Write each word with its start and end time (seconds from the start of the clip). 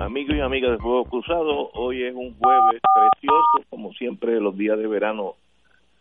amigos 0.00 0.36
y 0.36 0.40
amigas 0.40 0.72
de 0.72 0.78
Fuego 0.78 1.04
Cruzado. 1.04 1.70
Hoy 1.74 2.04
es 2.04 2.14
un 2.14 2.34
jueves 2.38 2.80
precioso, 2.94 3.64
como 3.68 3.92
siempre 3.92 4.40
los 4.40 4.56
días 4.56 4.78
de 4.78 4.86
verano 4.86 5.34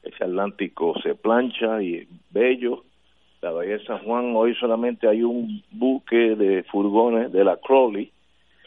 ese 0.04 0.24
Atlántico 0.24 0.94
se 1.02 1.16
plancha 1.16 1.82
y 1.82 1.96
es 1.96 2.08
bello. 2.30 2.84
La 3.42 3.52
Bahía 3.52 3.78
de 3.78 3.86
San 3.86 4.00
Juan, 4.00 4.36
hoy 4.36 4.56
solamente 4.56 5.08
hay 5.08 5.24
un 5.24 5.64
buque 5.72 6.36
de 6.36 6.64
furgones 6.64 7.32
de 7.32 7.44
la 7.44 7.58
Crowley 7.58 8.12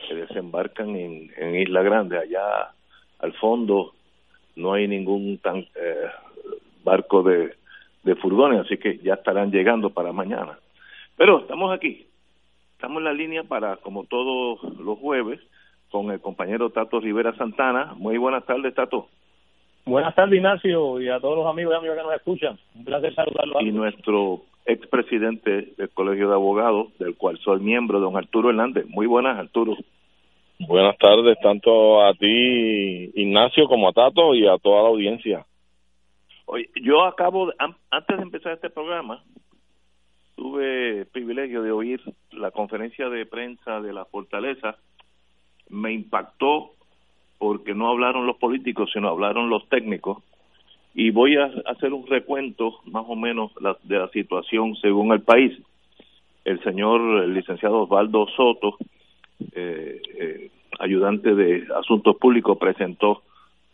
que 0.08 0.14
desembarcan 0.14 0.96
en, 0.96 1.56
Isla 1.56 1.82
Grande. 1.82 2.18
Allá 2.18 2.72
al 3.20 3.32
fondo 3.34 3.92
no 4.56 4.72
hay 4.72 4.88
ningún 4.88 5.38
tan, 5.38 5.58
eh, 5.58 6.08
barco 6.84 7.22
de, 7.22 7.54
de 8.02 8.14
furgones, 8.16 8.60
así 8.60 8.78
que 8.78 8.98
ya 8.98 9.14
estarán 9.14 9.50
llegando 9.50 9.90
para 9.90 10.12
mañana. 10.12 10.58
Pero 11.16 11.40
estamos 11.40 11.72
aquí, 11.72 12.06
estamos 12.80 13.00
en 13.00 13.04
la 13.04 13.12
línea 13.12 13.44
para, 13.44 13.76
como 13.76 14.04
todos 14.04 14.58
los 14.78 14.98
jueves, 14.98 15.38
con 15.90 16.10
el 16.10 16.18
compañero 16.18 16.70
Tato 16.70 16.98
Rivera 16.98 17.36
Santana. 17.36 17.92
Muy 17.98 18.16
buenas 18.16 18.46
tardes, 18.46 18.74
Tato. 18.74 19.08
Buenas 19.84 20.14
tardes, 20.14 20.36
Ignacio, 20.38 20.98
y 20.98 21.10
a 21.10 21.20
todos 21.20 21.36
los 21.36 21.46
amigos 21.46 21.74
y 21.74 21.76
amigas 21.76 21.98
que 21.98 22.02
nos 22.04 22.14
escuchan. 22.14 22.58
Un 22.74 22.84
placer 22.86 23.14
saludarlos. 23.14 23.62
Y 23.62 23.70
nuestro 23.70 24.40
expresidente 24.64 25.74
del 25.76 25.90
Colegio 25.90 26.28
de 26.28 26.34
Abogados, 26.34 26.96
del 26.98 27.18
cual 27.18 27.38
soy 27.44 27.60
miembro, 27.60 28.00
don 28.00 28.16
Arturo 28.16 28.48
Hernández. 28.48 28.86
Muy 28.88 29.06
buenas, 29.06 29.38
Arturo. 29.38 29.76
Buenas 30.60 30.96
tardes, 30.96 31.36
tanto 31.42 32.02
a 32.02 32.14
ti, 32.14 33.10
Ignacio, 33.14 33.66
como 33.66 33.90
a 33.90 33.92
Tato 33.92 34.34
y 34.34 34.46
a 34.46 34.56
toda 34.56 34.84
la 34.84 34.88
audiencia. 34.88 35.44
Oye, 36.46 36.70
yo 36.82 37.04
acabo, 37.04 37.48
de, 37.48 37.52
antes 37.90 38.16
de 38.16 38.22
empezar 38.22 38.52
este 38.54 38.70
programa, 38.70 39.22
tuve 40.40 41.00
el 41.00 41.06
privilegio 41.06 41.62
de 41.62 41.70
oír 41.70 42.00
la 42.32 42.50
conferencia 42.50 43.10
de 43.10 43.26
prensa 43.26 43.82
de 43.82 43.92
la 43.92 44.06
Fortaleza. 44.06 44.74
Me 45.68 45.92
impactó 45.92 46.70
porque 47.36 47.74
no 47.74 47.90
hablaron 47.90 48.26
los 48.26 48.38
políticos, 48.38 48.88
sino 48.90 49.08
hablaron 49.08 49.50
los 49.50 49.68
técnicos. 49.68 50.22
Y 50.94 51.10
voy 51.10 51.36
a 51.36 51.52
hacer 51.66 51.92
un 51.92 52.06
recuento 52.06 52.78
más 52.86 53.04
o 53.06 53.16
menos 53.16 53.52
de 53.82 53.98
la 53.98 54.08
situación 54.08 54.76
según 54.76 55.12
el 55.12 55.20
país. 55.20 55.52
El 56.46 56.58
señor 56.64 57.22
el 57.22 57.34
licenciado 57.34 57.82
Osvaldo 57.82 58.26
Soto, 58.34 58.78
eh, 59.52 60.00
eh, 60.18 60.50
ayudante 60.78 61.34
de 61.34 61.66
Asuntos 61.78 62.16
Públicos, 62.16 62.56
presentó 62.56 63.24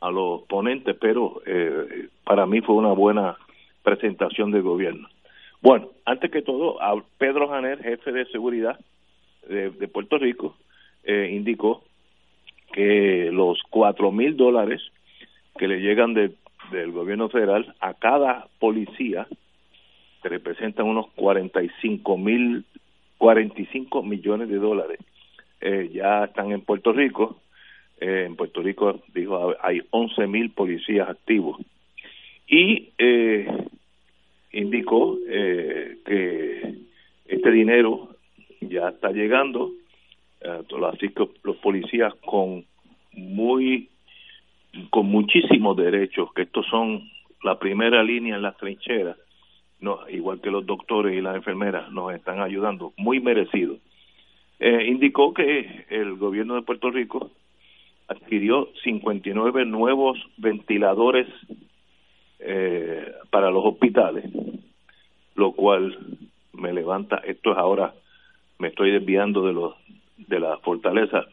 a 0.00 0.10
los 0.10 0.42
ponentes, 0.48 0.96
pero 1.00 1.42
eh, 1.46 2.08
para 2.24 2.44
mí 2.44 2.60
fue 2.60 2.74
una 2.74 2.92
buena 2.92 3.36
presentación 3.84 4.50
del 4.50 4.62
gobierno. 4.62 5.06
Bueno, 5.62 5.88
antes 6.04 6.30
que 6.30 6.42
todo, 6.42 6.80
a 6.82 7.02
Pedro 7.18 7.48
Janer, 7.48 7.82
jefe 7.82 8.12
de 8.12 8.26
seguridad 8.26 8.78
de, 9.48 9.70
de 9.70 9.88
Puerto 9.88 10.18
Rico, 10.18 10.56
eh, 11.04 11.30
indicó 11.32 11.84
que 12.72 13.30
los 13.32 13.62
cuatro 13.70 14.12
mil 14.12 14.36
dólares 14.36 14.82
que 15.56 15.68
le 15.68 15.80
llegan 15.80 16.14
de, 16.14 16.32
del 16.70 16.92
gobierno 16.92 17.28
federal 17.28 17.74
a 17.80 17.94
cada 17.94 18.48
policía, 18.58 19.26
representan 20.22 20.86
unos 20.86 21.10
45 21.12 22.18
mil, 22.18 22.64
45 23.18 24.02
millones 24.02 24.48
de 24.48 24.56
dólares, 24.56 24.98
eh, 25.60 25.90
ya 25.92 26.24
están 26.24 26.52
en 26.52 26.60
Puerto 26.62 26.92
Rico. 26.92 27.40
Eh, 27.98 28.24
en 28.26 28.36
Puerto 28.36 28.62
Rico, 28.62 29.00
dijo, 29.14 29.54
hay 29.60 29.80
11 29.90 30.26
mil 30.26 30.50
policías 30.50 31.08
activos. 31.08 31.60
Y 32.46 32.90
eh, 32.98 33.46
indicó 34.56 35.18
eh, 35.28 35.98
que 36.04 36.74
este 37.26 37.50
dinero 37.50 38.16
ya 38.60 38.88
está 38.88 39.10
llegando, 39.10 39.72
eh, 40.40 40.62
así 40.92 41.10
que 41.10 41.28
los 41.42 41.56
policías 41.56 42.14
con 42.24 42.64
muy 43.12 43.88
con 44.90 45.06
muchísimos 45.06 45.76
derechos, 45.76 46.32
que 46.34 46.42
estos 46.42 46.66
son 46.66 47.08
la 47.42 47.58
primera 47.58 48.02
línea 48.02 48.36
en 48.36 48.42
las 48.42 48.56
trincheras, 48.56 49.16
no, 49.80 50.00
igual 50.10 50.40
que 50.40 50.50
los 50.50 50.66
doctores 50.66 51.16
y 51.16 51.20
las 51.20 51.36
enfermeras 51.36 51.90
nos 51.92 52.14
están 52.14 52.40
ayudando, 52.40 52.92
muy 52.96 53.20
merecido. 53.20 53.76
Eh, 54.58 54.86
indicó 54.88 55.34
que 55.34 55.86
el 55.90 56.16
gobierno 56.16 56.54
de 56.54 56.62
Puerto 56.62 56.90
Rico 56.90 57.30
adquirió 58.08 58.68
59 58.82 59.66
nuevos 59.66 60.18
ventiladores 60.38 61.26
eh, 62.38 63.12
para 63.30 63.50
los 63.50 63.64
hospitales, 63.64 64.24
lo 65.34 65.52
cual 65.52 65.96
me 66.52 66.72
levanta, 66.72 67.16
esto 67.18 67.52
es 67.52 67.58
ahora, 67.58 67.94
me 68.58 68.68
estoy 68.68 68.90
desviando 68.90 69.46
de 69.46 69.52
los 69.52 69.74
de 70.16 70.40
la 70.40 70.58
fortaleza, 70.58 71.24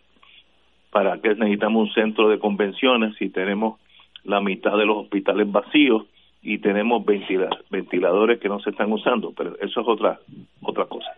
para 0.92 1.19
que 1.19 1.30
necesitamos 1.30 1.88
un 1.88 1.94
centro 1.94 2.30
de 2.30 2.38
convenciones 2.38 3.16
si 3.18 3.30
tenemos 3.30 3.80
la 4.24 4.42
mitad 4.42 4.78
de 4.78 4.86
los 4.86 4.97
hospitales 4.97 5.52
vacíos 5.52 6.06
y 6.42 6.59
tenemos 6.59 7.06
ventila, 7.06 7.50
ventiladores 7.69 8.40
que 8.40 8.50
no 8.50 8.59
se 8.59 8.72
están 8.72 8.92
usando, 8.92 9.31
pero 9.31 9.58
eso 9.59 9.81
es 9.81 9.88
otra 9.88 10.19
otra 10.62 10.86
cosa. 10.86 11.09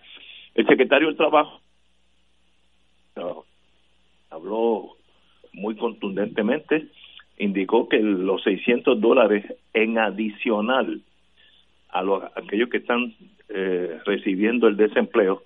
El 0.54 0.66
secretario 0.68 1.08
del 1.08 1.18
Trabajo 1.18 1.60
habló 4.30 4.96
muy 5.54 5.76
contundentemente 5.76 6.88
indicó 7.38 7.90
que 7.90 8.00
los 8.00 8.44
600 8.44 9.00
dólares 9.00 9.46
en 9.74 9.98
adicional 9.98 11.02
a 11.90 12.04
los 12.04 12.24
aquellos 12.36 12.70
que 12.70 12.78
están 12.78 13.14
eh, 13.50 14.00
recibiendo 14.06 14.68
el 14.68 14.78
desempleo, 14.78 15.44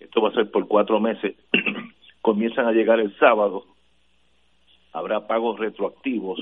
esto 0.00 0.20
va 0.20 0.30
a 0.30 0.34
ser 0.34 0.50
por 0.50 0.68
cuatro 0.68 1.00
meses, 1.00 1.36
comienzan 2.22 2.66
a 2.66 2.72
llegar 2.72 3.00
el 3.00 3.16
sábado, 3.18 3.64
habrá 4.92 5.26
pagos 5.26 5.58
retroactivos 5.58 6.40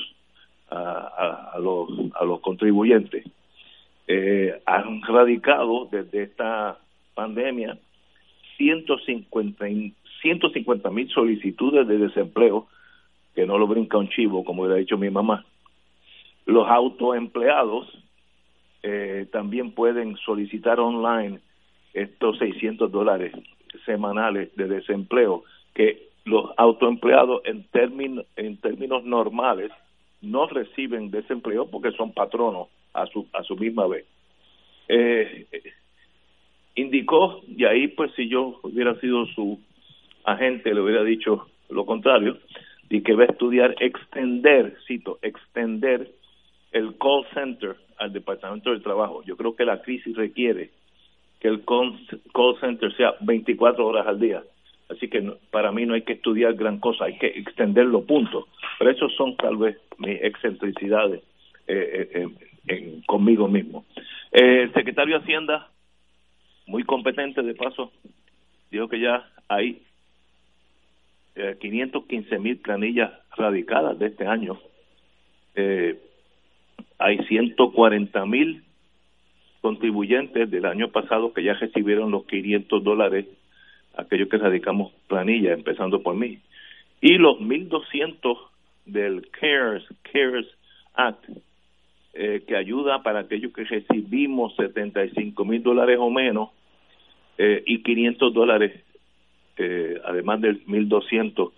a, 0.70 0.76
a, 0.76 1.50
a 1.54 1.58
los 1.58 1.88
a 2.14 2.24
los 2.24 2.40
contribuyentes. 2.40 3.24
Eh, 4.06 4.60
han 4.66 5.02
radicado 5.02 5.88
desde 5.90 6.24
esta 6.24 6.78
pandemia 7.14 7.78
150 8.56 9.66
150 10.20 10.90
mil 10.90 11.08
solicitudes 11.10 11.86
de 11.86 11.98
desempleo 11.98 12.66
que 13.34 13.46
no 13.46 13.58
lo 13.58 13.66
brinca 13.66 13.98
un 13.98 14.08
chivo, 14.08 14.44
como 14.44 14.62
hubiera 14.62 14.78
dicho 14.78 14.96
mi 14.96 15.10
mamá. 15.10 15.44
Los 16.46 16.68
autoempleados 16.68 17.88
eh, 18.82 19.26
también 19.32 19.72
pueden 19.72 20.16
solicitar 20.18 20.78
online 20.78 21.40
estos 21.94 22.38
600 22.38 22.90
dólares 22.92 23.32
semanales 23.86 24.54
de 24.56 24.68
desempleo 24.68 25.42
que 25.74 26.08
los 26.24 26.50
autoempleados 26.56 27.42
en 27.44 27.64
términos 27.64 28.26
en 28.36 28.56
términos 28.58 29.04
normales 29.04 29.70
no 30.22 30.46
reciben 30.46 31.10
desempleo 31.10 31.70
porque 31.70 31.92
son 31.92 32.12
patronos 32.12 32.68
a 32.92 33.06
su 33.06 33.26
a 33.32 33.42
su 33.42 33.56
misma 33.56 33.86
vez 33.86 34.06
eh, 34.88 35.46
indicó 36.74 37.42
y 37.46 37.64
ahí 37.64 37.88
pues 37.88 38.12
si 38.14 38.28
yo 38.28 38.58
hubiera 38.62 38.98
sido 39.00 39.26
su 39.26 39.60
agente 40.24 40.74
le 40.74 40.80
hubiera 40.80 41.04
dicho 41.04 41.46
lo 41.68 41.84
contrario 41.86 42.38
y 42.88 43.02
que 43.02 43.14
va 43.14 43.24
a 43.24 43.26
estudiar 43.26 43.74
extender, 43.80 44.76
cito, 44.86 45.18
extender 45.22 46.10
el 46.72 46.96
call 46.98 47.24
center 47.32 47.76
al 47.98 48.12
Departamento 48.12 48.70
del 48.70 48.82
Trabajo. 48.82 49.22
Yo 49.24 49.36
creo 49.36 49.54
que 49.54 49.64
la 49.64 49.80
crisis 49.82 50.16
requiere 50.16 50.70
que 51.40 51.48
el 51.48 51.64
call 51.64 52.60
center 52.60 52.94
sea 52.96 53.14
24 53.20 53.86
horas 53.86 54.06
al 54.06 54.18
día, 54.18 54.42
Así 54.88 55.08
que 55.08 55.22
para 55.50 55.72
mí 55.72 55.86
no 55.86 55.94
hay 55.94 56.02
que 56.02 56.14
estudiar 56.14 56.54
gran 56.54 56.78
cosa, 56.78 57.06
hay 57.06 57.18
que 57.18 57.26
extender 57.26 57.86
los 57.86 58.04
puntos. 58.04 58.44
Pero 58.78 58.90
esos 58.90 59.14
son 59.14 59.36
tal 59.36 59.56
vez 59.56 59.78
mis 59.98 60.22
excentricidades 60.22 61.22
eh, 61.66 62.28
eh, 62.68 63.00
conmigo 63.06 63.48
mismo. 63.48 63.84
el 64.30 64.72
secretario 64.74 65.18
de 65.18 65.24
Hacienda, 65.24 65.68
muy 66.66 66.82
competente 66.84 67.42
de 67.42 67.54
paso, 67.54 67.92
dijo 68.70 68.88
que 68.88 69.00
ya 69.00 69.26
hay 69.48 69.82
515 71.34 72.38
mil 72.38 72.58
planillas 72.58 73.12
radicadas 73.36 73.98
de 73.98 74.06
este 74.06 74.26
año. 74.26 74.58
Eh, 75.56 75.98
hay 76.98 77.18
140 77.24 78.26
mil 78.26 78.62
contribuyentes 79.60 80.50
del 80.50 80.66
año 80.66 80.88
pasado 80.90 81.32
que 81.32 81.42
ya 81.42 81.54
recibieron 81.54 82.10
los 82.10 82.26
500 82.26 82.84
dólares, 82.84 83.26
aquellos 83.96 84.28
que 84.28 84.36
radicamos 84.36 84.92
planilla, 85.08 85.52
empezando 85.52 86.02
por 86.02 86.14
mí. 86.14 86.38
Y 87.00 87.18
los 87.18 87.38
1.200 87.38 88.38
del 88.86 89.28
CARES, 89.30 89.84
CARES 90.12 90.46
Act, 90.94 91.24
eh, 92.12 92.44
que 92.46 92.56
ayuda 92.56 93.02
para 93.02 93.20
aquellos 93.20 93.52
que 93.52 93.64
recibimos 93.64 94.54
75 94.56 95.44
mil 95.44 95.62
dólares 95.62 95.98
o 95.98 96.10
menos 96.10 96.50
eh, 97.38 97.62
y 97.66 97.82
500 97.82 98.32
dólares 98.32 98.72
eh, 99.56 100.00
además 100.04 100.40
del 100.40 100.64
1.200, 100.66 101.52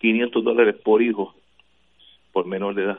500 0.00 0.44
dólares 0.44 0.76
por 0.82 1.02
hijo 1.02 1.34
por 2.32 2.46
menor 2.46 2.74
de 2.74 2.84
edad, 2.84 2.98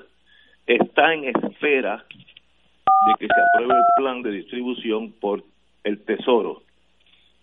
está 0.65 1.13
en 1.13 1.25
espera 1.25 2.05
de 2.09 3.13
que 3.19 3.27
se 3.27 3.41
apruebe 3.41 3.79
el 3.79 4.03
plan 4.03 4.21
de 4.23 4.31
distribución 4.31 5.11
por 5.11 5.43
el 5.83 6.03
Tesoro. 6.03 6.63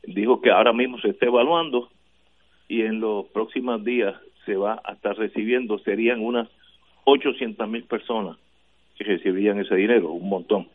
Dijo 0.02 0.40
que 0.40 0.50
ahora 0.50 0.72
mismo 0.72 0.98
se 0.98 1.10
está 1.10 1.26
evaluando 1.26 1.88
y 2.68 2.82
en 2.82 3.00
los 3.00 3.26
próximos 3.26 3.84
días 3.84 4.14
se 4.44 4.56
va 4.56 4.80
a 4.84 4.92
estar 4.92 5.16
recibiendo, 5.16 5.78
serían 5.78 6.20
unas 6.20 6.48
800 7.04 7.68
mil 7.68 7.84
personas 7.84 8.36
que 8.96 9.04
recibirían 9.04 9.58
ese 9.58 9.74
dinero, 9.74 10.10
un 10.10 10.28
montón. 10.28 10.68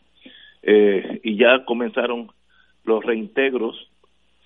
Eh, 0.62 1.20
y 1.22 1.36
ya 1.36 1.64
comenzaron 1.64 2.30
los 2.84 3.04
reintegros, 3.04 3.88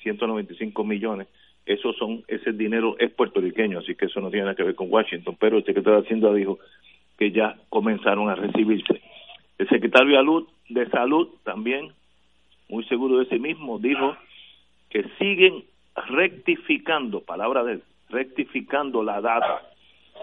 195 0.02 0.84
millones, 0.84 1.28
eso 1.66 1.92
son 1.94 2.24
ese 2.28 2.52
dinero 2.52 2.96
es 2.98 3.10
puertorriqueño, 3.12 3.78
así 3.78 3.94
que 3.94 4.06
eso 4.06 4.20
no 4.20 4.30
tiene 4.30 4.44
nada 4.44 4.56
que 4.56 4.62
ver 4.62 4.74
con 4.74 4.92
Washington, 4.92 5.36
pero 5.38 5.58
el 5.58 5.64
secretario 5.64 6.00
de 6.00 6.06
Hacienda 6.06 6.32
dijo 6.32 6.58
que 7.18 7.30
ya 7.30 7.56
comenzaron 7.68 8.28
a 8.28 8.34
recibirse. 8.34 9.00
El 9.56 9.68
secretario 9.68 10.46
de 10.68 10.90
Salud, 10.90 11.28
también, 11.44 11.92
muy 12.68 12.84
seguro 12.84 13.18
de 13.18 13.26
sí 13.26 13.38
mismo, 13.38 13.78
dijo 13.78 14.16
que 14.90 15.04
siguen 15.18 15.64
rectificando, 16.08 17.20
palabra 17.20 17.64
de 17.64 17.74
él, 17.74 17.82
rectificando 18.10 19.02
la 19.02 19.20
data 19.20 19.62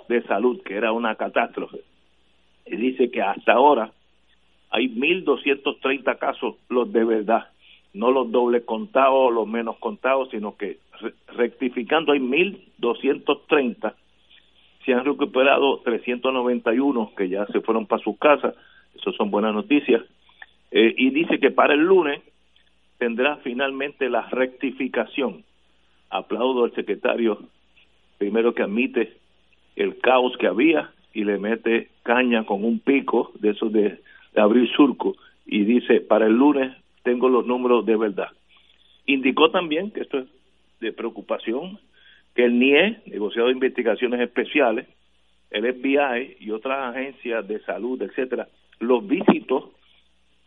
de 0.10 0.22
salud, 0.24 0.62
que 0.64 0.76
era 0.76 0.92
una 0.92 1.16
catástrofe. 1.16 1.80
Y 2.66 2.76
dice 2.76 3.10
que 3.10 3.22
hasta 3.22 3.54
ahora 3.54 3.92
hay 4.70 4.88
1.230 4.90 6.18
casos, 6.18 6.56
los 6.70 6.92
de 6.92 7.04
verdad, 7.04 7.50
no 7.94 8.12
los 8.12 8.32
doble 8.32 8.64
contados, 8.64 9.34
los 9.34 9.48
menos 9.48 9.78
contados, 9.78 10.30
sino 10.30 10.56
que 10.56 10.78
rectificando 11.36 12.12
hay 12.12 12.19
1.230, 12.19 13.94
se 14.86 14.94
han 14.94 15.06
recuperado 15.06 15.80
391 15.83 17.13
que 17.15 17.30
ya 17.30 17.45
se 17.48 17.62
fueron 17.62 17.86
para 17.86 18.03
sus 18.03 18.18
casas, 18.18 18.56
eso 18.95 19.12
son 19.13 19.31
buenas 19.31 19.53
noticias, 19.53 20.01
eh, 20.71 20.94
y 20.98 21.09
dice 21.12 21.39
que 21.39 21.51
para 21.51 21.74
el 21.74 21.81
lunes 21.81 22.21
tendrá 22.98 23.38
finalmente 23.38 24.09
la 24.09 24.30
rectificación. 24.30 25.44
Aplaudo 26.09 26.65
al 26.65 26.74
secretario, 26.74 27.39
primero 28.18 28.54
que 28.54 28.63
admite 28.63 29.13
el 29.75 30.00
caos 30.00 30.36
que 30.38 30.47
había 30.47 30.92
y 31.13 31.24
le 31.24 31.38
mete 31.38 31.89
caña 32.04 32.45
con 32.45 32.63
un 32.63 32.80
pico 32.80 33.31
de 33.39 33.51
esos 33.51 33.71
de, 33.71 34.00
de 34.33 34.42
abrir 34.42 34.69
surco 34.71 35.15
y 35.45 35.63
dice, 35.63 36.01
para 36.01 36.27
el 36.27 36.33
lunes 36.33 36.75
tengo 37.04 37.30
los 37.30 37.45
números 37.45 37.86
de 37.86 37.95
verdad. 37.97 38.30
Indicó 39.06 39.50
también, 39.51 39.92
que 39.92 40.01
esto 40.01 40.19
es 40.19 40.27
de 40.81 40.92
preocupación, 40.92 41.80
que 42.36 42.44
el 42.44 42.60
NIE, 42.60 43.01
negociado 43.06 43.48
de 43.48 43.54
investigaciones 43.54 44.19
especiales, 44.19 44.88
el 45.51 45.74
FBI 45.74 46.38
y 46.39 46.51
otras 46.51 46.95
agencias 46.95 47.48
de 47.48 47.60
salud, 47.62 48.01
etcétera, 48.01 48.48
los 48.80 49.07
visitó 49.07 49.74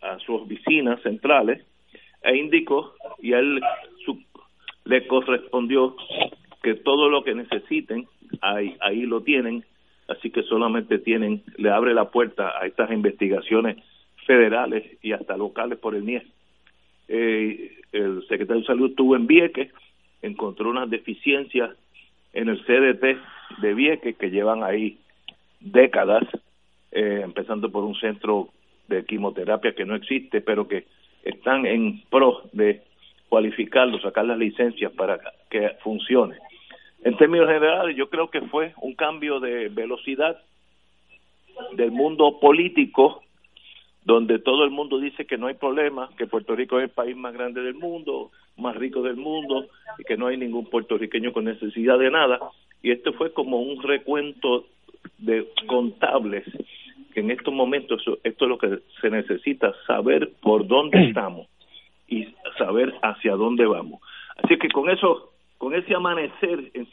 a 0.00 0.18
sus 0.18 0.42
oficinas 0.42 1.00
centrales 1.02 1.64
e 2.22 2.36
indicó 2.36 2.94
y 3.20 3.32
él 3.32 3.60
le 4.84 5.06
correspondió 5.06 5.96
que 6.62 6.74
todo 6.74 7.08
lo 7.08 7.22
que 7.24 7.34
necesiten 7.34 8.06
ahí, 8.40 8.76
ahí 8.80 9.02
lo 9.02 9.22
tienen, 9.22 9.64
así 10.08 10.30
que 10.30 10.42
solamente 10.42 10.98
tienen, 10.98 11.42
le 11.56 11.70
abre 11.70 11.94
la 11.94 12.10
puerta 12.10 12.52
a 12.58 12.66
estas 12.66 12.90
investigaciones 12.90 13.76
federales 14.26 14.84
y 15.02 15.12
hasta 15.12 15.36
locales 15.36 15.78
por 15.78 15.94
el 15.94 16.04
NIE. 16.04 16.22
Eh, 17.08 17.72
el 17.92 18.26
secretario 18.26 18.62
de 18.62 18.66
Salud 18.66 18.90
estuvo 18.90 19.16
en 19.16 19.26
Vieques, 19.26 19.70
encontró 20.24 20.70
unas 20.70 20.90
deficiencias 20.90 21.70
en 22.32 22.48
el 22.48 22.64
CDT 22.64 23.60
de 23.60 23.74
Vieques 23.74 24.16
que 24.16 24.30
llevan 24.30 24.62
ahí 24.62 24.98
décadas, 25.60 26.24
eh, 26.90 27.20
empezando 27.22 27.70
por 27.70 27.84
un 27.84 27.94
centro 27.96 28.48
de 28.88 29.04
quimioterapia 29.04 29.74
que 29.74 29.84
no 29.84 29.94
existe, 29.94 30.40
pero 30.40 30.66
que 30.68 30.84
están 31.22 31.66
en 31.66 32.02
pro 32.10 32.42
de 32.52 32.82
cualificarlo, 33.28 34.00
sacar 34.00 34.26
las 34.26 34.38
licencias 34.38 34.92
para 34.92 35.18
que 35.50 35.70
funcione. 35.82 36.36
En 37.02 37.16
términos 37.16 37.48
generales, 37.48 37.96
yo 37.96 38.08
creo 38.08 38.28
que 38.30 38.42
fue 38.42 38.72
un 38.80 38.94
cambio 38.94 39.40
de 39.40 39.68
velocidad 39.68 40.40
del 41.72 41.90
mundo 41.92 42.38
político 42.40 43.22
donde 44.04 44.38
todo 44.38 44.64
el 44.64 44.70
mundo 44.70 44.98
dice 44.98 45.24
que 45.24 45.38
no 45.38 45.46
hay 45.46 45.54
problema, 45.54 46.10
que 46.18 46.26
Puerto 46.26 46.54
Rico 46.54 46.78
es 46.78 46.84
el 46.84 46.90
país 46.90 47.16
más 47.16 47.32
grande 47.32 47.62
del 47.62 47.74
mundo, 47.74 48.30
más 48.56 48.76
rico 48.76 49.02
del 49.02 49.16
mundo, 49.16 49.66
y 49.98 50.04
que 50.04 50.16
no 50.16 50.28
hay 50.28 50.36
ningún 50.36 50.66
puertorriqueño 50.66 51.32
con 51.32 51.44
necesidad 51.44 51.98
de 51.98 52.10
nada. 52.10 52.38
Y 52.82 52.90
esto 52.90 53.12
fue 53.14 53.32
como 53.32 53.60
un 53.60 53.82
recuento 53.82 54.66
de 55.18 55.48
contables, 55.66 56.44
que 57.12 57.20
en 57.20 57.30
estos 57.30 57.52
momentos 57.52 58.02
esto 58.22 58.44
es 58.44 58.48
lo 58.48 58.58
que 58.58 58.78
se 59.00 59.10
necesita, 59.10 59.72
saber 59.86 60.32
por 60.40 60.66
dónde 60.66 61.04
estamos 61.08 61.46
y 62.08 62.28
saber 62.58 62.94
hacia 63.02 63.32
dónde 63.32 63.66
vamos. 63.66 64.00
Así 64.42 64.58
que 64.58 64.68
con 64.68 64.90
eso, 64.90 65.32
con 65.58 65.74
ese 65.74 65.94
amanecer 65.94 66.70
en, 66.74 66.88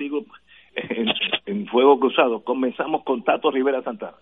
en, 0.76 1.12
en 1.46 1.68
fuego 1.68 2.00
cruzado, 2.00 2.44
comenzamos 2.44 3.04
con 3.04 3.24
Tato 3.24 3.52
Rivera 3.52 3.82
Santana. 3.82 4.18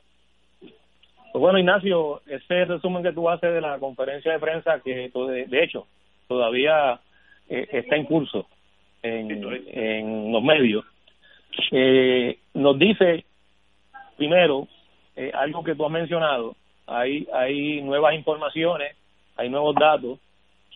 Pues 1.31 1.41
bueno, 1.41 1.59
Ignacio, 1.59 2.21
ese 2.25 2.65
resumen 2.65 3.03
que 3.03 3.13
tú 3.13 3.29
haces 3.29 3.53
de 3.53 3.61
la 3.61 3.77
conferencia 3.77 4.31
de 4.31 4.39
prensa, 4.39 4.79
que 4.79 5.11
de 5.11 5.63
hecho 5.63 5.85
todavía 6.27 6.99
eh, 7.49 7.67
está 7.71 7.95
en 7.95 8.05
curso 8.05 8.47
en, 9.01 10.31
los 10.31 10.43
medios, 10.43 10.85
eh, 11.71 12.37
nos 12.53 12.77
dice, 12.77 13.25
primero, 14.17 14.67
eh, 15.15 15.31
algo 15.33 15.63
que 15.63 15.75
tú 15.75 15.85
has 15.85 15.91
mencionado, 15.91 16.55
hay, 16.85 17.27
hay 17.33 17.81
nuevas 17.81 18.13
informaciones, 18.13 18.95
hay 19.35 19.49
nuevos 19.49 19.75
datos 19.75 20.19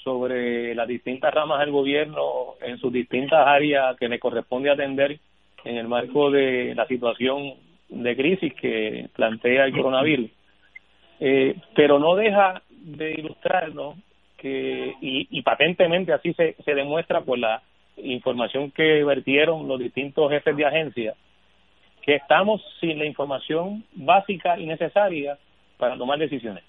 sobre 0.03 0.75
las 0.75 0.87
distintas 0.87 1.33
ramas 1.33 1.59
del 1.59 1.71
gobierno 1.71 2.55
en 2.61 2.77
sus 2.77 2.91
distintas 2.91 3.47
áreas 3.47 3.97
que 3.97 4.09
le 4.09 4.19
corresponde 4.19 4.69
atender 4.69 5.19
en 5.63 5.77
el 5.77 5.87
marco 5.87 6.29
de 6.29 6.75
la 6.75 6.85
situación 6.87 7.53
de 7.89 8.15
crisis 8.15 8.53
que 8.55 9.09
plantea 9.15 9.65
el 9.65 9.73
coronavirus. 9.73 10.29
Eh, 11.19 11.55
pero 11.73 11.99
no 11.99 12.15
deja 12.15 12.61
de 12.69 13.11
ilustrarnos 13.11 13.95
que, 14.43 14.93
y, 14.99 15.25
y 15.31 15.41
patentemente 15.41 16.11
así 16.11 16.33
se, 16.33 16.57
se 16.65 16.75
demuestra 16.75 17.21
por 17.21 17.39
la 17.39 17.63
información 17.95 18.71
que 18.71 19.01
vertieron 19.05 19.69
los 19.69 19.79
distintos 19.79 20.29
jefes 20.29 20.57
de 20.57 20.65
agencia, 20.65 21.13
que 22.01 22.15
estamos 22.15 22.61
sin 22.81 22.99
la 22.99 23.05
información 23.05 23.85
básica 23.93 24.59
y 24.59 24.65
necesaria 24.65 25.37
para 25.77 25.97
tomar 25.97 26.19
decisiones. 26.19 26.61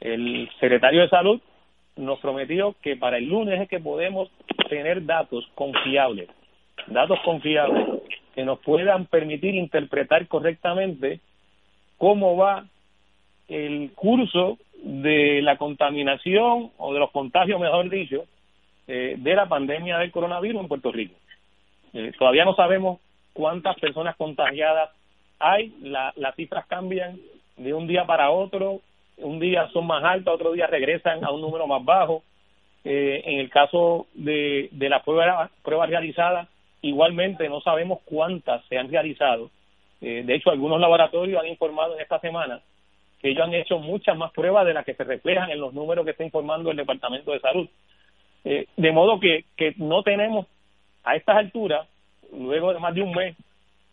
El 0.00 0.50
secretario 0.60 1.00
de 1.00 1.08
Salud 1.08 1.40
nos 1.96 2.18
prometió 2.18 2.76
que 2.82 2.94
para 2.96 3.16
el 3.16 3.26
lunes 3.26 3.58
es 3.58 3.70
que 3.70 3.80
podemos 3.80 4.30
tener 4.68 5.06
datos 5.06 5.48
confiables, 5.54 6.28
datos 6.88 7.18
confiables 7.24 8.02
que 8.34 8.44
nos 8.44 8.58
puedan 8.58 9.06
permitir 9.06 9.54
interpretar 9.54 10.28
correctamente 10.28 11.20
cómo 11.96 12.36
va 12.36 12.66
el 13.48 13.92
curso 13.94 14.58
de 14.86 15.42
la 15.42 15.56
contaminación 15.56 16.70
o 16.78 16.94
de 16.94 17.00
los 17.00 17.10
contagios, 17.10 17.60
mejor 17.60 17.90
dicho, 17.90 18.24
eh, 18.86 19.16
de 19.18 19.34
la 19.34 19.48
pandemia 19.48 19.98
del 19.98 20.12
coronavirus 20.12 20.62
en 20.62 20.68
Puerto 20.68 20.92
Rico. 20.92 21.16
Eh, 21.92 22.12
todavía 22.16 22.44
no 22.44 22.54
sabemos 22.54 23.00
cuántas 23.32 23.76
personas 23.80 24.14
contagiadas 24.14 24.90
hay, 25.40 25.74
la, 25.82 26.12
las 26.16 26.36
cifras 26.36 26.66
cambian 26.66 27.18
de 27.56 27.74
un 27.74 27.88
día 27.88 28.04
para 28.04 28.30
otro, 28.30 28.80
un 29.18 29.40
día 29.40 29.68
son 29.72 29.88
más 29.88 30.04
altas, 30.04 30.34
otro 30.34 30.52
día 30.52 30.68
regresan 30.68 31.24
a 31.24 31.32
un 31.32 31.40
número 31.40 31.66
más 31.66 31.84
bajo. 31.84 32.22
Eh, 32.84 33.22
en 33.24 33.40
el 33.40 33.50
caso 33.50 34.06
de, 34.14 34.68
de 34.70 34.88
la 34.88 35.02
prueba, 35.02 35.50
prueba 35.64 35.86
realizada, 35.86 36.46
igualmente 36.80 37.48
no 37.48 37.60
sabemos 37.60 37.98
cuántas 38.04 38.64
se 38.66 38.78
han 38.78 38.88
realizado. 38.88 39.50
Eh, 40.00 40.22
de 40.24 40.34
hecho, 40.36 40.50
algunos 40.50 40.80
laboratorios 40.80 41.42
han 41.42 41.48
informado 41.48 41.96
en 41.96 42.02
esta 42.02 42.20
semana 42.20 42.60
que 43.20 43.30
ellos 43.30 43.44
han 43.44 43.54
hecho 43.54 43.78
muchas 43.78 44.16
más 44.16 44.32
pruebas 44.32 44.66
de 44.66 44.74
las 44.74 44.84
que 44.84 44.94
se 44.94 45.04
reflejan 45.04 45.50
en 45.50 45.60
los 45.60 45.72
números 45.72 46.04
que 46.04 46.12
está 46.12 46.24
informando 46.24 46.70
el 46.70 46.76
Departamento 46.76 47.32
de 47.32 47.40
Salud. 47.40 47.68
Eh, 48.44 48.66
de 48.76 48.92
modo 48.92 49.18
que, 49.18 49.44
no 49.76 50.02
tenemos 50.02 50.46
a 51.04 51.16
estas 51.16 51.36
alturas, 51.36 51.88
luego 52.32 52.72
de 52.72 52.80
más 52.80 52.94
de 52.94 53.02
un 53.02 53.12
mes 53.12 53.36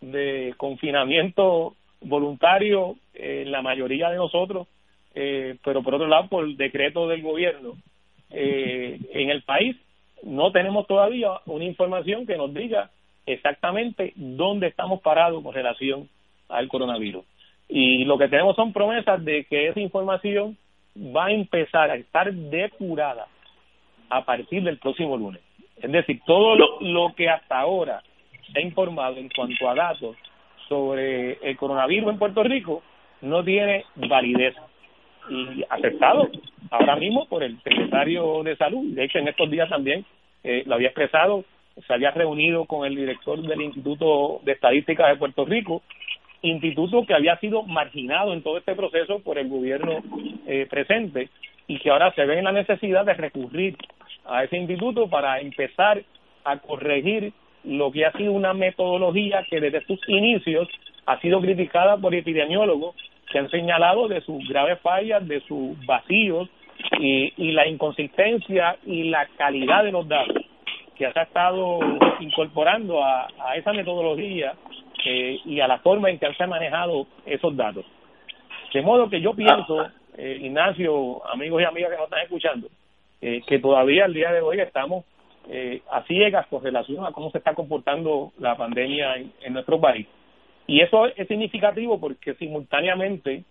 de 0.02 0.54
confinamiento 0.58 1.76
voluntario 2.02 2.96
en 3.14 3.52
la 3.52 3.62
mayoría 3.62 4.10
de 4.10 4.18
nosotros, 4.18 4.68
eh, 5.16 5.56
pero 5.64 5.84
por 5.84 5.96
otro 5.96 6.08
lado 6.08 6.28
por 6.28 6.48
decreto 6.56 7.08
del 7.08 7.22
gobierno 7.22 7.76
eh, 8.32 9.00
en 9.12 9.30
el 9.30 9.44
país 9.44 9.76
no 10.24 10.52
tenemos 10.52 10.88
todavía 10.88 11.30
una 11.46 11.66
información 11.66 12.26
que 12.26 12.38
nos 12.38 12.54
diga 12.54 12.90
exactamente 13.26 14.14
dónde 14.16 14.68
estamos 14.68 15.02
parados 15.02 15.44
con 15.44 15.54
relación 15.54 16.10
al 16.50 16.68
coronavirus. 16.68 17.26
Y 17.76 18.06
lo 18.06 18.20
que 18.20 18.28
tenemos 18.28 18.56
son 18.56 18.72
promesas 18.72 19.26
de 19.26 19.46
que 19.46 19.70
esa 19.70 19.80
información 19.80 20.56
va 20.96 21.26
a 21.26 21.32
empezar 21.32 21.90
a 21.90 21.96
estar 21.96 22.32
depurada 22.32 23.26
a 24.12 24.24
partir 24.24 24.62
del 24.62 24.78
próximo 24.78 25.18
lunes. 25.18 25.42
Es 25.82 25.92
decir, 25.92 26.22
todo 26.24 26.56
lo, 26.82 27.16
que 27.16 27.28
hasta 27.28 27.60
ahora 27.60 28.04
se 28.52 28.60
ha 28.60 28.62
informado 28.62 29.18
en 29.18 29.28
cuanto 29.30 29.68
a 29.68 29.74
datos 29.74 30.16
sobre 30.70 31.40
el 31.42 31.58
coronavirus 31.58 32.12
en 32.12 32.20
Puerto 32.20 32.44
Rico 32.44 32.84
no 33.22 33.44
tiene 33.44 33.86
validez 33.96 34.54
y 35.32 35.64
aceptado 35.68 36.30
ahora 36.70 36.96
mismo 36.98 37.26
por 37.26 37.42
el 37.42 37.60
secretario 37.64 38.44
de 38.44 38.56
salud. 38.56 38.94
De 38.94 39.06
hecho, 39.06 39.18
en 39.18 39.30
estos 39.30 39.50
días 39.50 39.68
también 39.68 40.06
eh, 40.44 40.62
lo 40.68 40.76
había 40.76 40.90
expresado, 40.90 41.44
se 41.88 41.92
había 41.92 42.12
reunido 42.12 42.66
con 42.66 42.86
el 42.86 42.96
director 42.96 43.42
del 43.42 43.64
Instituto 43.64 44.42
de 44.44 44.52
Estadística 44.52 45.08
de 45.08 45.16
Puerto 45.16 45.44
Rico, 45.44 45.82
instituto 46.44 47.06
que 47.06 47.14
había 47.14 47.38
sido 47.38 47.64
marginado 47.64 48.34
en 48.34 48.44
todo 48.44 48.58
este 48.58 48.76
proceso 48.76 49.20
por 49.20 49.38
el 49.38 49.48
gobierno 49.48 50.04
eh, 50.46 50.68
presente 50.70 51.30
y 51.68 51.80
que 51.80 51.90
ahora 51.90 52.12
se 52.14 52.26
ve 52.26 52.38
en 52.38 52.44
la 52.44 52.52
necesidad 52.52 53.06
de 53.06 53.14
recurrir 53.14 53.78
a 54.26 54.44
ese 54.44 54.58
instituto 54.58 55.08
para 55.08 55.40
empezar 55.40 56.04
a 56.44 56.58
corregir 56.58 57.32
lo 57.64 57.92
que 57.92 58.06
ha 58.06 58.12
sido 58.12 58.34
una 58.34 58.54
metodología 58.54 59.46
que 59.50 59.62
desde 59.62 59.86
sus 59.86 60.00
inicios 60.10 60.68
ha 61.06 61.20
sido 61.22 61.40
criticada 61.40 61.98
por 61.98 62.14
epidemiólogos 62.14 62.96
que 63.32 63.40
han 63.40 63.50
señalado 63.50 64.10
de 64.10 64.20
sus 64.22 64.46
graves 64.48 64.80
fallas, 64.82 65.26
de 65.26 65.40
sus 65.42 65.78
vacíos 65.86 66.50
y, 67.00 67.52
la 67.54 67.68
inconsistencia 67.68 68.78
y 68.86 69.04
la 69.10 69.28
calidad 69.38 69.86
de 69.86 69.92
los 69.94 70.08
datos 70.08 70.44
que 70.98 71.10
se 71.12 71.20
ha 71.20 71.24
estado 71.24 71.80
incorporando 72.20 73.04
a 73.04 73.56
esa 73.56 73.72
metodología 73.72 74.54
eh, 75.06 75.40
y 75.46 75.60
a 75.60 75.68
la 75.68 75.80
forma 75.80 76.10
en 76.10 76.20
que 76.20 76.34
se 76.34 76.44
han 76.44 76.50
manejado 76.50 77.08
esos 77.26 77.56
datos. 77.56 77.86
De 78.74 78.82
modo 78.82 79.10
que 79.10 79.22
yo 79.22 79.34
pienso, 79.34 79.88
eh, 80.18 80.40
Ignacio, 80.42 81.26
amigos 81.32 81.62
y 81.62 81.66
amigas 81.66 81.92
que 81.92 81.98
nos 81.98 82.06
están 82.06 82.24
escuchando, 82.24 82.68
eh, 83.22 83.42
que 83.48 83.60
todavía 83.60 84.06
al 84.06 84.14
día 84.14 84.32
de 84.32 84.42
hoy 84.42 84.60
estamos 84.60 85.06
eh, 85.50 85.82
a 85.92 86.04
ciegas 86.04 86.48
con 86.48 86.64
relación 86.64 87.06
a 87.06 87.12
cómo 87.12 87.30
se 87.32 87.38
está 87.38 87.54
comportando 87.54 88.32
la 88.40 88.56
pandemia 88.56 89.16
en, 89.18 89.34
en 89.42 89.54
nuestro 89.54 89.80
país. 89.80 90.08
Y 90.68 90.82
eso 90.82 91.06
es 91.08 91.28
significativo 91.28 92.00
porque 92.00 92.34
simultáneamente 92.36 93.44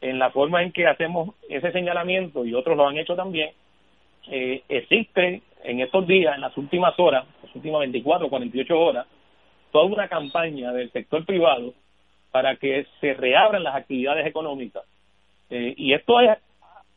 en 0.00 0.18
la 0.18 0.30
forma 0.30 0.62
en 0.62 0.72
que 0.72 0.86
hacemos 0.86 1.34
ese 1.48 1.72
señalamiento, 1.72 2.44
y 2.44 2.54
otros 2.54 2.76
lo 2.76 2.86
han 2.86 2.98
hecho 2.98 3.16
también, 3.16 3.50
eh, 4.28 4.62
existe 4.68 5.42
en 5.64 5.80
estos 5.80 6.06
días, 6.06 6.34
en 6.34 6.40
las 6.40 6.56
últimas 6.56 6.98
horas, 6.98 7.26
las 7.42 7.54
últimas 7.54 7.80
24 7.80 8.26
o 8.26 8.30
48 8.30 8.78
horas, 8.78 9.06
toda 9.72 9.84
una 9.84 10.08
campaña 10.08 10.72
del 10.72 10.90
sector 10.92 11.24
privado 11.24 11.74
para 12.30 12.56
que 12.56 12.86
se 13.00 13.14
reabran 13.14 13.62
las 13.62 13.76
actividades 13.76 14.26
económicas. 14.26 14.84
Eh, 15.50 15.74
y 15.76 15.92
esto 15.92 16.20
es 16.20 16.36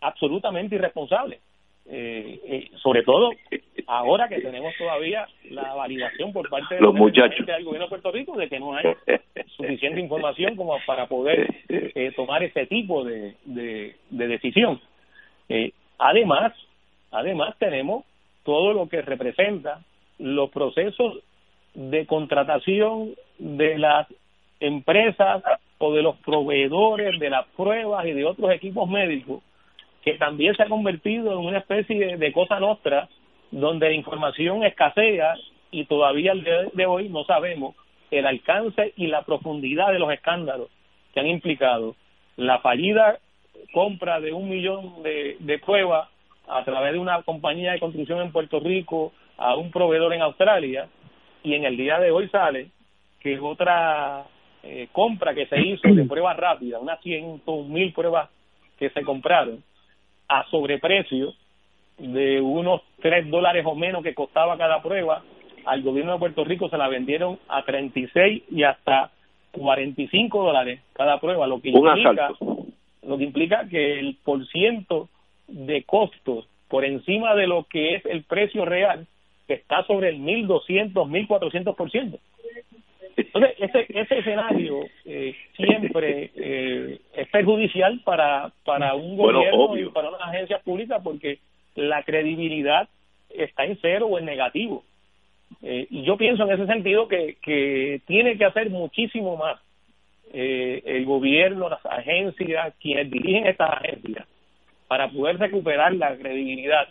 absolutamente 0.02 0.76
irresponsable. 0.76 1.40
Eh, 1.92 2.40
eh, 2.46 2.72
sobre 2.84 3.02
todo 3.02 3.32
ahora 3.88 4.28
que 4.30 4.42
tenemos 4.42 4.76
todavía 4.78 5.28
la 5.50 5.74
validación 5.74 6.32
por 6.32 6.48
parte 6.48 6.76
de 6.76 6.82
los 6.82 6.94
muchachos 6.94 7.44
del 7.48 7.64
gobierno 7.64 7.88
de 7.88 7.90
Puerto 7.90 8.12
Rico 8.12 8.38
de 8.38 8.48
que 8.48 8.60
no 8.60 8.76
hay 8.76 8.86
suficiente 9.58 10.00
información 10.00 10.56
como 10.56 10.78
para 10.86 11.08
poder 11.08 11.48
eh, 11.68 12.12
tomar 12.16 12.44
ese 12.44 12.68
tipo 12.68 13.04
de, 13.04 13.34
de, 13.46 13.96
de 14.12 14.28
decisión. 14.28 14.80
Además, 15.98 16.54
además 17.10 17.56
tenemos 17.58 18.06
todo 18.44 18.72
lo 18.74 18.88
que 18.88 19.02
representa 19.02 19.82
los 20.20 20.52
procesos 20.52 21.24
de 21.74 22.06
contratación 22.06 23.16
de 23.38 23.78
las 23.78 24.08
empresas 24.60 25.44
o 25.78 25.94
de 25.94 26.02
los 26.02 26.18
proveedores 26.18 27.20
de 27.20 27.30
las 27.30 27.46
pruebas 27.56 28.06
y 28.06 28.12
de 28.12 28.26
otros 28.26 28.52
equipos 28.52 28.90
médicos 28.90 29.42
que 30.04 30.14
también 30.16 30.56
se 30.56 30.64
ha 30.64 30.70
convertido 30.70 31.34
en 31.34 31.40
una 31.40 31.60
especie 31.60 32.18
de, 32.18 32.32
cosa 32.32 32.60
nuestra 32.60 33.10
donde 33.52 33.88
la 33.90 33.96
información 33.96 34.64
escasea 34.64 35.36
y 35.72 35.86
todavía 35.86 36.32
al 36.32 36.44
día 36.44 36.64
de 36.74 36.86
hoy 36.86 37.10
no 37.10 37.24
sabemos 37.24 37.76
el 38.12 38.26
alcance 38.26 38.94
y 38.98 39.08
la 39.08 39.22
profundidad 39.24 39.92
de 39.92 40.00
los 40.00 40.12
escándalos 40.12 40.70
que 41.14 41.20
han 41.20 41.28
implicado 41.28 41.96
la 42.38 42.60
fallida 42.60 43.20
compra 43.74 44.20
de 44.20 44.34
un 44.34 44.50
millón 44.50 45.04
de, 45.04 45.62
pruebas 45.66 46.10
a 46.48 46.64
través 46.64 46.94
de 46.94 47.00
una 47.00 47.22
compañía 47.24 47.74
de 47.74 47.80
construcción 47.80 48.22
en 48.22 48.32
Puerto 48.32 48.60
Rico 48.60 49.14
a 49.38 49.56
un 49.56 49.72
proveedor 49.72 50.14
en 50.14 50.22
Australia 50.22 50.88
y 51.44 51.54
en 51.54 51.66
el 51.66 51.78
día 51.78 52.00
de 52.00 52.12
hoy 52.12 52.28
sale 52.30 52.68
que 53.20 53.40
otra 53.40 54.26
eh, 54.64 54.88
compra 54.92 55.34
que 55.34 55.46
se 55.48 55.60
hizo 55.60 55.88
de 55.94 56.06
pruebas 56.10 56.38
rápidas, 56.38 56.82
unas 56.82 57.02
ciento 57.02 57.64
mil 57.64 57.94
pruebas 57.94 58.30
que 58.78 58.90
se 58.90 59.02
compraron, 59.04 59.64
a 60.28 60.46
sobreprecio 60.50 61.34
de 61.98 62.40
unos 62.40 62.82
tres 63.02 63.30
dólares 63.30 63.66
o 63.66 63.76
menos 63.76 64.04
que 64.04 64.14
costaba 64.14 64.58
cada 64.58 64.82
prueba, 64.82 65.24
al 65.66 65.82
gobierno 65.82 66.14
de 66.14 66.20
Puerto 66.20 66.44
Rico 66.44 66.70
se 66.70 66.78
la 66.78 66.88
vendieron 66.88 67.40
a 67.48 67.64
36 67.64 68.44
y 68.52 68.64
hasta 68.64 69.12
45 69.52 70.44
dólares 70.44 70.82
cada 70.94 71.20
prueba, 71.20 71.48
lo 71.48 71.62
que 71.62 71.70
implica, 71.70 72.32
lo 73.04 73.18
que 73.18 73.24
implica 73.24 73.68
que 73.68 74.00
el 74.00 74.18
porciento 74.24 75.10
de 75.48 75.84
costos 75.84 76.48
por 76.68 76.86
encima 76.86 77.36
de 77.36 77.48
lo 77.48 77.64
que 77.64 77.96
es 77.96 78.06
el 78.06 78.24
precio 78.24 78.64
real 78.64 79.08
está 79.56 79.84
sobre 79.86 80.10
el 80.10 80.20
1.200, 80.20 80.94
1.400%. 80.94 82.20
Entonces, 83.18 83.52
ese, 83.60 83.86
ese 83.90 84.20
escenario 84.20 84.80
eh, 85.06 85.36
siempre 85.56 86.32
eh, 86.36 87.00
es 87.14 87.28
perjudicial 87.30 88.00
para, 88.06 88.52
para 88.64 88.96
un 88.96 89.18
gobierno 89.18 89.78
y 89.78 89.90
para 89.90 90.10
una 90.10 90.26
agencia 90.26 90.60
pública 90.60 91.00
porque 91.04 91.40
la 91.76 92.04
credibilidad 92.04 92.88
está 93.30 93.66
en 93.66 93.78
cero 93.82 94.08
o 94.08 94.20
en 94.20 94.26
negativo. 94.26 94.84
Eh, 95.62 95.88
y 95.90 96.04
yo 96.04 96.16
pienso 96.18 96.44
en 96.44 96.52
ese 96.52 96.66
sentido 96.68 97.08
que, 97.08 97.38
que 97.42 98.02
tiene 98.06 98.38
que 98.38 98.46
hacer 98.46 98.70
muchísimo 98.70 99.36
más 99.36 99.60
eh, 100.32 100.84
el 100.86 101.06
gobierno, 101.06 101.70
las 101.70 101.84
agencias, 101.86 102.74
quienes 102.80 103.10
dirigen 103.10 103.48
estas 103.48 103.72
agencias, 103.72 104.28
para 104.88 105.10
poder 105.10 105.40
recuperar 105.40 105.94
la 105.96 106.16
credibilidad 106.16 106.88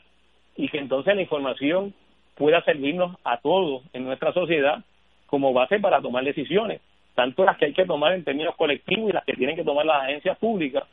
y 0.57 0.69
que 0.69 0.79
entonces 0.79 1.15
la 1.15 1.23
información 1.23 1.95
pueda 2.39 2.63
servirnos 2.63 3.17
a 3.25 3.39
todos 3.39 3.83
en 3.93 4.05
nuestra 4.05 4.33
sociedad 4.33 4.85
como 5.27 5.53
base 5.53 5.81
para 5.81 6.01
tomar 6.01 6.25
decisiones, 6.25 6.81
tanto 7.15 7.45
las 7.45 7.59
que 7.59 7.67
hay 7.67 7.73
que 7.75 7.85
tomar 7.85 8.15
en 8.15 8.25
términos 8.25 8.55
colectivos 8.57 9.11
y 9.11 9.13
las 9.13 9.25
que 9.25 9.35
tienen 9.35 9.57
que 9.57 9.65
tomar 9.65 9.85
las 9.85 10.05
agencias 10.05 10.39
públicas, 10.39 10.85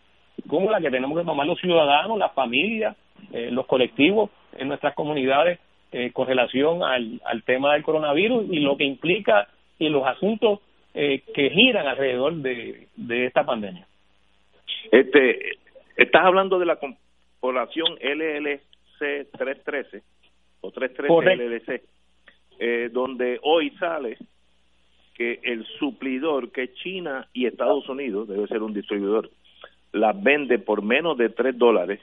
como 0.48 0.72
las 0.72 0.82
que 0.82 0.90
tenemos 0.90 1.18
que 1.18 1.24
tomar 1.24 1.46
los 1.46 1.60
ciudadanos, 1.62 2.18
las 2.18 2.34
familias, 2.34 2.98
eh, 3.32 3.50
los 3.52 3.68
colectivos 3.68 4.32
en 4.58 4.68
nuestras 4.68 4.96
comunidades 4.96 5.60
eh, 5.92 6.12
con 6.12 6.28
relación 6.28 6.84
al, 6.84 7.22
tema 7.46 7.74
del 7.74 7.84
coronavirus 7.84 8.46
y 8.52 8.60
lo 8.60 8.76
que 8.76 8.84
implica 8.84 9.48
y 9.78 9.88
los 9.90 10.06
asuntos 10.06 10.60
eh, 10.96 11.22
que 11.34 11.52
giran 11.52 11.88
alrededor 11.88 12.34
de, 12.36 12.88
de 12.96 13.26
esta 13.28 13.46
pandemia. 13.46 13.88
Este, 14.92 15.58
estás 15.96 16.26
hablando 16.26 16.58
de 16.58 16.66
la 16.66 16.80
población 17.40 17.98
LLC 18.02 19.30
313 19.32 20.15
o 20.66 20.72
313 20.72 21.36
LLC 21.36 21.84
eh, 22.58 22.90
donde 22.92 23.40
hoy 23.44 23.72
sale 23.72 24.18
que 25.14 25.40
el 25.44 25.66
suplidor, 25.80 26.52
que 26.52 26.74
China 26.74 27.28
y 27.34 27.46
Estados 27.46 27.88
Unidos, 27.90 28.28
debe 28.28 28.48
ser 28.48 28.64
un 28.64 28.74
distribuidor, 28.74 29.30
las 29.92 30.22
vende 30.22 30.60
por 30.60 30.82
menos 30.82 31.18
de 31.18 31.30
3 31.30 31.58
dólares, 31.58 32.00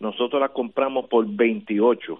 nosotros 0.00 0.40
las 0.40 0.50
compramos 0.50 1.08
por 1.08 1.26
28. 1.26 2.18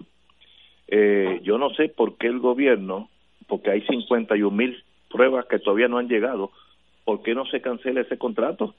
Eh, 0.87 1.39
yo 1.43 1.57
no 1.57 1.69
sé 1.71 1.89
por 1.89 2.17
qué 2.17 2.27
el 2.27 2.39
gobierno, 2.39 3.09
porque 3.47 3.71
hay 3.71 3.81
51 3.81 4.55
mil 4.55 4.81
pruebas 5.09 5.45
que 5.45 5.59
todavía 5.59 5.87
no 5.87 5.97
han 5.97 6.09
llegado, 6.09 6.51
¿por 7.05 7.21
qué 7.23 7.33
no 7.33 7.45
se 7.45 7.61
cancela 7.61 8.01
ese 8.01 8.17
contrato? 8.17 8.75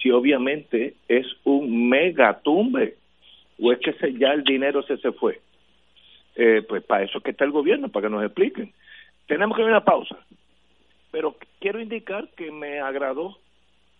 Si 0.00 0.10
obviamente 0.10 0.94
es 1.08 1.26
un 1.44 1.88
megatumbe, 1.88 2.96
o 3.60 3.72
es 3.72 3.78
que 3.78 3.92
se, 3.94 4.14
ya 4.14 4.32
el 4.32 4.44
dinero 4.44 4.82
se, 4.82 4.96
se 4.98 5.12
fue 5.12 5.40
eh, 6.36 6.62
pues 6.68 6.82
para 6.84 7.04
eso 7.04 7.18
es 7.18 7.24
que 7.24 7.30
está 7.32 7.44
el 7.44 7.50
gobierno, 7.50 7.88
para 7.88 8.06
que 8.06 8.12
nos 8.12 8.24
expliquen. 8.24 8.72
tenemos 9.26 9.56
que 9.56 9.62
ir 9.62 9.68
a 9.68 9.72
una 9.72 9.84
pausa, 9.84 10.16
pero 11.10 11.36
quiero 11.60 11.80
indicar 11.80 12.28
que 12.36 12.50
me 12.50 12.80
agradó 12.80 13.38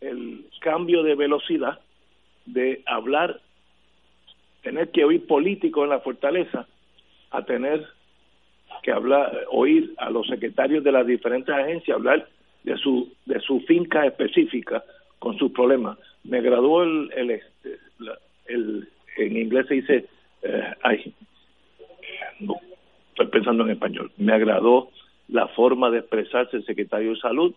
el 0.01 0.47
cambio 0.61 1.03
de 1.03 1.15
velocidad 1.15 1.81
de 2.47 2.83
hablar, 2.87 3.41
tener 4.63 4.91
que 4.91 5.05
oír 5.05 5.27
políticos 5.27 5.85
en 5.85 5.91
la 5.91 6.01
fortaleza, 6.01 6.67
a 7.31 7.45
tener 7.45 7.87
que 8.83 8.93
hablar, 8.93 9.47
oír 9.51 9.95
a 9.99 10.11
los 10.11 10.27
secretarios 10.27 10.83
de 10.83 10.93
las 10.93 11.07
diferentes 11.07 11.55
agencias 11.55 11.97
hablar 11.97 12.29
de 12.65 12.77
su 12.77 13.13
de 13.27 13.41
su 13.41 13.61
finca 13.61 14.07
específica 14.07 14.83
con 15.19 15.39
sus 15.39 15.53
problemas. 15.53 15.99
Me 16.25 16.41
graduó 16.41 16.83
el, 16.83 17.11
el, 17.15 17.31
este, 17.31 17.79
el 18.47 18.89
en 19.17 19.37
inglés 19.37 19.67
se 19.69 19.75
dice, 19.75 20.07
eh, 20.43 20.75
ay, 20.83 21.15
estoy 23.11 23.27
pensando 23.27 23.65
en 23.65 23.71
español, 23.71 24.11
me 24.17 24.33
agradó 24.33 24.91
la 25.29 25.49
forma 25.49 25.91
de 25.91 25.99
expresarse 25.99 26.57
el 26.57 26.65
secretario 26.65 27.11
de 27.11 27.21
salud, 27.21 27.55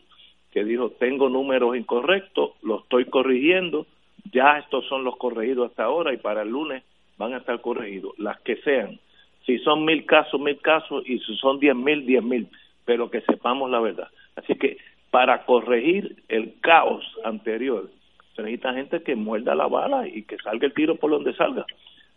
que 0.52 0.64
dijo, 0.64 0.92
tengo 0.92 1.30
números 1.30 1.76
incorrectos, 1.76 2.52
los 2.62 2.84
estoy 2.84 3.06
corrigiendo, 3.06 3.86
ya 4.32 4.58
estos 4.58 4.86
son 4.88 5.04
los 5.04 5.18
corregidos 5.18 5.70
hasta 5.70 5.84
ahora 5.84 6.14
y 6.14 6.18
para 6.18 6.44
el 6.44 6.50
lunes 6.50 6.84
van 7.18 7.34
a 7.34 7.38
estar 7.38 7.60
corregidos, 7.62 8.18
las 8.18 8.40
que 8.42 8.58
sean. 8.58 9.00
Si 9.46 9.60
son 9.60 9.86
mil 9.86 10.06
casos, 10.06 10.40
mil 10.40 10.60
casos, 10.60 11.04
y 11.06 11.20
si 11.20 11.36
son 11.38 11.60
diez 11.60 11.76
mil, 11.76 12.06
diez 12.06 12.24
mil, 12.24 12.48
pero 12.86 13.12
que 13.12 13.22
sepamos 13.22 13.70
la 13.70 13.80
verdad. 13.80 14.08
Así 14.36 14.56
que 14.56 14.78
para 15.12 15.46
corregir 15.46 16.24
el 16.30 16.60
caos 16.62 17.06
anterior, 17.24 17.90
se 18.36 18.42
necesita 18.42 18.74
gente 18.74 19.02
que 19.02 19.16
muerda 19.16 19.56
la 19.56 19.68
bala 19.68 20.08
y 20.08 20.24
que 20.24 20.38
salga 20.38 20.68
el 20.68 20.74
tiro 20.74 20.96
por 20.96 21.12
donde 21.12 21.34
salga. 21.36 21.66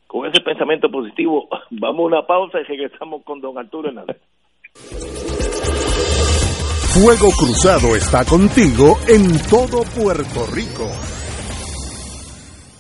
Con 0.09 0.27
ese 0.27 0.41
pensamiento 0.41 0.91
positivo, 0.91 1.49
vamos 1.71 2.01
a 2.01 2.07
una 2.17 2.27
pausa 2.27 2.59
y 2.61 2.65
regresamos 2.65 3.23
con 3.25 3.41
don 3.41 3.57
Arturo 3.59 3.89
Hernández. 3.89 4.17
Fuego 6.95 7.29
Cruzado 7.39 7.95
está 7.95 8.25
contigo 8.25 8.97
en 9.07 9.39
todo 9.51 9.85
Puerto 9.95 10.47
Rico. 10.53 11.18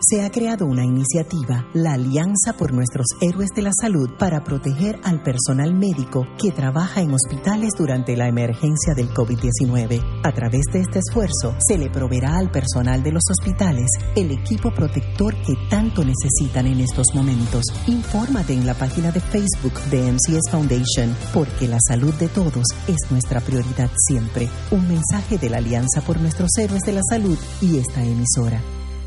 se 0.00 0.22
ha 0.22 0.30
creado 0.30 0.66
una 0.66 0.84
iniciativa, 0.84 1.66
la 1.74 1.92
Alianza 1.92 2.54
por 2.56 2.72
Nuestros 2.72 3.06
Héroes 3.20 3.50
de 3.54 3.62
la 3.62 3.70
Salud, 3.78 4.10
para 4.18 4.42
proteger 4.42 4.98
al 5.04 5.22
personal 5.22 5.74
médico 5.74 6.26
que 6.40 6.52
trabaja 6.52 7.02
en 7.02 7.12
hospitales 7.12 7.72
durante 7.76 8.16
la 8.16 8.26
emergencia 8.26 8.94
del 8.94 9.10
COVID-19. 9.10 10.22
A 10.24 10.32
través 10.32 10.64
de 10.72 10.80
este 10.80 11.00
esfuerzo, 11.00 11.54
se 11.58 11.76
le 11.76 11.90
proveerá 11.90 12.36
al 12.38 12.50
personal 12.50 13.02
de 13.02 13.12
los 13.12 13.22
hospitales 13.30 13.90
el 14.16 14.30
equipo 14.30 14.72
protector 14.72 15.34
que 15.42 15.54
tanto 15.68 16.02
necesitan 16.02 16.66
en 16.66 16.80
estos 16.80 17.06
momentos. 17.14 17.64
Infórmate 17.86 18.54
en 18.54 18.66
la 18.66 18.74
página 18.74 19.12
de 19.12 19.20
Facebook 19.20 19.74
de 19.90 20.12
MCS 20.12 20.50
Foundation, 20.50 21.14
porque 21.34 21.68
la 21.68 21.78
salud 21.86 22.14
de 22.14 22.28
todos 22.28 22.64
es 22.88 23.10
nuestra 23.10 23.40
prioridad 23.40 23.90
siempre. 24.08 24.48
Un 24.70 24.88
mensaje 24.88 25.36
de 25.36 25.50
la 25.50 25.58
Alianza 25.58 26.00
por 26.00 26.18
Nuestros 26.20 26.50
Héroes 26.58 26.82
de 26.82 26.92
la 26.92 27.02
Salud 27.08 27.38
y 27.60 27.76
esta 27.76 28.02
emisora. 28.02 28.62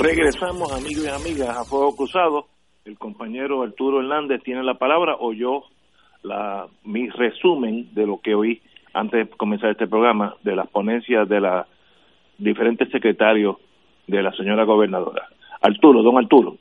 Regresamos, 0.00 0.72
amigos 0.72 1.04
y 1.04 1.08
amigas, 1.08 1.56
a 1.56 1.64
Fuego 1.64 1.96
Cruzado. 1.96 2.46
El 2.84 2.96
compañero 2.96 3.62
Arturo 3.64 4.00
Hernández 4.00 4.40
tiene 4.44 4.62
la 4.62 4.74
palabra 4.74 5.16
o 5.18 5.32
yo 5.32 5.64
la, 6.22 6.68
mi 6.84 7.08
resumen 7.08 7.92
de 7.94 8.06
lo 8.06 8.20
que 8.20 8.34
oí 8.36 8.62
antes 8.94 9.28
de 9.28 9.36
comenzar 9.36 9.70
este 9.70 9.88
programa 9.88 10.36
de 10.44 10.54
las 10.54 10.68
ponencias 10.68 11.28
de 11.28 11.40
los 11.40 11.66
diferentes 12.38 12.88
secretarios 12.90 13.56
de 14.06 14.22
la 14.22 14.30
señora 14.32 14.62
gobernadora. 14.62 15.26
Arturo, 15.60 16.02
don 16.04 16.16
Arturo. 16.16 16.56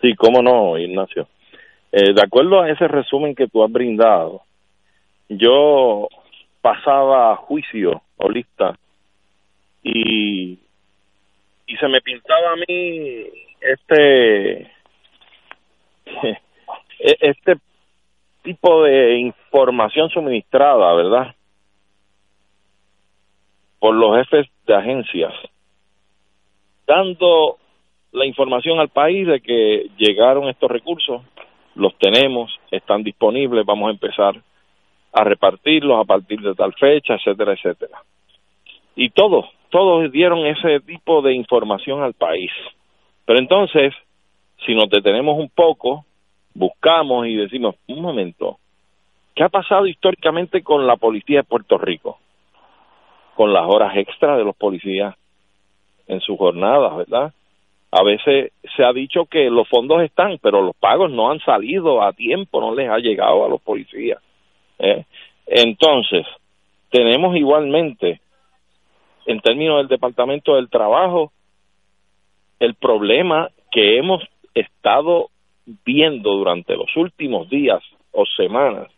Sí, 0.00 0.14
cómo 0.14 0.40
no, 0.40 0.78
Ignacio. 0.78 1.28
Eh, 1.92 2.14
de 2.14 2.22
acuerdo 2.22 2.62
a 2.62 2.70
ese 2.70 2.88
resumen 2.88 3.34
que 3.34 3.48
tú 3.48 3.62
has 3.62 3.70
brindado, 3.70 4.40
yo 5.28 6.08
pasaba 6.62 7.32
a 7.32 7.36
juicio 7.36 8.00
o 8.16 8.30
lista 8.30 8.78
y 9.82 10.58
y 11.72 11.76
se 11.78 11.88
me 11.88 12.02
pintaba 12.02 12.52
a 12.52 12.56
mí 12.56 13.24
este 13.60 14.60
e-, 16.98 17.18
este 17.20 17.56
tipo 18.42 18.82
de 18.82 19.16
información 19.16 20.10
suministrada, 20.10 20.92
¿verdad? 20.94 21.34
Por 23.78 23.94
los 23.94 24.18
jefes 24.18 24.48
de 24.66 24.74
agencias, 24.74 25.32
dando 26.86 27.56
la 28.12 28.26
información 28.26 28.78
al 28.78 28.90
país 28.90 29.26
de 29.26 29.40
que 29.40 29.88
llegaron 29.96 30.50
estos 30.50 30.70
recursos, 30.70 31.22
los 31.74 31.96
tenemos, 31.96 32.54
están 32.70 33.02
disponibles, 33.02 33.64
vamos 33.64 33.88
a 33.88 33.92
empezar 33.92 34.34
a 35.14 35.24
repartirlos 35.24 35.98
a 35.98 36.04
partir 36.04 36.40
de 36.40 36.54
tal 36.54 36.74
fecha, 36.74 37.14
etcétera, 37.14 37.54
etcétera. 37.54 38.02
Y 38.94 39.08
todo, 39.08 39.48
todos 39.72 40.12
dieron 40.12 40.46
ese 40.46 40.80
tipo 40.80 41.22
de 41.22 41.32
información 41.32 42.02
al 42.02 42.12
país. 42.12 42.50
Pero 43.24 43.38
entonces, 43.38 43.94
si 44.66 44.74
nos 44.74 44.90
detenemos 44.90 45.38
un 45.38 45.48
poco, 45.48 46.04
buscamos 46.52 47.26
y 47.26 47.36
decimos, 47.36 47.76
un 47.88 48.02
momento, 48.02 48.58
¿qué 49.34 49.42
ha 49.42 49.48
pasado 49.48 49.86
históricamente 49.86 50.62
con 50.62 50.86
la 50.86 50.96
policía 50.96 51.38
de 51.38 51.44
Puerto 51.44 51.78
Rico? 51.78 52.18
Con 53.34 53.54
las 53.54 53.64
horas 53.66 53.96
extras 53.96 54.36
de 54.36 54.44
los 54.44 54.54
policías 54.54 55.14
en 56.06 56.20
sus 56.20 56.36
jornadas, 56.36 56.94
¿verdad? 56.94 57.32
A 57.92 58.02
veces 58.02 58.52
se 58.76 58.84
ha 58.84 58.92
dicho 58.92 59.24
que 59.24 59.48
los 59.48 59.66
fondos 59.70 60.02
están, 60.02 60.36
pero 60.42 60.60
los 60.60 60.76
pagos 60.76 61.10
no 61.10 61.30
han 61.30 61.40
salido 61.40 62.02
a 62.02 62.12
tiempo, 62.12 62.60
no 62.60 62.74
les 62.74 62.90
ha 62.90 62.98
llegado 62.98 63.46
a 63.46 63.48
los 63.48 63.62
policías. 63.62 64.20
¿eh? 64.78 65.06
Entonces, 65.46 66.26
tenemos 66.90 67.34
igualmente 67.36 68.20
en 69.26 69.40
términos 69.40 69.78
del 69.78 69.88
Departamento 69.88 70.56
del 70.56 70.68
Trabajo, 70.68 71.32
el 72.58 72.74
problema 72.74 73.48
que 73.70 73.98
hemos 73.98 74.22
estado 74.54 75.28
viendo 75.84 76.32
durante 76.32 76.76
los 76.76 76.94
últimos 76.96 77.48
días 77.48 77.82
o 78.12 78.24
semanas 78.26 78.88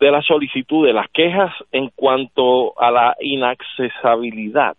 de 0.00 0.10
la 0.10 0.22
solicitud, 0.22 0.86
de 0.86 0.92
las 0.92 1.08
quejas 1.10 1.52
en 1.70 1.88
cuanto 1.94 2.78
a 2.80 2.90
la 2.90 3.16
inaccesibilidad 3.20 4.76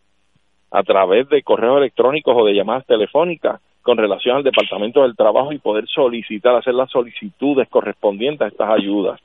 a 0.71 0.83
través 0.83 1.29
de 1.29 1.43
correos 1.43 1.77
electrónicos 1.77 2.35
o 2.37 2.45
de 2.45 2.53
llamadas 2.53 2.85
telefónicas 2.85 3.61
con 3.83 3.97
relación 3.97 4.37
al 4.37 4.43
Departamento 4.43 5.03
del 5.03 5.15
Trabajo 5.15 5.53
y 5.53 5.59
poder 5.59 5.87
solicitar, 5.87 6.55
hacer 6.55 6.73
las 6.73 6.89
solicitudes 6.89 7.69
correspondientes 7.69 8.41
a 8.41 8.47
estas 8.47 8.69
ayudas. 8.69 9.19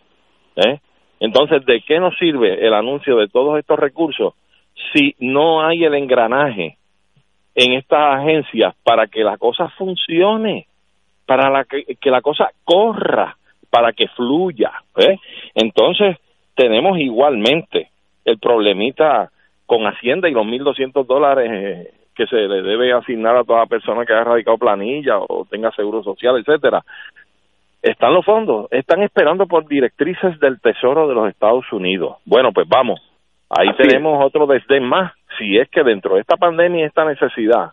¿eh? 0.56 0.78
Entonces, 1.20 1.64
¿de 1.64 1.80
qué 1.80 1.98
nos 1.98 2.16
sirve 2.18 2.64
el 2.64 2.74
anuncio 2.74 3.16
de 3.16 3.28
todos 3.28 3.58
estos 3.58 3.78
recursos 3.78 4.34
si 4.92 5.14
no 5.18 5.64
hay 5.66 5.84
el 5.84 5.94
engranaje 5.94 6.76
en 7.54 7.72
estas 7.72 8.20
agencias 8.20 8.74
para 8.84 9.06
que 9.06 9.24
la 9.24 9.36
cosa 9.36 9.68
funcione, 9.70 10.66
para 11.26 11.50
la 11.50 11.64
que, 11.64 11.84
la 12.04 12.20
cosa 12.20 12.50
corra, 12.64 13.36
para 13.70 13.92
que 13.92 14.08
fluya. 14.08 14.72
¿eh? 14.96 15.16
Entonces, 15.54 16.16
tenemos 16.54 16.98
igualmente 16.98 17.90
el 18.24 18.38
problemita 18.38 19.30
con 19.66 19.86
Hacienda 19.86 20.28
y 20.28 20.32
los 20.32 20.46
1.200 20.46 21.06
dólares 21.06 21.50
eh, 21.52 21.92
que 22.14 22.26
se 22.26 22.36
le 22.36 22.62
debe 22.62 22.92
asignar 22.92 23.36
a 23.36 23.44
toda 23.44 23.66
persona 23.66 24.04
que 24.04 24.12
haya 24.12 24.24
radicado 24.24 24.58
planilla 24.58 25.18
o 25.18 25.46
tenga 25.48 25.70
seguro 25.72 26.02
social, 26.02 26.36
etcétera. 26.36 26.82
Están 27.80 28.12
los 28.12 28.24
fondos, 28.24 28.66
están 28.72 29.02
esperando 29.02 29.46
por 29.46 29.68
directrices 29.68 30.38
del 30.40 30.60
Tesoro 30.60 31.06
de 31.06 31.14
los 31.14 31.28
Estados 31.28 31.64
Unidos. 31.72 32.16
Bueno, 32.24 32.52
pues 32.52 32.68
vamos, 32.68 33.00
ahí 33.50 33.72
tenemos 33.76 34.24
otro 34.24 34.46
desdén 34.46 34.84
más. 34.84 35.12
Si 35.38 35.56
es 35.56 35.68
que 35.68 35.82
dentro 35.82 36.14
de 36.14 36.22
esta 36.22 36.36
pandemia 36.36 36.80
y 36.80 36.84
esta 36.84 37.04
necesidad 37.04 37.72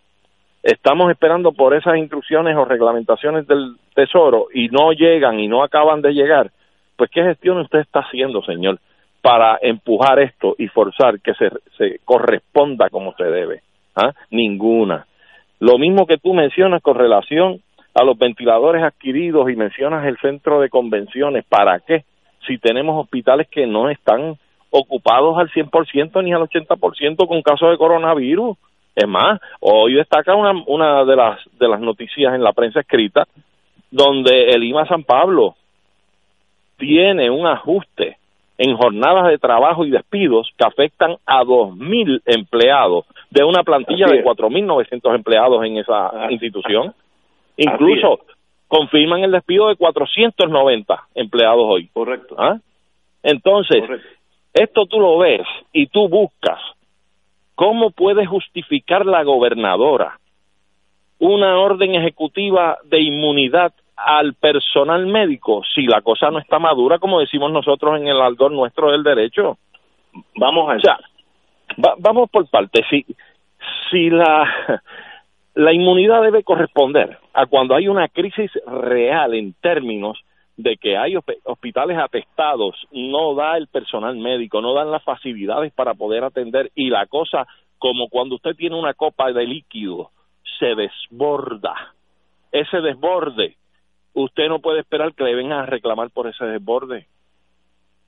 estamos 0.63 1.11
esperando 1.11 1.51
por 1.51 1.75
esas 1.75 1.97
instrucciones 1.97 2.55
o 2.57 2.65
reglamentaciones 2.65 3.47
del 3.47 3.75
Tesoro 3.93 4.47
y 4.53 4.67
no 4.69 4.91
llegan 4.93 5.39
y 5.39 5.47
no 5.47 5.63
acaban 5.63 6.01
de 6.01 6.13
llegar, 6.13 6.51
pues 6.95 7.09
¿qué 7.11 7.23
gestión 7.23 7.59
usted 7.59 7.79
está 7.79 7.99
haciendo, 7.99 8.41
señor, 8.43 8.79
para 9.21 9.57
empujar 9.61 10.19
esto 10.19 10.55
y 10.57 10.67
forzar 10.67 11.19
que 11.21 11.33
se, 11.35 11.49
se 11.77 11.99
corresponda 12.03 12.89
como 12.89 13.13
se 13.13 13.25
debe? 13.25 13.61
¿Ah? 13.95 14.11
Ninguna. 14.31 15.05
Lo 15.59 15.77
mismo 15.77 16.05
que 16.05 16.17
tú 16.17 16.33
mencionas 16.33 16.81
con 16.81 16.95
relación 16.95 17.61
a 17.93 18.03
los 18.03 18.17
ventiladores 18.17 18.83
adquiridos 18.83 19.49
y 19.49 19.55
mencionas 19.55 20.05
el 20.05 20.17
centro 20.17 20.59
de 20.59 20.69
convenciones. 20.69 21.45
¿Para 21.45 21.79
qué? 21.79 22.03
Si 22.45 22.57
tenemos 22.57 23.01
hospitales 23.01 23.47
que 23.49 23.65
no 23.65 23.89
están 23.89 24.37
ocupados 24.69 25.37
al 25.37 25.49
100% 25.49 26.23
ni 26.23 26.33
al 26.33 26.41
80% 26.41 27.27
con 27.27 27.41
casos 27.41 27.71
de 27.71 27.77
coronavirus. 27.77 28.57
Es 28.95 29.07
más, 29.07 29.41
hoy 29.59 29.95
destaca 29.95 30.35
una, 30.35 30.53
una 30.67 31.03
de 31.03 31.15
las 31.15 31.39
de 31.59 31.67
las 31.67 31.81
noticias 31.81 32.33
en 32.33 32.43
la 32.43 32.53
prensa 32.53 32.79
escrita 32.79 33.27
donde 33.91 34.49
el 34.49 34.63
IMA 34.63 34.85
San 34.87 35.03
Pablo 35.03 35.55
tiene 36.77 37.29
un 37.29 37.47
ajuste 37.47 38.17
en 38.57 38.75
jornadas 38.75 39.27
de 39.27 39.37
trabajo 39.37 39.85
y 39.85 39.91
despidos 39.91 40.49
que 40.57 40.65
afectan 40.65 41.15
a 41.25 41.43
2.000 41.43 42.21
empleados 42.25 43.05
de 43.29 43.43
una 43.43 43.63
plantilla 43.63 44.07
de 44.07 44.23
4.900 44.23 45.15
empleados 45.15 45.65
en 45.65 45.77
esa 45.77 46.29
institución. 46.29 46.93
Incluso 47.57 48.19
confirman 48.67 49.23
el 49.23 49.31
despido 49.31 49.67
de 49.67 49.75
490 49.75 51.03
empleados 51.15 51.63
hoy. 51.65 51.89
Correcto. 51.93 52.35
¿Ah? 52.37 52.57
Entonces, 53.23 53.83
esto 54.55 54.85
tú 54.87 54.99
lo 54.99 55.19
ves 55.19 55.45
y 55.71 55.87
tú 55.87 56.09
buscas 56.09 56.59
cómo 57.53 57.91
puede 57.91 58.25
justificar 58.25 59.05
la 59.05 59.23
gobernadora 59.23 60.19
una 61.19 61.57
orden 61.57 61.95
ejecutiva 61.95 62.77
de 62.85 63.01
inmunidad 63.01 63.73
al 63.95 64.33
personal 64.33 65.05
médico 65.05 65.63
si 65.73 65.83
la 65.83 66.01
cosa 66.01 66.29
no 66.29 66.39
está 66.39 66.59
madura, 66.59 66.99
como 66.99 67.19
decimos 67.19 67.51
nosotros 67.51 67.99
en 67.99 68.07
el 68.07 68.19
aldor 68.19 68.51
nuestro 68.51 68.91
del 68.91 69.03
derecho. 69.03 69.57
Vamos 70.35 70.69
a 70.69 70.99
vamos 71.99 72.29
por 72.29 72.47
partes. 72.49 72.85
Si, 72.89 73.05
si 73.89 74.09
la, 74.09 74.81
la 75.55 75.73
inmunidad 75.73 76.21
debe 76.21 76.43
corresponder 76.43 77.17
a 77.33 77.45
cuando 77.45 77.75
hay 77.75 77.87
una 77.87 78.07
crisis 78.07 78.51
real 78.65 79.33
en 79.33 79.53
términos 79.53 80.21
de 80.57 80.77
que 80.77 80.97
hay 80.97 81.15
hospitales 81.43 81.97
atestados, 81.97 82.75
no 82.91 83.35
da 83.35 83.57
el 83.57 83.67
personal 83.67 84.15
médico, 84.15 84.61
no 84.61 84.73
dan 84.73 84.91
las 84.91 85.03
facilidades 85.03 85.73
para 85.73 85.93
poder 85.93 86.23
atender 86.23 86.71
y 86.75 86.89
la 86.89 87.05
cosa 87.07 87.45
como 87.77 88.07
cuando 88.09 88.35
usted 88.35 88.55
tiene 88.55 88.79
una 88.79 88.93
copa 88.93 89.31
de 89.31 89.45
líquido 89.45 90.11
se 90.59 90.75
desborda. 90.75 91.93
Ese 92.51 92.79
desborde, 92.79 93.57
usted 94.13 94.47
no 94.47 94.59
puede 94.59 94.79
esperar 94.79 95.13
que 95.13 95.25
le 95.25 95.35
vengan 95.35 95.59
a 95.59 95.65
reclamar 95.65 96.09
por 96.09 96.27
ese 96.27 96.45
desborde. 96.45 97.07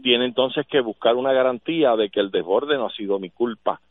Tiene 0.01 0.25
entonces 0.25 0.65
que 0.67 0.79
buscar 0.79 1.15
una 1.15 1.33
garantía 1.33 1.95
de 1.95 2.09
que 2.09 2.21
el 2.21 2.31
desborde 2.31 2.77
no 2.77 2.85
ha 2.85 2.91
sido 2.91 3.19
mi 3.19 3.29
culpa. 3.29 3.81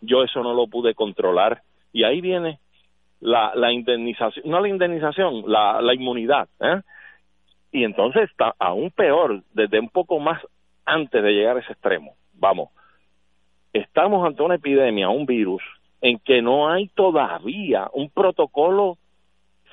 Yo 0.00 0.22
eso 0.22 0.42
no 0.42 0.54
lo 0.54 0.68
pude 0.68 0.94
controlar. 0.94 1.60
Y 1.92 2.04
ahí 2.04 2.20
viene 2.20 2.60
la, 3.20 3.52
la 3.54 3.72
indemnización, 3.72 4.48
no 4.48 4.60
la 4.60 4.68
indemnización, 4.68 5.42
la, 5.46 5.82
la 5.82 5.94
inmunidad. 5.94 6.48
¿eh? 6.60 6.80
Y 7.72 7.84
entonces 7.84 8.30
está 8.30 8.54
aún 8.58 8.90
peor, 8.90 9.42
desde 9.52 9.78
un 9.78 9.88
poco 9.88 10.18
más 10.18 10.42
antes 10.84 11.22
de 11.22 11.32
llegar 11.32 11.56
a 11.56 11.60
ese 11.60 11.72
extremo. 11.72 12.14
Vamos, 12.34 12.70
estamos 13.72 14.26
ante 14.26 14.42
una 14.42 14.56
epidemia, 14.56 15.08
un 15.08 15.26
virus, 15.26 15.62
en 16.00 16.18
que 16.18 16.42
no 16.42 16.70
hay 16.70 16.88
todavía 16.88 17.88
un 17.92 18.10
protocolo 18.10 18.96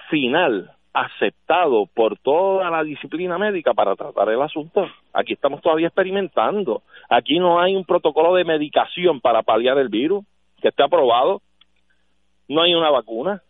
final 0.09 0.71
aceptado 0.93 1.85
por 1.93 2.17
toda 2.17 2.69
la 2.71 2.83
disciplina 2.83 3.37
médica 3.37 3.73
para 3.73 3.95
tratar 3.95 4.29
el 4.29 4.41
asunto. 4.41 4.87
Aquí 5.13 5.33
estamos 5.33 5.61
todavía 5.61 5.87
experimentando. 5.87 6.81
Aquí 7.09 7.37
no 7.39 7.59
hay 7.59 7.75
un 7.75 7.85
protocolo 7.85 8.33
de 8.33 8.43
medicación 8.43 9.21
para 9.21 9.43
paliar 9.43 9.77
el 9.77 9.89
virus 9.89 10.25
que 10.59 10.69
esté 10.69 10.83
aprobado. 10.83 11.41
No 12.47 12.61
hay 12.61 12.73
una 12.73 12.89
vacuna. 12.89 13.43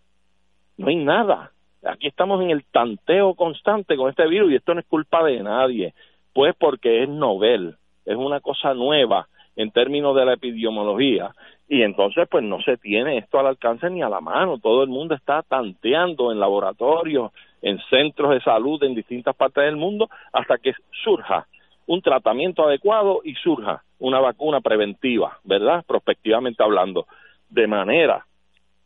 No 0.78 0.88
hay 0.88 0.98
nada. 0.98 1.52
Aquí 1.84 2.08
estamos 2.08 2.42
en 2.42 2.50
el 2.50 2.64
tanteo 2.66 3.36
constante 3.36 3.96
con 3.96 4.10
este 4.10 4.28
virus 4.28 4.52
y 4.52 4.56
esto 4.56 4.74
no 4.74 4.80
es 4.80 4.86
culpa 4.88 5.24
de 5.24 5.42
nadie. 5.42 5.94
Pues 6.34 6.56
porque 6.58 7.04
es 7.04 7.10
novel, 7.10 7.76
es 8.06 8.16
una 8.16 8.40
cosa 8.40 8.74
nueva 8.74 9.28
en 9.56 9.72
términos 9.72 10.16
de 10.16 10.26
la 10.26 10.34
epidemiología 10.34 11.32
y 11.68 11.82
entonces 11.82 12.28
pues 12.30 12.44
no 12.44 12.62
se 12.62 12.78
tiene 12.78 13.18
esto 13.18 13.40
al 13.40 13.48
alcance 13.48 13.90
ni 13.90 14.02
a 14.02 14.10
la 14.10 14.22
mano, 14.22 14.58
todo 14.60 14.84
el 14.84 14.90
mundo 14.90 15.16
está 15.16 15.42
tanteando 15.44 16.32
en 16.32 16.40
laboratorios, 16.40 17.32
en 17.62 17.80
centros 17.90 18.32
de 18.32 18.42
salud 18.42 18.82
en 18.84 18.96
distintas 18.96 19.36
partes 19.36 19.66
del 19.66 19.76
mundo 19.76 20.10
hasta 20.32 20.58
que 20.58 20.74
surja 21.04 21.48
un 21.88 22.02
tratamiento 22.02 22.68
adecuado 22.68 23.22
y 23.24 23.34
surja 23.36 23.84
una 24.00 24.20
vacuna 24.20 24.62
preventiva, 24.62 25.40
¿verdad? 25.44 25.84
Prospectivamente 25.88 26.64
hablando, 26.64 27.08
de 27.50 27.68
manera 27.68 28.26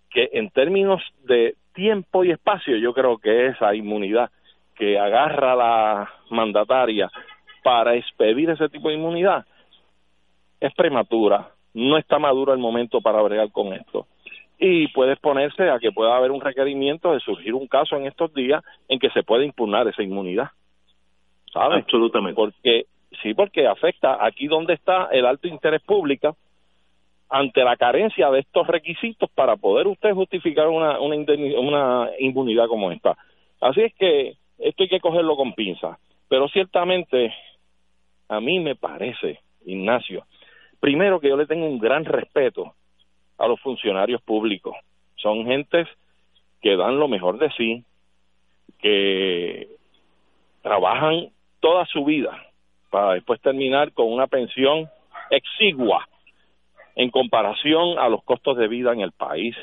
que 0.10 0.30
en 0.34 0.50
términos 0.52 1.02
de 1.24 1.56
tiempo 1.74 2.24
y 2.24 2.32
espacio 2.32 2.78
yo 2.78 2.94
creo 2.94 3.18
que 3.18 3.48
esa 3.48 3.74
inmunidad 3.76 4.30
que 4.76 4.98
agarra 4.98 5.56
la 5.56 6.10
mandataria 6.30 7.10
para 7.64 7.96
expedir 7.96 8.50
ese 8.50 8.70
tipo 8.70 8.90
de 8.90 8.96
inmunidad 8.96 9.46
es 10.60 10.74
prematura, 10.76 11.50
no 11.74 11.98
está 11.98 12.20
maduro 12.20 12.54
el 12.54 12.60
momento 12.60 13.02
para 13.02 13.22
bregar 13.22 13.52
con 13.52 13.74
esto. 13.74 14.08
Y 14.60 14.88
puede 14.90 15.14
exponerse 15.14 15.70
a 15.70 15.80
que 15.80 15.92
pueda 15.92 16.16
haber 16.16 16.30
un 16.30 16.42
requerimiento 16.42 17.14
de 17.14 17.20
surgir 17.20 17.56
un 17.56 17.68
caso 17.68 17.96
en 17.96 18.06
estos 18.06 18.32
días 18.34 18.64
en 18.88 19.00
que 19.00 19.10
se 19.10 19.24
puede 19.24 19.46
impugnar 19.46 19.88
esa 19.88 20.04
inmunidad. 20.04 20.50
¿Sabes? 21.52 21.84
Absolutamente. 21.84 22.36
Porque, 22.36 22.86
sí, 23.24 23.34
porque 23.34 23.68
afecta 23.68 24.24
aquí 24.24 24.48
donde 24.48 24.76
está 24.76 25.10
el 25.12 25.26
alto 25.26 25.48
interés 25.48 25.82
público 25.82 26.38
ante 27.32 27.64
la 27.64 27.78
carencia 27.78 28.30
de 28.30 28.42
estos 28.42 28.68
requisitos 28.68 29.30
para 29.32 29.56
poder 29.56 29.88
usted 29.88 30.14
justificar 30.14 30.68
una, 30.68 31.00
una, 31.00 31.16
una 31.60 32.10
inmunidad 32.20 32.68
como 32.68 32.92
esta. 32.92 33.18
Así 33.62 33.82
es 33.82 33.94
que 33.96 34.36
esto 34.60 34.84
hay 34.84 34.90
que 34.90 35.00
cogerlo 35.00 35.38
con 35.38 35.54
pinza. 35.54 35.98
Pero 36.28 36.50
ciertamente, 36.50 37.34
a 38.28 38.42
mí 38.42 38.60
me 38.60 38.76
parece, 38.76 39.40
Ignacio, 39.66 40.26
primero 40.82 41.22
que 41.22 41.30
yo 41.30 41.38
le 41.38 41.48
tengo 41.48 41.66
un 41.66 41.80
gran 41.80 42.04
respeto 42.04 42.74
a 43.38 43.48
los 43.48 43.62
funcionarios 43.62 44.22
públicos. 44.22 44.76
Son 45.16 45.46
gentes 45.46 45.88
que 46.62 46.76
dan 46.76 47.00
lo 47.00 47.08
mejor 47.08 47.40
de 47.40 47.50
sí, 47.52 47.86
que 48.80 49.70
trabajan 50.62 51.30
toda 51.62 51.86
su 51.86 52.04
vida 52.04 52.46
para 52.90 53.14
después 53.14 53.40
terminar 53.40 53.94
con 53.94 54.12
una 54.12 54.28
pensión 54.28 54.90
exigua 55.30 56.06
en 56.96 57.10
comparación 57.10 58.00
a 58.00 58.10
los 58.10 58.24
costos 58.24 58.58
de 58.58 58.68
vida 58.68 58.94
en 58.94 59.02
el 59.02 59.12
país 59.12 59.56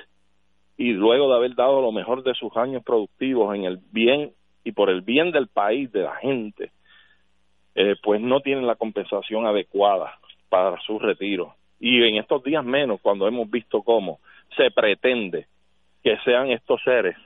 y 0.77 0.93
luego 0.93 1.29
de 1.29 1.37
haber 1.37 1.55
dado 1.55 1.83
lo 1.83 1.93
mejor 1.93 2.23
de 2.23 2.35
sus 2.35 2.57
años 2.57 2.83
productivos 2.85 3.55
en 3.55 3.65
el 3.65 3.79
bien 3.91 4.33
y 4.65 4.73
por 4.73 4.91
el 4.91 5.03
bien 5.03 5.33
del 5.33 5.49
país, 5.49 5.91
de 5.93 6.03
la 6.03 6.17
gente, 6.17 6.71
eh, 7.75 7.97
pues 8.03 8.21
no 8.21 8.41
tienen 8.41 8.67
la 8.67 8.77
compensación 8.77 9.47
adecuada 9.47 10.19
para 10.49 10.81
su 10.81 10.99
retiro. 10.99 11.55
Y 11.81 12.03
en 12.03 12.17
estos 12.17 12.43
días 12.43 12.65
menos, 12.65 13.01
cuando 13.01 13.27
hemos 13.27 13.51
visto 13.51 13.83
cómo 13.83 14.21
se 14.57 14.71
pretende 14.71 15.47
que 16.03 16.17
sean 16.25 16.51
estos 16.51 16.83
seres 16.83 17.17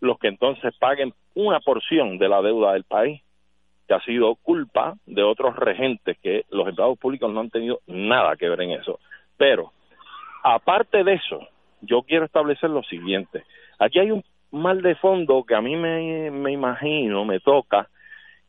los 0.00 0.18
que 0.18 0.28
entonces 0.28 0.74
paguen 0.78 1.14
una 1.34 1.60
porción 1.60 2.18
de 2.18 2.28
la 2.28 2.42
deuda 2.42 2.72
del 2.72 2.82
país, 2.82 3.22
que 3.86 3.94
ha 3.94 4.00
sido 4.00 4.34
culpa 4.34 4.94
de 5.06 5.22
otros 5.22 5.54
regentes 5.56 6.18
que 6.18 6.44
los 6.50 6.68
empleados 6.68 6.98
públicos 6.98 7.32
no 7.32 7.40
han 7.40 7.50
tenido 7.50 7.80
nada 7.86 8.36
que 8.36 8.48
ver 8.48 8.62
en 8.62 8.72
eso. 8.72 8.98
Pero, 9.36 9.72
aparte 10.42 11.04
de 11.04 11.14
eso, 11.14 11.46
yo 11.80 12.02
quiero 12.02 12.24
establecer 12.24 12.70
lo 12.70 12.82
siguiente. 12.84 13.44
Aquí 13.78 13.98
hay 13.98 14.10
un 14.10 14.24
mal 14.50 14.82
de 14.82 14.94
fondo 14.96 15.44
que 15.44 15.54
a 15.54 15.60
mí 15.60 15.76
me, 15.76 16.30
me 16.30 16.52
imagino, 16.52 17.24
me 17.24 17.40
toca, 17.40 17.88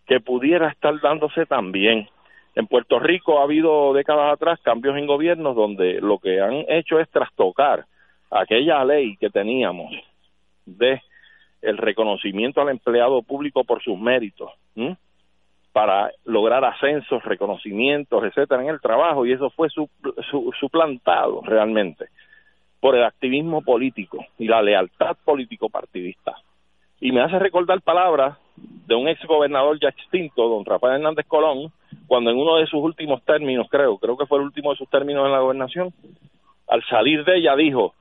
que 0.06 0.20
pudiera 0.20 0.70
estar 0.70 1.00
dándose 1.00 1.46
también 1.46 2.08
en 2.56 2.68
Puerto 2.68 3.00
Rico 3.00 3.40
ha 3.40 3.44
habido 3.44 3.94
décadas 3.94 4.34
atrás 4.34 4.60
cambios 4.62 4.96
en 4.98 5.08
gobiernos 5.08 5.56
donde 5.56 6.00
lo 6.02 6.20
que 6.20 6.40
han 6.40 6.66
hecho 6.68 7.00
es 7.00 7.10
trastocar 7.10 7.86
aquella 8.30 8.84
ley 8.86 9.18
que 9.18 9.30
teníamos 9.30 9.92
de 10.66 11.02
el 11.62 11.78
reconocimiento 11.78 12.62
al 12.62 12.70
empleado 12.70 13.22
público 13.22 13.64
por 13.64 13.82
sus 13.82 13.98
méritos, 13.98 14.52
para 15.74 16.12
lograr 16.24 16.64
ascensos, 16.64 17.24
reconocimientos, 17.24 18.24
etcétera, 18.24 18.62
en 18.62 18.70
el 18.70 18.80
trabajo, 18.80 19.26
y 19.26 19.34
eso 19.34 19.50
fue 19.50 19.70
su, 19.70 19.90
suplantado 20.60 21.42
realmente 21.44 22.06
por 22.80 22.96
el 22.96 23.04
activismo 23.04 23.62
político 23.62 24.24
y 24.38 24.48
la 24.48 24.62
lealtad 24.62 25.18
político-partidista. 25.26 26.36
Y 27.02 27.12
me 27.12 27.22
hace 27.22 27.40
recordar 27.40 27.82
palabras 27.82 28.38
de 28.56 28.94
un 28.94 29.08
ex 29.08 29.26
gobernador 29.26 29.80
ya 29.82 29.90
extinto, 29.90 30.48
don 30.48 30.64
Rafael 30.64 30.96
Hernández 30.96 31.26
Colón, 31.28 31.72
cuando 32.08 32.30
en 32.30 32.38
uno 32.38 32.58
de 32.58 32.68
sus 32.68 32.82
últimos 32.82 33.24
términos, 33.24 33.68
creo, 33.70 33.98
creo 33.98 34.16
que 34.16 34.28
fue 34.28 34.38
el 34.38 34.46
último 34.46 34.72
de 34.72 34.78
sus 34.78 34.90
términos 34.90 35.26
en 35.26 35.32
la 35.32 35.40
gobernación, 35.40 35.92
al 36.68 36.84
salir 36.86 37.26
de 37.26 37.38
ella 37.38 37.56
dijo, 37.56 37.96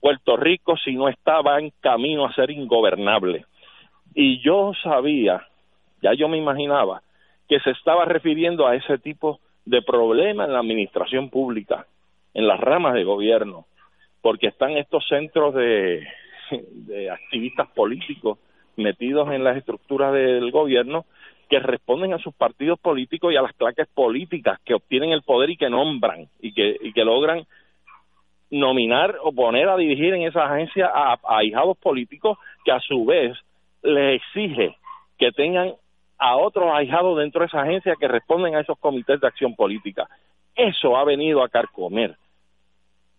Puerto 0.00 0.36
Rico 0.36 0.76
si 0.76 0.94
no 0.96 1.08
estaba 1.08 1.60
en 1.60 1.70
camino 1.80 2.26
a 2.26 2.34
ser 2.34 2.50
ingobernable. 2.50 3.44
Y 4.14 4.40
yo 4.42 4.72
sabía, 4.82 5.46
ya 6.02 6.12
yo 6.14 6.28
me 6.28 6.38
imaginaba, 6.38 7.02
que 7.48 7.60
se 7.60 7.70
estaba 7.70 8.04
refiriendo 8.04 8.66
a 8.66 8.76
ese 8.76 8.98
tipo 8.98 9.40
de 9.64 9.82
problema 9.82 10.44
en 10.44 10.52
la 10.52 10.60
administración 10.60 11.30
pública, 11.30 11.86
en 12.34 12.46
las 12.46 12.60
ramas 12.60 12.94
de 12.94 13.04
gobierno, 13.04 13.66
porque 14.22 14.48
están 14.48 14.76
estos 14.76 15.06
centros 15.08 15.54
de, 15.54 16.06
activistas 17.10 17.68
políticos 17.68 18.38
metidos 18.76 19.30
en 19.30 19.44
las 19.44 19.56
estructuras 19.56 20.12
del 20.12 20.50
gobierno 20.50 21.04
que 21.48 21.60
responden 21.60 22.12
a 22.12 22.18
sus 22.18 22.34
partidos 22.34 22.78
políticos 22.78 23.32
y 23.32 23.36
a 23.36 23.42
las 23.42 23.52
claques 23.54 23.86
políticas 23.88 24.58
que 24.64 24.74
obtienen 24.74 25.12
el 25.12 25.22
poder 25.22 25.50
y 25.50 25.56
que 25.56 25.70
nombran 25.70 26.28
y 26.40 26.52
que, 26.52 26.76
y 26.80 26.92
que 26.92 27.04
logran 27.04 27.44
nominar 28.50 29.16
o 29.22 29.32
poner 29.32 29.68
a 29.68 29.76
dirigir 29.76 30.14
en 30.14 30.22
esa 30.22 30.44
agencia 30.44 30.90
a, 30.92 31.18
ahijados 31.24 31.76
políticos 31.78 32.38
que 32.64 32.72
a 32.72 32.80
su 32.80 33.04
vez 33.04 33.36
les 33.82 34.20
exige 34.20 34.76
que 35.18 35.30
tengan 35.32 35.74
a 36.20 36.36
otros 36.36 36.70
ahijados 36.70 37.18
dentro 37.18 37.40
de 37.40 37.46
esa 37.46 37.62
agencia 37.62 37.96
que 37.98 38.06
responden 38.06 38.54
a 38.54 38.60
esos 38.60 38.78
comités 38.78 39.18
de 39.20 39.26
acción 39.26 39.56
política. 39.56 40.06
Eso 40.54 40.96
ha 40.96 41.04
venido 41.04 41.42
a 41.42 41.48
carcomer 41.48 42.14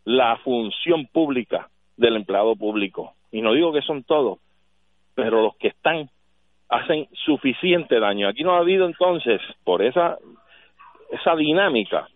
la 0.06 0.38
función 0.38 1.08
pública 1.08 1.68
del 1.98 2.16
empleado 2.16 2.56
público. 2.56 3.14
Y 3.32 3.42
no 3.42 3.54
digo 3.54 3.74
que 3.74 3.82
son 3.82 4.04
todos, 4.04 4.38
pero 5.16 5.42
los 5.42 5.56
que 5.58 5.70
están 5.70 6.10
hacen 6.70 7.08
suficiente 7.26 8.00
daño. 8.00 8.28
Aquí 8.28 8.44
no 8.44 8.54
ha 8.54 8.60
habido 8.60 8.86
entonces, 8.86 9.42
por 9.64 9.82
esa, 9.82 10.20
esa 11.10 11.36
dinámica, 11.36 12.08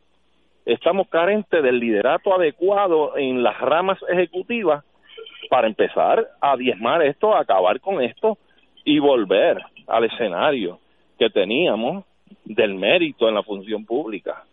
estamos 0.65 1.07
carentes 1.09 1.63
del 1.63 1.79
liderato 1.79 2.33
adecuado 2.33 3.17
en 3.17 3.41
las 3.41 3.59
ramas 3.59 3.97
ejecutivas 4.07 4.85
para 5.49 5.65
empezar 5.65 6.27
a 6.39 6.55
diezmar 6.55 7.01
esto, 7.01 7.35
a 7.35 7.41
acabar 7.41 7.79
con 7.79 8.01
esto 8.03 8.37
y 8.85 8.99
volver 8.99 9.61
al 9.87 10.05
escenario 10.05 10.79
que 11.19 11.29
teníamos 11.29 12.05
del 12.45 12.75
mérito 12.75 13.27
en 13.27 13.35
la 13.35 13.43
función 13.43 13.85
pública, 13.85 14.45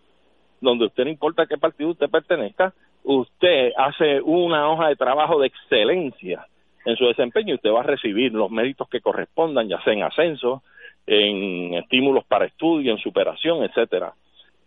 donde 0.61 0.87
usted 0.87 1.05
no 1.05 1.11
importa 1.11 1.47
qué 1.47 1.59
partido 1.59 1.91
usted 1.91 2.09
pertenezca, 2.09 2.73
usted 3.05 3.73
hace 3.77 4.21
una 4.23 4.71
hoja 4.71 4.89
de 4.89 4.97
trabajo 4.97 5.39
de 5.39 5.49
excelencia 5.49 6.47
en 6.85 6.97
su 6.97 7.05
desempeño 7.07 7.53
y 7.53 7.57
usted 7.57 7.71
va 7.71 7.81
a 7.81 7.85
recibir 7.85 8.33
los 8.33 8.51
méritos 8.51 8.89
que 8.89 9.01
correspondan, 9.01 9.69
ya 9.69 9.81
sea 9.83 9.93
en 9.93 10.03
ascenso, 10.03 10.63
en 11.07 11.75
estímulos 11.75 12.25
para 12.25 12.47
estudio, 12.47 12.93
en 12.93 12.99
superación, 12.99 13.63
etcétera. 13.65 14.15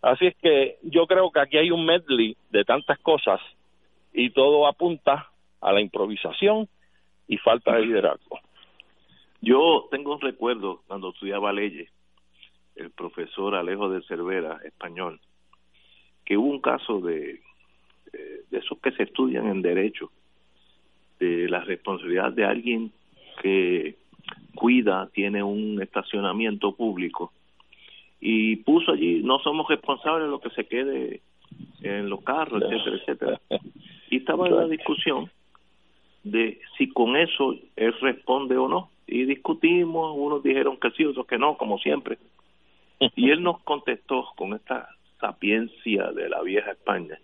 Así 0.02 0.26
es 0.26 0.36
que 0.36 0.76
yo 0.82 1.06
creo 1.06 1.30
que 1.30 1.40
aquí 1.40 1.58
hay 1.58 1.70
un 1.70 1.84
medley 1.84 2.36
de 2.50 2.64
tantas 2.64 2.98
cosas 3.00 3.40
y 4.12 4.30
todo 4.30 4.66
apunta 4.66 5.28
a 5.60 5.72
la 5.72 5.80
improvisación 5.80 6.68
y 7.26 7.38
falta 7.38 7.74
de 7.74 7.86
liderazgo. 7.86 8.38
Yo 9.46 9.86
tengo 9.92 10.12
un 10.12 10.20
recuerdo 10.20 10.82
cuando 10.88 11.10
estudiaba 11.10 11.52
leyes, 11.52 11.88
el 12.74 12.90
profesor 12.90 13.54
Alejo 13.54 13.88
de 13.88 14.02
Cervera, 14.02 14.58
español, 14.64 15.20
que 16.24 16.36
hubo 16.36 16.48
un 16.48 16.60
caso 16.60 17.00
de, 17.00 17.42
eh, 18.12 18.40
de 18.50 18.58
esos 18.58 18.76
que 18.80 18.90
se 18.90 19.04
estudian 19.04 19.46
en 19.46 19.62
derecho, 19.62 20.10
de 21.20 21.48
la 21.48 21.60
responsabilidad 21.60 22.32
de 22.32 22.44
alguien 22.44 22.90
que 23.40 23.94
cuida, 24.56 25.08
tiene 25.14 25.44
un 25.44 25.80
estacionamiento 25.80 26.74
público 26.74 27.32
y 28.20 28.56
puso 28.56 28.90
allí, 28.90 29.22
no 29.22 29.38
somos 29.38 29.68
responsables 29.68 30.24
de 30.24 30.30
lo 30.32 30.40
que 30.40 30.50
se 30.50 30.64
quede 30.64 31.20
en 31.82 32.10
los 32.10 32.20
carros, 32.24 32.64
etcétera, 32.64 32.96
etcétera. 32.96 33.40
Y 34.10 34.16
estaba 34.16 34.48
en 34.48 34.56
la 34.56 34.66
discusión 34.66 35.30
de 36.30 36.60
si 36.76 36.88
con 36.88 37.16
eso 37.16 37.54
él 37.76 37.94
responde 38.00 38.56
o 38.56 38.68
no. 38.68 38.90
Y 39.06 39.24
discutimos, 39.24 40.14
unos 40.16 40.42
dijeron 40.42 40.76
que 40.78 40.90
sí, 40.90 41.04
otros 41.04 41.26
que 41.26 41.38
no, 41.38 41.56
como 41.56 41.78
siempre. 41.78 42.18
Y 43.14 43.30
él 43.30 43.42
nos 43.42 43.60
contestó 43.60 44.26
con 44.36 44.54
esta 44.54 44.88
sapiencia 45.20 46.12
de 46.12 46.30
la 46.30 46.40
vieja 46.42 46.72
España. 46.72 47.18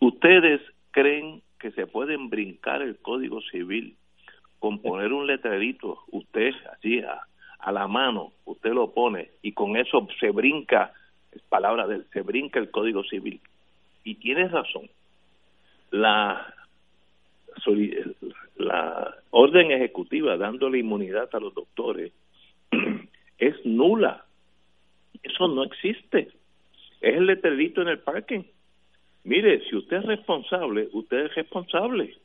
¿Ustedes 0.00 0.60
creen 0.90 1.42
que 1.60 1.70
se 1.70 1.86
pueden 1.86 2.28
brincar 2.28 2.82
el 2.82 2.96
Código 2.98 3.40
Civil 3.40 3.94
con 4.58 4.80
poner 4.80 5.12
un 5.12 5.28
letrerito, 5.28 6.00
usted 6.10 6.52
así 6.72 6.98
a, 7.00 7.20
a 7.60 7.72
la 7.72 7.86
mano, 7.86 8.32
usted 8.44 8.72
lo 8.72 8.92
pone 8.92 9.30
y 9.42 9.52
con 9.52 9.76
eso 9.76 10.06
se 10.18 10.30
brinca, 10.30 10.92
es 11.30 11.40
palabra 11.42 11.86
de 11.86 11.96
él, 11.96 12.06
se 12.12 12.22
brinca 12.22 12.58
el 12.58 12.70
Código 12.70 13.04
Civil. 13.04 13.40
Y 14.02 14.16
tienes 14.16 14.50
razón, 14.50 14.90
la, 15.92 16.52
la 18.56 19.14
orden 19.30 19.70
ejecutiva 19.70 20.36
dándole 20.36 20.78
inmunidad 20.78 21.28
a 21.32 21.40
los 21.40 21.54
doctores 21.54 22.12
es 23.38 23.54
nula. 23.64 24.24
Eso 25.22 25.48
no 25.48 25.64
existe. 25.64 26.28
Es 27.00 27.16
el 27.16 27.26
letrerito 27.26 27.82
en 27.82 27.88
el 27.88 27.98
parking. 27.98 28.42
Mire, 29.24 29.60
si 29.68 29.76
usted 29.76 29.98
es 29.98 30.06
responsable, 30.06 30.88
usted 30.92 31.26
es 31.26 31.34
responsable. 31.34 32.16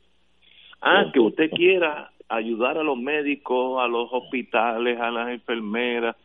Ah, 0.80 1.10
que 1.12 1.20
usted 1.20 1.50
quiera 1.50 2.10
ayudar 2.28 2.78
a 2.78 2.82
los 2.82 2.98
médicos, 2.98 3.82
a 3.82 3.88
los 3.88 4.08
hospitales, 4.12 5.00
a 5.00 5.10
las 5.10 5.30
enfermeras, 5.30 6.16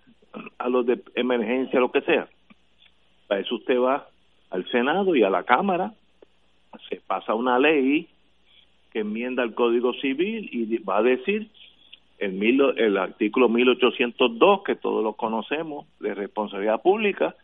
a 0.58 0.70
los 0.70 0.86
de 0.86 1.02
emergencia, 1.16 1.80
lo 1.80 1.92
que 1.92 2.02
sea. 2.02 2.28
Para 3.28 3.42
eso 3.42 3.56
usted 3.56 3.80
va 3.80 4.08
al 4.50 4.70
Senado 4.70 5.16
y 5.16 5.24
a 5.24 5.30
la 5.30 5.44
Cámara, 5.44 5.94
se 6.90 6.98
pasa 7.08 7.34
una 7.34 7.58
ley 7.60 8.08
que 8.94 9.00
enmienda 9.00 9.44
el 9.44 9.56
Código 9.56 9.94
Civil 9.96 10.48
y 10.52 10.78
va 10.78 11.00
a 11.00 11.04
decir 11.04 11.50
el, 12.20 12.34
mil, 12.34 12.62
el 12.78 12.98
artículo 12.98 13.50
1802, 13.50 14.64
que 14.64 14.76
todos 14.76 15.04
lo 15.04 15.14
conocemos, 15.14 15.88
de 16.00 16.14
responsabilidad 16.14 16.82
pública 16.82 17.36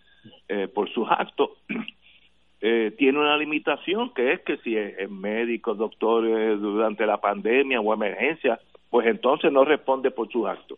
eh, 0.47 0.67
por 0.67 0.89
sus 0.91 1.09
actos, 1.09 1.49
eh, 2.61 2.93
tiene 2.97 3.19
una 3.19 3.35
limitación 3.35 4.13
que 4.13 4.33
es 4.33 4.41
que 4.41 4.57
si 4.57 4.77
es, 4.77 5.09
médico, 5.09 5.73
doctor 5.73 6.23
durante 6.59 7.05
la 7.07 7.17
pandemia 7.17 7.81
o 7.81 7.93
emergencia, 7.93 8.59
pues 8.91 9.07
entonces 9.07 9.51
no 9.51 9.65
responde 9.65 10.11
por 10.11 10.31
sus 10.31 10.45
actos. 10.45 10.77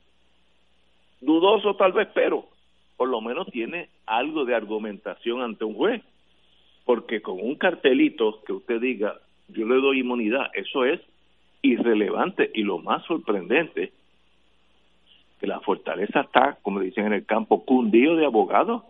Dudoso 1.20 1.76
tal 1.76 1.92
vez, 1.92 2.08
pero 2.14 2.46
por 2.96 3.10
lo 3.10 3.20
menos 3.20 3.48
tiene 3.52 3.90
algo 4.06 4.46
de 4.46 4.56
argumentación 4.56 5.42
ante 5.42 5.66
un 5.66 5.76
juez, 5.76 6.02
porque 6.86 7.22
con 7.22 7.40
un 7.42 7.56
cartelito 7.56 8.42
que 8.46 8.54
usted 8.54 8.80
diga, 8.80 9.20
yo 9.52 9.68
le 9.68 9.76
doy 9.76 10.00
inmunidad, 10.00 10.50
eso 10.54 10.86
es 10.86 11.00
irrelevante 11.62 12.50
y 12.54 12.64
lo 12.64 12.80
más 12.80 13.06
sorprendente, 13.06 13.92
que 15.40 15.48
la 15.48 15.60
fortaleza 15.60 16.22
está, 16.22 16.58
como 16.62 16.80
dicen 16.80 17.08
en 17.08 17.14
el 17.14 17.26
campo, 17.26 17.66
cundido 17.66 18.16
de 18.16 18.26
abogados 18.26 18.84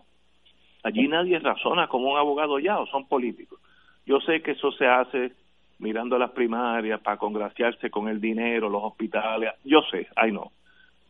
Allí 0.82 1.06
nadie 1.06 1.38
razona 1.38 1.86
como 1.86 2.10
un 2.10 2.18
abogado 2.18 2.58
ya 2.58 2.78
o 2.78 2.86
son 2.86 3.06
políticos. 3.06 3.60
Yo 4.04 4.20
sé 4.20 4.42
que 4.42 4.52
eso 4.52 4.72
se 4.72 4.86
hace 4.86 5.32
mirando 5.78 6.18
las 6.18 6.30
primarias 6.30 7.00
para 7.00 7.16
congraciarse 7.16 7.90
con 7.90 8.08
el 8.08 8.20
dinero, 8.20 8.68
los 8.68 8.82
hospitales, 8.82 9.52
yo 9.64 9.82
sé, 9.90 10.08
ay 10.16 10.30
no, 10.30 10.52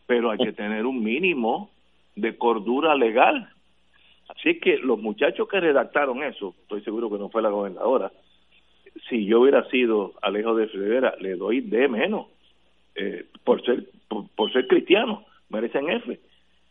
pero 0.06 0.30
hay 0.30 0.38
que 0.38 0.52
tener 0.52 0.86
un 0.86 1.02
mínimo 1.02 1.70
de 2.16 2.36
cordura 2.36 2.94
legal. 2.94 3.50
Así 4.28 4.58
que 4.60 4.78
los 4.78 4.98
muchachos 4.98 5.46
que 5.48 5.60
redactaron 5.60 6.22
eso, 6.22 6.54
estoy 6.62 6.82
seguro 6.82 7.10
que 7.10 7.18
no 7.18 7.28
fue 7.28 7.42
la 7.42 7.50
gobernadora, 7.50 8.10
si 9.08 9.24
yo 9.26 9.40
hubiera 9.40 9.68
sido 9.70 10.12
Alejo 10.22 10.54
de 10.54 10.66
Rivera, 10.66 11.14
le 11.20 11.36
doy 11.36 11.60
de 11.60 11.88
menos 11.88 12.26
eh, 12.94 13.26
por 13.44 13.64
ser 13.64 13.84
por 14.36 14.52
ser 14.52 14.66
cristiano, 14.66 15.24
merecen 15.48 15.88
F. 15.88 16.20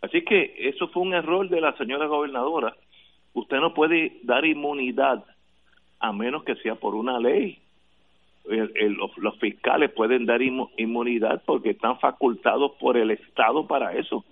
Así 0.02 0.24
que 0.24 0.54
eso 0.58 0.88
fue 0.90 1.02
un 1.04 1.14
error 1.14 1.50
de 1.50 1.60
la 1.60 1.76
señora 1.78 2.06
gobernadora 2.06 2.76
usted 3.34 3.58
no 3.58 3.74
puede 3.74 4.20
dar 4.24 4.46
inmunidad 4.46 5.24
a 6.00 6.12
menos 6.12 6.44
que 6.44 6.56
sea 6.56 6.76
por 6.76 6.96
una 6.96 7.20
ley. 7.20 7.60
los, 8.46 9.38
fiscales 9.40 9.92
pueden 9.92 10.26
dar 10.26 10.42
inmunidad 10.42 11.44
porque 11.46 11.72
están 11.72 12.00
facultados 12.00 12.74
por 12.80 12.98
el 12.98 13.12
Estado 13.12 13.68
para 13.68 13.96
eso. 13.96 14.26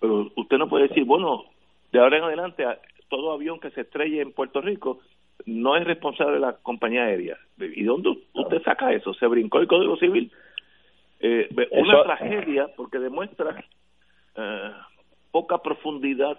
Pero 0.00 0.30
usted 0.36 0.58
no 0.58 0.68
puede 0.68 0.88
decir, 0.88 1.04
bueno, 1.04 1.44
de 1.92 2.00
ahora 2.00 2.18
en 2.18 2.24
adelante, 2.24 2.64
todo 3.08 3.32
avión 3.32 3.60
que 3.60 3.70
se 3.70 3.82
estrelle 3.82 4.20
en 4.20 4.32
Puerto 4.32 4.60
Rico 4.60 5.00
no 5.44 5.76
es 5.76 5.84
responsable 5.84 6.40
la 6.40 6.54
compañía 6.54 7.04
aérea. 7.04 7.36
¿Y 7.58 7.84
dónde 7.84 8.10
usted 8.34 8.62
saca 8.62 8.92
eso? 8.92 9.14
¿Se 9.14 9.26
brincó 9.26 9.58
el 9.58 9.68
Código 9.68 9.96
Civil? 9.96 10.32
Eh, 11.20 11.48
una 11.72 12.02
tragedia 12.02 12.68
porque 12.76 12.98
demuestra 12.98 13.64
eh, 14.36 14.72
poca 15.30 15.58
profundidad 15.58 16.38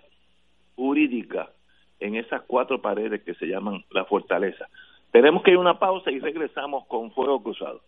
jurídica 0.75 1.49
en 1.99 2.15
esas 2.15 2.43
cuatro 2.43 2.81
paredes 2.81 3.23
que 3.23 3.33
se 3.35 3.47
llaman 3.47 3.83
la 3.91 4.05
fortaleza. 4.05 4.67
Tenemos 5.11 5.41
que 5.43 5.51
ir 5.51 5.57
a 5.57 5.61
una 5.61 5.79
pausa 5.79 6.11
y 6.11 6.19
regresamos 6.19 6.85
con 6.87 7.11
Fuego 7.11 7.41
Cruzado. 7.41 7.81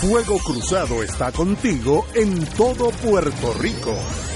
Fuego 0.00 0.36
Cruzado 0.44 1.02
está 1.02 1.32
contigo 1.32 2.04
en 2.14 2.44
todo 2.56 2.90
Puerto 3.02 3.52
Rico. 3.60 4.35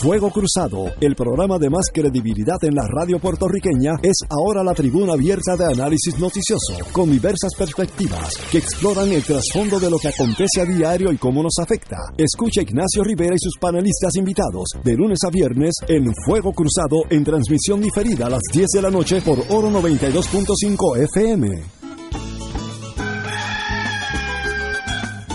Fuego 0.00 0.30
Cruzado, 0.30 0.86
el 1.02 1.14
programa 1.14 1.58
de 1.58 1.68
más 1.68 1.90
credibilidad 1.92 2.56
en 2.62 2.74
la 2.74 2.86
radio 2.88 3.18
puertorriqueña, 3.18 3.96
es 4.02 4.16
ahora 4.30 4.64
la 4.64 4.72
tribuna 4.72 5.12
abierta 5.12 5.56
de 5.58 5.66
análisis 5.66 6.18
noticioso, 6.18 6.78
con 6.90 7.10
diversas 7.10 7.54
perspectivas 7.54 8.32
que 8.50 8.56
exploran 8.56 9.12
el 9.12 9.22
trasfondo 9.22 9.78
de 9.78 9.90
lo 9.90 9.98
que 9.98 10.08
acontece 10.08 10.62
a 10.62 10.64
diario 10.64 11.12
y 11.12 11.18
cómo 11.18 11.42
nos 11.42 11.52
afecta. 11.60 11.98
Escucha 12.16 12.62
Ignacio 12.62 13.04
Rivera 13.04 13.34
y 13.34 13.38
sus 13.38 13.58
panelistas 13.60 14.16
invitados 14.16 14.70
de 14.82 14.96
lunes 14.96 15.18
a 15.22 15.28
viernes 15.28 15.74
en 15.86 16.10
Fuego 16.24 16.54
Cruzado 16.54 17.02
en 17.10 17.22
transmisión 17.22 17.82
diferida 17.82 18.24
a 18.24 18.30
las 18.30 18.42
10 18.54 18.68
de 18.72 18.82
la 18.82 18.90
noche 18.90 19.20
por 19.20 19.38
Oro 19.50 19.68
92.5 19.70 20.96
FM. 20.96 21.62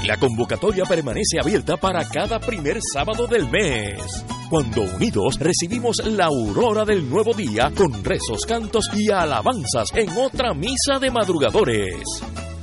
La 0.08 0.18
convocatoria 0.18 0.86
permanece 0.86 1.40
abierta 1.40 1.78
para 1.78 2.04
cada 2.10 2.40
primer 2.40 2.80
sábado 2.82 3.28
del 3.28 3.48
mes 3.50 4.26
cuando 4.56 4.84
unidos 4.84 5.38
recibimos 5.38 5.98
la 6.06 6.28
aurora 6.28 6.86
del 6.86 7.10
nuevo 7.10 7.34
día 7.34 7.74
con 7.76 8.02
rezos, 8.02 8.46
cantos 8.48 8.86
y 8.96 9.12
alabanzas 9.12 9.90
en 9.94 10.10
otra 10.12 10.54
misa 10.54 10.98
de 10.98 11.12
madrugadores 11.12 12.02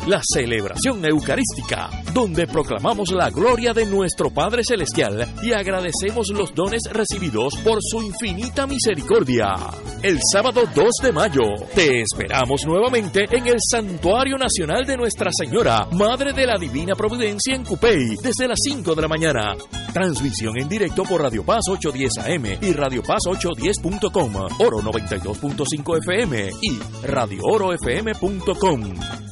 la 0.07 0.21
celebración 0.23 1.05
eucarística, 1.05 1.91
donde 2.13 2.47
proclamamos 2.47 3.11
la 3.13 3.31
gloria 3.31 3.73
de 3.73 3.87
nuestro 3.87 4.31
Padre 4.31 4.63
Celestial 4.65 5.29
y 5.43 5.53
agradecemos 5.53 6.29
los 6.31 6.55
dones 6.55 6.83
recibidos 6.91 7.57
por 7.59 7.79
su 7.81 8.03
infinita 8.03 8.67
misericordia. 8.67 9.55
El 10.03 10.19
sábado 10.33 10.63
2 10.75 10.87
de 11.03 11.13
mayo 11.13 11.43
te 11.75 12.03
esperamos 12.03 12.65
nuevamente 12.67 13.25
en 13.31 13.47
el 13.47 13.59
Santuario 13.59 14.37
Nacional 14.39 14.85
de 14.85 14.97
Nuestra 14.97 15.31
Señora, 15.33 15.87
Madre 15.93 16.33
de 16.33 16.47
la 16.47 16.59
Divina 16.59 16.95
Providencia 16.95 17.55
en 17.55 17.65
Cupey, 17.65 18.17
desde 18.23 18.49
las 18.49 18.59
5 18.63 18.95
de 18.95 19.03
la 19.03 19.09
mañana. 19.09 19.57
Transmisión 19.93 20.59
en 20.59 20.69
directo 20.69 21.03
por 21.03 21.23
Radio 21.23 21.45
Paz 21.45 21.65
810 21.69 22.19
AM 22.27 22.59
y 22.63 22.73
Radio 22.73 23.03
Paz 23.03 23.23
810.com, 23.27 24.35
Oro 24.59 24.79
92.5 24.79 25.99
FM 25.99 26.51
y 26.63 26.79
Radio 27.07 27.23
RadioOroFM.com. 27.43 28.81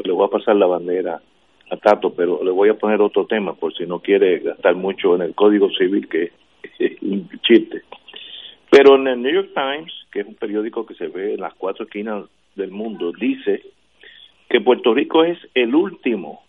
le 0.04 0.12
voy 0.12 0.26
a 0.26 0.30
pasar 0.30 0.56
la 0.56 0.66
bandera 0.66 1.22
a 1.70 1.76
Tato, 1.78 2.12
pero 2.14 2.44
le 2.44 2.50
voy 2.50 2.68
a 2.68 2.74
poner 2.74 3.00
otro 3.00 3.24
tema 3.24 3.54
por 3.54 3.74
si 3.74 3.86
no 3.86 4.00
quiere 4.00 4.40
gastar 4.40 4.74
mucho 4.74 5.14
en 5.14 5.22
el 5.22 5.34
Código 5.34 5.70
Civil, 5.70 6.06
que 6.06 6.32
chiste. 7.42 7.82
Pero 8.70 8.96
en 8.96 9.06
el 9.06 9.22
New 9.22 9.32
York 9.32 9.50
Times, 9.54 9.92
que 10.10 10.20
es 10.20 10.26
un 10.26 10.34
periódico 10.34 10.86
que 10.86 10.94
se 10.94 11.08
ve 11.08 11.34
en 11.34 11.40
las 11.40 11.54
cuatro 11.54 11.84
esquinas 11.84 12.24
del 12.54 12.70
mundo, 12.70 13.12
dice 13.12 13.62
que 14.48 14.60
Puerto 14.60 14.94
Rico 14.94 15.24
es 15.24 15.38
el 15.54 15.74
último, 15.74 16.42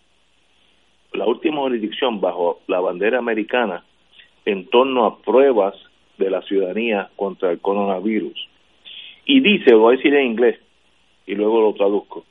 la 1.12 1.26
última 1.26 1.58
jurisdicción 1.58 2.20
bajo 2.20 2.60
la 2.66 2.80
bandera 2.80 3.18
americana 3.18 3.84
en 4.44 4.66
torno 4.68 5.04
a 5.06 5.18
pruebas 5.18 5.74
de 6.18 6.30
la 6.30 6.42
ciudadanía 6.42 7.10
contra 7.16 7.50
el 7.50 7.60
coronavirus. 7.60 8.48
Y 9.26 9.40
dice, 9.40 9.70
lo 9.70 9.80
voy 9.80 9.94
a 9.94 9.96
decir 9.96 10.14
en 10.14 10.26
inglés 10.26 10.58
y 11.26 11.34
luego 11.34 11.60
lo 11.60 11.74
traduzco, 11.74 12.24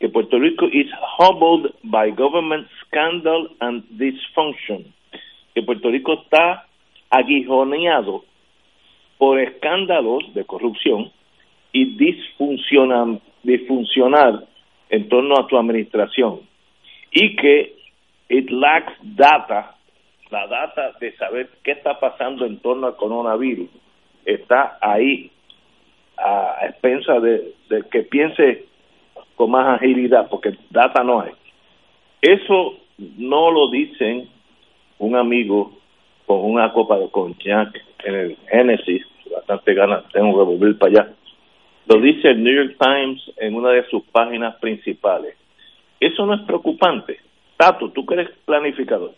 que 0.00 0.08
Puerto 0.08 0.38
Rico 0.38 0.66
is 0.66 0.90
hobbled 1.18 1.72
by 1.84 2.10
government 2.12 2.66
scandal 2.86 3.50
and 3.60 3.84
dysfunction, 3.90 4.92
que 5.54 5.62
Puerto 5.62 5.90
Rico 5.90 6.14
está 6.22 6.66
aguijoneado 7.12 8.24
por 9.18 9.38
escándalos 9.38 10.34
de 10.34 10.44
corrupción 10.44 11.12
y 11.72 11.96
disfuncionar 11.96 13.20
en 14.88 15.08
torno 15.08 15.36
a 15.36 15.48
su 15.48 15.56
administración 15.56 16.40
y 17.12 17.36
que 17.36 17.76
it 18.30 18.50
lacks 18.50 18.94
data, 19.02 19.76
la 20.30 20.46
data 20.46 20.92
de 20.98 21.14
saber 21.16 21.50
qué 21.62 21.72
está 21.72 22.00
pasando 22.00 22.46
en 22.46 22.58
torno 22.60 22.86
al 22.86 22.96
coronavirus 22.96 23.68
está 24.24 24.78
ahí 24.80 25.30
a 26.16 26.66
expensa 26.66 27.20
de, 27.20 27.52
de 27.68 27.82
que 27.90 28.04
piense 28.04 28.64
con 29.36 29.50
más 29.50 29.76
agilidad, 29.76 30.30
porque 30.30 30.56
data 30.70 31.04
no 31.04 31.20
hay. 31.20 31.32
Eso 32.22 32.78
no 33.18 33.50
lo 33.50 33.68
dicen 33.70 34.30
un 34.98 35.16
amigo 35.16 35.81
con 36.26 36.44
una 36.44 36.72
copa 36.72 36.98
de 36.98 37.10
conchac 37.10 37.74
en 38.04 38.14
el 38.14 38.36
Genesis, 38.48 39.06
bastante 39.30 39.74
ganas 39.74 40.08
tengo 40.12 40.38
que 40.38 40.44
volver 40.44 40.78
para 40.78 40.92
allá. 40.92 41.14
Lo 41.86 42.00
dice 42.00 42.28
el 42.30 42.42
New 42.42 42.54
York 42.54 42.76
Times 42.78 43.20
en 43.38 43.54
una 43.54 43.70
de 43.70 43.84
sus 43.88 44.04
páginas 44.04 44.56
principales. 44.56 45.36
Eso 45.98 46.26
no 46.26 46.34
es 46.34 46.42
preocupante. 46.42 47.18
Tato, 47.56 47.90
tú 47.90 48.06
que 48.06 48.14
eres 48.14 48.30
planificador. 48.44 49.14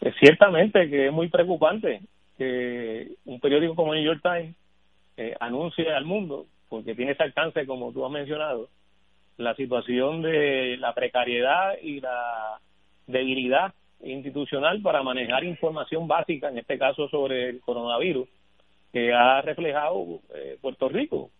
Pues 0.00 0.14
ciertamente 0.18 0.88
que 0.88 1.06
es 1.06 1.12
muy 1.12 1.28
preocupante 1.28 2.00
que 2.38 3.12
un 3.24 3.38
periódico 3.40 3.74
como 3.74 3.94
el 3.94 4.02
New 4.02 4.12
York 4.12 4.22
Times 4.22 4.56
eh, 5.16 5.34
anuncie 5.38 5.92
al 5.92 6.04
mundo, 6.04 6.46
porque 6.68 6.94
tiene 6.94 7.12
ese 7.12 7.22
alcance 7.22 7.66
como 7.66 7.92
tú 7.92 8.04
has 8.04 8.10
mencionado, 8.10 8.68
la 9.36 9.54
situación 9.54 10.22
de 10.22 10.76
la 10.78 10.94
precariedad 10.94 11.74
y 11.80 12.00
la 12.00 12.58
debilidad 13.06 13.74
institucional 14.02 14.80
para 14.82 15.02
manejar 15.02 15.44
información 15.44 16.06
básica, 16.08 16.48
en 16.48 16.58
este 16.58 16.78
caso 16.78 17.08
sobre 17.08 17.50
el 17.50 17.60
coronavirus, 17.60 18.28
que 18.92 19.12
ha 19.12 19.40
reflejado 19.42 20.20
eh, 20.34 20.58
Puerto 20.60 20.88
Rico, 20.88 21.30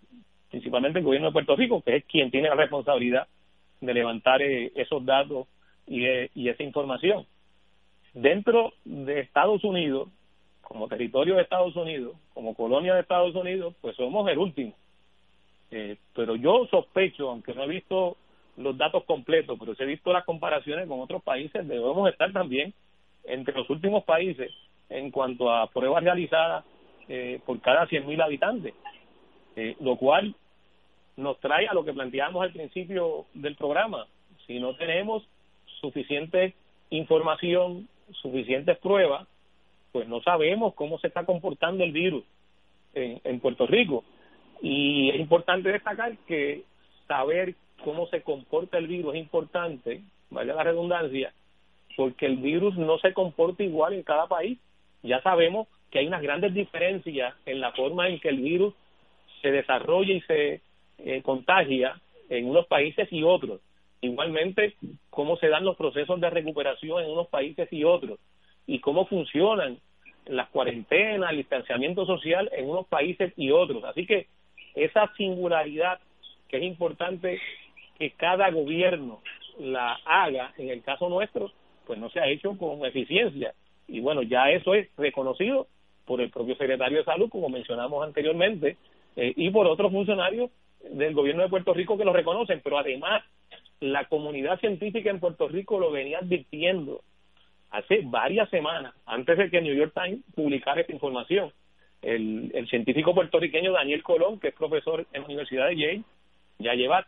principalmente 0.50 1.00
el 1.00 1.04
gobierno 1.04 1.28
de 1.28 1.32
Puerto 1.32 1.56
Rico, 1.56 1.82
que 1.82 1.96
es 1.96 2.04
quien 2.04 2.30
tiene 2.30 2.48
la 2.48 2.54
responsabilidad 2.54 3.26
de 3.80 3.94
levantar 3.94 4.42
eh, 4.42 4.72
esos 4.74 5.04
datos 5.04 5.46
y, 5.86 6.04
y 6.34 6.48
esa 6.48 6.62
información. 6.62 7.26
Dentro 8.14 8.72
de 8.84 9.20
Estados 9.20 9.64
Unidos, 9.64 10.08
como 10.60 10.88
territorio 10.88 11.36
de 11.36 11.42
Estados 11.42 11.76
Unidos, 11.76 12.16
como 12.32 12.54
colonia 12.54 12.94
de 12.94 13.00
Estados 13.00 13.34
Unidos, 13.34 13.74
pues 13.80 13.96
somos 13.96 14.28
el 14.30 14.38
último. 14.38 14.74
Eh, 15.70 15.96
pero 16.14 16.36
yo 16.36 16.66
sospecho, 16.70 17.30
aunque 17.30 17.54
no 17.54 17.64
he 17.64 17.68
visto 17.68 18.16
los 18.56 18.76
datos 18.76 19.04
completos, 19.04 19.56
pero 19.58 19.74
si 19.74 19.82
he 19.82 19.86
visto 19.86 20.12
las 20.12 20.24
comparaciones 20.24 20.86
con 20.88 21.00
otros 21.00 21.22
países, 21.22 21.66
debemos 21.66 22.08
estar 22.10 22.32
también 22.32 22.74
entre 23.24 23.54
los 23.54 23.68
últimos 23.70 24.04
países 24.04 24.52
en 24.88 25.10
cuanto 25.10 25.50
a 25.50 25.68
pruebas 25.68 26.04
realizadas 26.04 26.64
eh, 27.08 27.40
por 27.46 27.60
cada 27.60 27.86
100.000 27.86 28.22
habitantes. 28.22 28.74
eh, 29.56 29.76
lo 29.80 29.96
cual 29.96 30.34
nos 31.16 31.38
trae 31.40 31.66
a 31.66 31.74
lo 31.74 31.84
que 31.84 31.92
planteamos 31.92 32.42
al 32.42 32.52
principio 32.52 33.26
del 33.34 33.54
programa. 33.56 34.06
Si 34.46 34.58
no 34.58 34.74
tenemos 34.76 35.22
suficiente 35.80 36.54
información, 36.90 37.88
suficientes 38.12 38.78
pruebas, 38.78 39.28
pues 39.92 40.08
no 40.08 40.22
sabemos 40.22 40.74
cómo 40.74 40.98
se 40.98 41.08
está 41.08 41.24
comportando 41.24 41.84
el 41.84 41.92
virus 41.92 42.24
en, 42.94 43.20
en 43.24 43.40
Puerto 43.40 43.66
Rico. 43.66 44.04
Y 44.62 45.10
es 45.10 45.20
importante 45.20 45.70
destacar 45.70 46.16
que 46.26 46.62
saber 47.06 47.54
cómo 47.84 48.06
se 48.08 48.22
comporta 48.22 48.78
el 48.78 48.86
virus 48.86 49.14
es 49.14 49.20
importante, 49.20 50.02
vaya 50.30 50.54
la 50.54 50.64
redundancia, 50.64 51.32
porque 51.96 52.26
el 52.26 52.36
virus 52.36 52.76
no 52.76 52.98
se 52.98 53.12
comporta 53.12 53.62
igual 53.62 53.92
en 53.92 54.02
cada 54.02 54.26
país. 54.26 54.58
Ya 55.02 55.20
sabemos 55.22 55.68
que 55.90 55.98
hay 55.98 56.06
unas 56.06 56.22
grandes 56.22 56.54
diferencias 56.54 57.34
en 57.44 57.60
la 57.60 57.72
forma 57.72 58.08
en 58.08 58.18
que 58.18 58.28
el 58.28 58.40
virus 58.40 58.74
se 59.42 59.50
desarrolla 59.50 60.14
y 60.14 60.20
se 60.22 60.60
eh, 60.98 61.22
contagia 61.22 62.00
en 62.28 62.48
unos 62.48 62.66
países 62.66 63.12
y 63.12 63.22
otros. 63.22 63.60
Igualmente, 64.00 64.74
cómo 65.10 65.36
se 65.36 65.48
dan 65.48 65.64
los 65.64 65.76
procesos 65.76 66.20
de 66.20 66.30
recuperación 66.30 67.04
en 67.04 67.10
unos 67.10 67.28
países 67.28 67.72
y 67.72 67.84
otros 67.84 68.18
y 68.66 68.78
cómo 68.78 69.06
funcionan 69.06 69.78
las 70.26 70.48
cuarentenas, 70.50 71.30
el 71.30 71.38
distanciamiento 71.38 72.06
social 72.06 72.48
en 72.52 72.70
unos 72.70 72.86
países 72.86 73.32
y 73.36 73.50
otros. 73.50 73.84
Así 73.84 74.06
que 74.06 74.28
esa 74.74 75.12
singularidad 75.16 75.98
que 76.48 76.58
es 76.58 76.62
importante 76.62 77.40
que 78.02 78.10
cada 78.10 78.50
gobierno 78.50 79.22
la 79.60 79.94
haga, 80.04 80.52
en 80.58 80.70
el 80.70 80.82
caso 80.82 81.08
nuestro, 81.08 81.52
pues 81.86 82.00
no 82.00 82.10
se 82.10 82.18
ha 82.18 82.26
hecho 82.26 82.58
con 82.58 82.84
eficiencia. 82.84 83.54
Y 83.86 84.00
bueno, 84.00 84.22
ya 84.22 84.50
eso 84.50 84.74
es 84.74 84.88
reconocido 84.96 85.68
por 86.04 86.20
el 86.20 86.28
propio 86.28 86.56
secretario 86.56 86.98
de 86.98 87.04
Salud, 87.04 87.30
como 87.30 87.48
mencionamos 87.48 88.04
anteriormente, 88.04 88.76
eh, 89.14 89.32
y 89.36 89.50
por 89.50 89.68
otros 89.68 89.92
funcionarios 89.92 90.50
del 90.80 91.14
gobierno 91.14 91.44
de 91.44 91.48
Puerto 91.48 91.72
Rico 91.72 91.96
que 91.96 92.04
lo 92.04 92.12
reconocen, 92.12 92.60
pero 92.64 92.76
además 92.76 93.22
la 93.78 94.06
comunidad 94.06 94.58
científica 94.58 95.08
en 95.08 95.20
Puerto 95.20 95.46
Rico 95.46 95.78
lo 95.78 95.92
venía 95.92 96.18
advirtiendo 96.18 97.02
hace 97.70 98.00
varias 98.02 98.50
semanas, 98.50 98.94
antes 99.06 99.38
de 99.38 99.48
que 99.48 99.62
New 99.62 99.76
York 99.76 99.92
Times 99.94 100.24
publicara 100.34 100.80
esta 100.80 100.92
información. 100.92 101.52
El, 102.00 102.50
el 102.52 102.68
científico 102.68 103.14
puertorriqueño 103.14 103.70
Daniel 103.70 104.02
Colón, 104.02 104.40
que 104.40 104.48
es 104.48 104.54
profesor 104.54 105.06
en 105.12 105.20
la 105.20 105.26
Universidad 105.28 105.68
de 105.68 105.76
Yale, 105.76 106.02
ya 106.58 106.74
lleva 106.74 107.06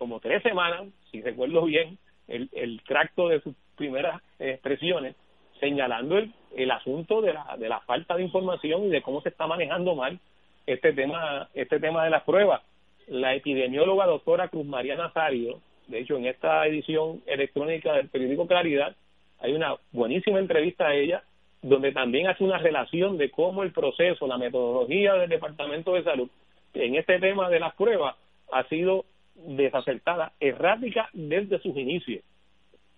como 0.00 0.18
tres 0.18 0.42
semanas, 0.42 0.86
si 1.10 1.20
recuerdo 1.20 1.62
bien, 1.66 1.98
el, 2.26 2.48
el 2.52 2.80
tracto 2.84 3.28
de 3.28 3.42
sus 3.42 3.54
primeras 3.76 4.22
expresiones, 4.38 5.14
señalando 5.60 6.16
el, 6.16 6.32
el 6.56 6.70
asunto 6.70 7.20
de 7.20 7.34
la, 7.34 7.54
de 7.58 7.68
la 7.68 7.80
falta 7.80 8.16
de 8.16 8.22
información 8.22 8.86
y 8.86 8.88
de 8.88 9.02
cómo 9.02 9.20
se 9.20 9.28
está 9.28 9.46
manejando 9.46 9.94
mal 9.94 10.18
este 10.66 10.94
tema, 10.94 11.50
este 11.52 11.78
tema 11.80 12.02
de 12.02 12.10
las 12.10 12.22
pruebas. 12.22 12.62
La 13.08 13.34
epidemióloga 13.34 14.06
doctora 14.06 14.48
Cruz 14.48 14.64
María 14.64 14.96
Nazario, 14.96 15.60
de 15.88 15.98
hecho 15.98 16.16
en 16.16 16.24
esta 16.24 16.66
edición 16.66 17.22
electrónica 17.26 17.92
del 17.92 18.08
periódico 18.08 18.46
Claridad, 18.46 18.96
hay 19.38 19.52
una 19.52 19.76
buenísima 19.92 20.38
entrevista 20.38 20.86
a 20.86 20.94
ella 20.94 21.22
donde 21.60 21.92
también 21.92 22.26
hace 22.26 22.42
una 22.42 22.56
relación 22.56 23.18
de 23.18 23.30
cómo 23.30 23.64
el 23.64 23.72
proceso, 23.72 24.26
la 24.26 24.38
metodología 24.38 25.12
del 25.12 25.28
Departamento 25.28 25.92
de 25.92 26.04
Salud 26.04 26.30
en 26.72 26.94
este 26.94 27.18
tema 27.18 27.50
de 27.50 27.60
las 27.60 27.74
pruebas 27.74 28.16
ha 28.50 28.64
sido 28.64 29.04
desacertada, 29.46 30.32
errática 30.40 31.08
desde 31.12 31.58
sus 31.60 31.76
inicios. 31.76 32.22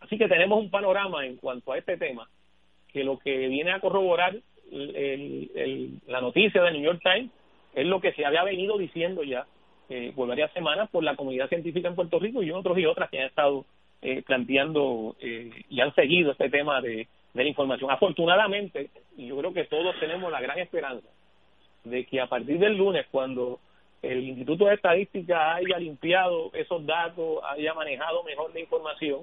Así 0.00 0.18
que 0.18 0.28
tenemos 0.28 0.58
un 0.58 0.70
panorama 0.70 1.24
en 1.24 1.36
cuanto 1.36 1.72
a 1.72 1.78
este 1.78 1.96
tema 1.96 2.28
que 2.92 3.04
lo 3.04 3.18
que 3.18 3.48
viene 3.48 3.72
a 3.72 3.80
corroborar 3.80 4.36
el, 4.70 6.00
la 6.06 6.20
noticia 6.20 6.62
de 6.62 6.72
New 6.72 6.82
York 6.82 7.00
Times 7.02 7.30
es 7.74 7.86
lo 7.86 8.00
que 8.00 8.12
se 8.12 8.24
había 8.24 8.42
venido 8.44 8.78
diciendo 8.78 9.22
ya 9.22 9.46
eh, 9.88 10.12
por 10.14 10.28
varias 10.28 10.52
semanas 10.52 10.88
por 10.90 11.04
la 11.04 11.16
comunidad 11.16 11.48
científica 11.48 11.88
en 11.88 11.94
Puerto 11.94 12.18
Rico 12.18 12.42
y 12.42 12.50
otros 12.50 12.78
y 12.78 12.86
otras 12.86 13.10
que 13.10 13.20
han 13.20 13.26
estado 13.26 13.64
eh, 14.00 14.22
planteando 14.22 15.16
eh, 15.20 15.50
y 15.68 15.80
han 15.80 15.94
seguido 15.94 16.32
este 16.32 16.50
tema 16.50 16.80
de, 16.80 17.08
de 17.34 17.42
la 17.42 17.48
información. 17.48 17.90
Afortunadamente, 17.90 18.90
yo 19.16 19.36
creo 19.36 19.52
que 19.52 19.64
todos 19.64 19.98
tenemos 20.00 20.30
la 20.30 20.40
gran 20.40 20.58
esperanza 20.58 21.08
de 21.84 22.04
que 22.06 22.20
a 22.20 22.26
partir 22.26 22.58
del 22.58 22.76
lunes, 22.76 23.06
cuando 23.10 23.60
el 24.02 24.24
Instituto 24.28 24.66
de 24.66 24.74
Estadística 24.74 25.54
haya 25.54 25.78
limpiado 25.78 26.50
esos 26.54 26.84
datos, 26.84 27.40
haya 27.44 27.72
manejado 27.74 28.22
mejor 28.24 28.52
la 28.52 28.60
información, 28.60 29.20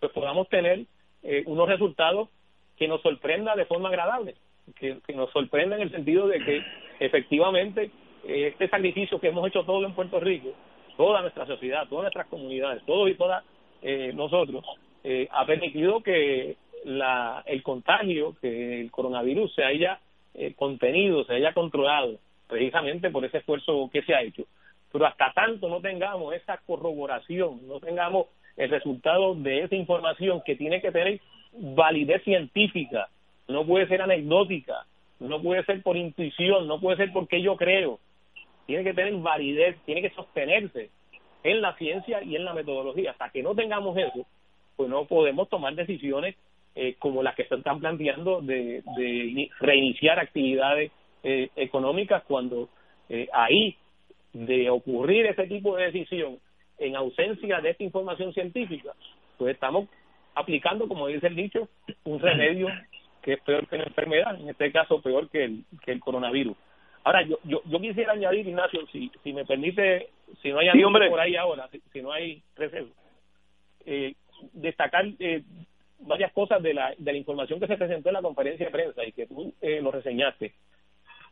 pues 0.00 0.12
podamos 0.12 0.48
tener 0.48 0.84
eh, 1.22 1.42
unos 1.46 1.68
resultados 1.68 2.28
que 2.76 2.88
nos 2.88 3.02
sorprenda 3.02 3.54
de 3.54 3.66
forma 3.66 3.88
agradable, 3.88 4.34
que, 4.76 4.98
nos 5.14 5.30
sorprenda 5.30 5.76
en 5.76 5.82
el 5.82 5.90
sentido 5.90 6.26
de 6.26 6.38
que 6.40 6.62
efectivamente 7.00 7.90
eh, 8.26 8.48
este 8.48 8.68
sacrificio 8.68 9.20
que 9.20 9.28
hemos 9.28 9.46
hecho 9.46 9.64
todos 9.64 9.84
en 9.84 9.94
Puerto 9.94 10.18
Rico, 10.20 10.50
toda 10.96 11.22
nuestra 11.22 11.46
sociedad, 11.46 11.86
todas 11.88 12.04
nuestras 12.04 12.26
comunidades, 12.28 12.82
todos 12.86 13.10
y 13.10 13.14
todas 13.14 13.44
eh, 13.82 14.12
nosotros, 14.14 14.64
eh, 15.02 15.28
ha 15.30 15.44
permitido 15.44 16.00
que 16.02 16.56
la, 16.84 17.42
el 17.46 17.62
contagio, 17.62 18.34
que 18.40 18.80
el 18.80 18.90
coronavirus 18.90 19.54
se 19.54 19.64
haya 19.64 20.00
eh, 20.34 20.54
contenido, 20.54 21.24
se 21.24 21.34
haya 21.34 21.52
controlado, 21.52 22.18
precisamente 22.48 23.10
por 23.10 23.24
ese 23.24 23.38
esfuerzo 23.38 23.88
que 23.92 24.02
se 24.02 24.14
ha 24.14 24.22
hecho. 24.22 24.44
Pero 24.92 25.06
hasta 25.06 25.32
tanto 25.32 25.68
no 25.68 25.80
tengamos 25.80 26.34
esa 26.34 26.58
corroboración, 26.58 27.66
no 27.66 27.80
tengamos 27.80 28.26
el 28.56 28.70
resultado 28.70 29.34
de 29.34 29.62
esa 29.62 29.74
información 29.74 30.42
que 30.44 30.56
tiene 30.56 30.80
que 30.80 30.92
tener 30.92 31.20
validez 31.52 32.22
científica, 32.22 33.08
no 33.48 33.66
puede 33.66 33.88
ser 33.88 34.02
anecdótica, 34.02 34.86
no 35.20 35.42
puede 35.42 35.64
ser 35.64 35.82
por 35.82 35.96
intuición, 35.96 36.66
no 36.66 36.80
puede 36.80 36.96
ser 36.96 37.12
porque 37.12 37.42
yo 37.42 37.56
creo, 37.56 37.98
tiene 38.66 38.84
que 38.84 38.94
tener 38.94 39.14
validez, 39.14 39.76
tiene 39.84 40.02
que 40.02 40.10
sostenerse 40.10 40.90
en 41.42 41.60
la 41.60 41.74
ciencia 41.76 42.22
y 42.22 42.36
en 42.36 42.44
la 42.44 42.54
metodología. 42.54 43.12
Hasta 43.12 43.30
que 43.30 43.42
no 43.42 43.54
tengamos 43.54 43.96
eso, 43.96 44.26
pues 44.76 44.88
no 44.88 45.04
podemos 45.04 45.48
tomar 45.48 45.74
decisiones 45.74 46.36
eh, 46.74 46.96
como 46.98 47.22
las 47.22 47.34
que 47.34 47.44
se 47.44 47.54
están 47.54 47.80
planteando 47.80 48.40
de, 48.40 48.82
de 48.96 49.50
reiniciar 49.60 50.18
actividades 50.18 50.90
eh, 51.24 51.50
económicas 51.56 52.22
cuando 52.24 52.68
eh, 53.08 53.28
ahí 53.32 53.76
de 54.32 54.70
ocurrir 54.70 55.26
ese 55.26 55.46
tipo 55.46 55.76
de 55.76 55.86
decisión 55.86 56.38
en 56.78 56.96
ausencia 56.96 57.60
de 57.60 57.70
esta 57.70 57.82
información 57.82 58.32
científica, 58.32 58.92
pues 59.38 59.54
estamos 59.54 59.88
aplicando, 60.34 60.86
como 60.88 61.06
dice 61.06 61.28
el 61.28 61.36
dicho, 61.36 61.68
un 62.04 62.20
remedio 62.20 62.68
que 63.22 63.34
es 63.34 63.40
peor 63.40 63.66
que 63.68 63.78
la 63.78 63.84
enfermedad, 63.84 64.38
en 64.38 64.50
este 64.50 64.70
caso 64.70 65.00
peor 65.00 65.30
que 65.30 65.44
el, 65.44 65.64
que 65.82 65.92
el 65.92 66.00
coronavirus. 66.00 66.56
Ahora, 67.04 67.22
yo, 67.22 67.38
yo, 67.44 67.62
yo 67.64 67.80
quisiera 67.80 68.12
añadir, 68.12 68.46
Ignacio, 68.46 68.86
si, 68.92 69.10
si 69.22 69.32
me 69.32 69.44
permite, 69.44 70.08
si 70.42 70.50
no 70.50 70.58
hay 70.58 70.70
sí, 70.70 70.82
por 70.82 71.20
ahí 71.20 71.36
ahora, 71.36 71.68
si, 71.68 71.80
si 71.92 72.02
no 72.02 72.12
hay 72.12 72.42
reserva, 72.56 72.90
eh, 73.86 74.14
destacar 74.52 75.06
eh, 75.18 75.42
varias 76.00 76.32
cosas 76.32 76.62
de 76.62 76.74
la, 76.74 76.94
de 76.96 77.12
la 77.12 77.18
información 77.18 77.60
que 77.60 77.66
se 77.66 77.76
presentó 77.76 78.08
en 78.08 78.14
la 78.14 78.22
conferencia 78.22 78.66
de 78.66 78.72
prensa 78.72 79.04
y 79.04 79.12
que 79.12 79.26
tú 79.26 79.54
eh, 79.60 79.80
lo 79.80 79.90
reseñaste. 79.90 80.52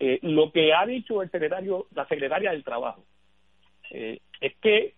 Eh, 0.04 0.18
lo 0.22 0.50
que 0.50 0.74
ha 0.74 0.84
dicho 0.84 1.22
el 1.22 1.30
secretario, 1.30 1.86
la 1.94 2.04
secretaria 2.08 2.50
del 2.50 2.64
Trabajo, 2.64 3.04
eh, 3.92 4.18
es 4.40 4.52
que 4.56 4.94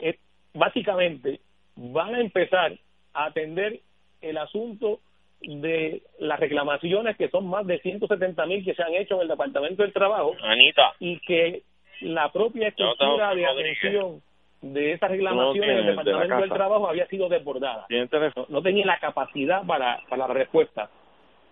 es, 0.00 0.16
básicamente 0.52 1.38
van 1.76 2.16
a 2.16 2.20
empezar 2.20 2.76
a 3.14 3.26
atender 3.26 3.78
el 4.20 4.36
asunto 4.38 4.98
de 5.42 6.02
las 6.18 6.40
reclamaciones 6.40 7.16
que 7.16 7.28
son 7.28 7.46
más 7.46 7.64
de 7.68 7.78
170 7.78 8.44
mil 8.46 8.64
que 8.64 8.74
se 8.74 8.82
han 8.82 8.92
hecho 8.94 9.14
en 9.14 9.20
el 9.20 9.28
Departamento 9.28 9.84
del 9.84 9.92
Trabajo 9.92 10.34
Anita. 10.42 10.92
y 10.98 11.20
que 11.20 11.62
la 12.00 12.32
propia 12.32 12.66
estructura 12.66 13.36
de 13.36 13.46
atención 13.46 14.22
de 14.60 14.94
esas 14.94 15.08
reclamaciones 15.08 15.76
del 15.76 15.86
Departamento 15.86 16.36
del 16.40 16.50
Trabajo 16.50 16.88
había 16.88 17.06
sido 17.06 17.28
desbordada. 17.28 17.86
No, 17.88 18.46
no 18.48 18.60
tenía 18.60 18.86
la 18.86 18.98
capacidad 18.98 19.64
para, 19.64 20.00
para 20.08 20.26
la 20.26 20.34
respuesta. 20.34 20.90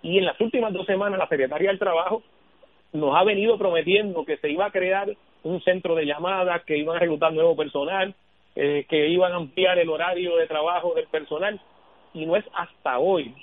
Y 0.03 0.19
en 0.19 0.25
las 0.25 0.41
últimas 0.41 0.73
dos 0.73 0.87
semanas 0.87 1.21
la 1.21 1.29
Secretaría 1.29 1.69
del 1.69 1.79
Trabajo 1.79 2.25
nos 2.93 3.15
ha 3.15 3.25
venido 3.25 3.59
prometiendo 3.59 4.25
que 4.25 4.37
se 4.39 4.51
iba 4.51 4.67
a 4.67 4.73
crear 4.73 5.09
un 5.43 5.61
centro 5.63 5.95
de 5.95 6.07
llamadas, 6.07 6.65
que 6.65 6.77
iban 6.77 6.97
a 6.97 7.01
reclutar 7.01 7.33
nuevo 7.33 7.57
personal, 7.57 8.15
eh, 8.57 8.85
que 8.89 9.09
iban 9.09 9.33
a 9.33 9.37
ampliar 9.37 9.79
el 9.79 9.89
horario 9.89 10.37
de 10.37 10.47
trabajo 10.47 10.95
del 10.95 11.07
personal. 11.07 11.61
Y 12.13 12.27
no 12.27 12.37
es 12.37 12.45
hasta 12.55 12.99
hoy 12.99 13.35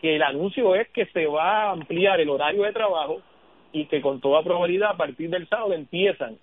que 0.00 0.16
el 0.16 0.22
anuncio 0.22 0.74
es 0.74 0.88
que 0.90 1.06
se 1.06 1.26
va 1.26 1.64
a 1.64 1.70
ampliar 1.72 2.20
el 2.20 2.30
horario 2.30 2.62
de 2.62 2.72
trabajo 2.72 3.20
y 3.72 3.86
que 3.86 4.00
con 4.00 4.20
toda 4.20 4.42
probabilidad 4.42 4.90
a 4.90 4.96
partir 4.96 5.30
del 5.30 5.48
sábado 5.48 5.74
empiezan 5.74 6.38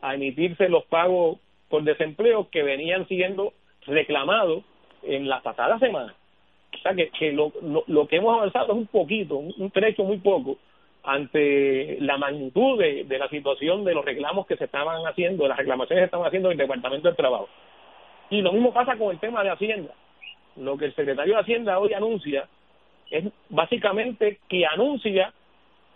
a 0.00 0.14
emitirse 0.14 0.68
los 0.68 0.84
pagos 0.84 1.38
por 1.68 1.82
desempleo 1.82 2.48
que 2.50 2.62
venían 2.62 3.06
siendo 3.06 3.52
reclamados 3.86 4.64
en 5.02 5.28
la 5.28 5.42
pasada 5.42 5.78
semana. 5.78 6.14
O 6.74 6.78
sea 6.78 6.94
que, 6.94 7.10
que 7.10 7.32
lo, 7.32 7.52
lo, 7.60 7.84
lo, 7.86 8.08
que 8.08 8.16
hemos 8.16 8.36
avanzado 8.36 8.72
es 8.72 8.78
un 8.78 8.86
poquito, 8.86 9.36
un 9.36 9.70
trecho 9.70 10.04
muy 10.04 10.18
poco 10.18 10.56
ante 11.04 11.98
la 12.00 12.16
magnitud 12.16 12.78
de, 12.78 13.04
de, 13.04 13.18
la 13.18 13.28
situación 13.28 13.84
de 13.84 13.94
los 13.94 14.04
reclamos 14.04 14.46
que 14.46 14.56
se 14.56 14.64
estaban 14.64 15.04
haciendo, 15.06 15.48
las 15.48 15.58
reclamaciones 15.58 16.02
que 16.02 16.06
estaban 16.06 16.26
haciendo 16.26 16.48
en 16.48 16.52
el 16.52 16.58
Departamento 16.58 17.08
del 17.08 17.16
Trabajo. 17.16 17.48
Y 18.30 18.40
lo 18.40 18.52
mismo 18.52 18.72
pasa 18.72 18.96
con 18.96 19.10
el 19.10 19.18
tema 19.18 19.42
de 19.42 19.50
Hacienda. 19.50 19.92
Lo 20.56 20.76
que 20.76 20.86
el 20.86 20.94
secretario 20.94 21.34
de 21.34 21.40
Hacienda 21.40 21.78
hoy 21.78 21.92
anuncia 21.92 22.48
es 23.10 23.24
básicamente 23.48 24.38
que 24.48 24.64
anuncia 24.64 25.32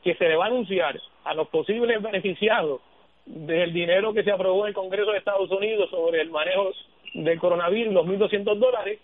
que 0.02 0.14
se 0.14 0.28
le 0.28 0.36
va 0.36 0.44
a 0.44 0.48
anunciar 0.48 1.00
a 1.24 1.34
los 1.34 1.48
posibles 1.48 2.02
beneficiados 2.02 2.80
del 3.24 3.72
dinero 3.72 4.12
que 4.12 4.22
se 4.22 4.30
aprobó 4.30 4.62
en 4.62 4.68
el 4.68 4.74
Congreso 4.74 5.10
de 5.12 5.18
Estados 5.18 5.50
Unidos 5.50 5.90
sobre 5.90 6.20
el 6.20 6.30
manejo 6.30 6.70
del 7.14 7.38
coronavirus, 7.38 7.94
los 7.94 8.06
1.200 8.06 8.56
dólares, 8.56 9.00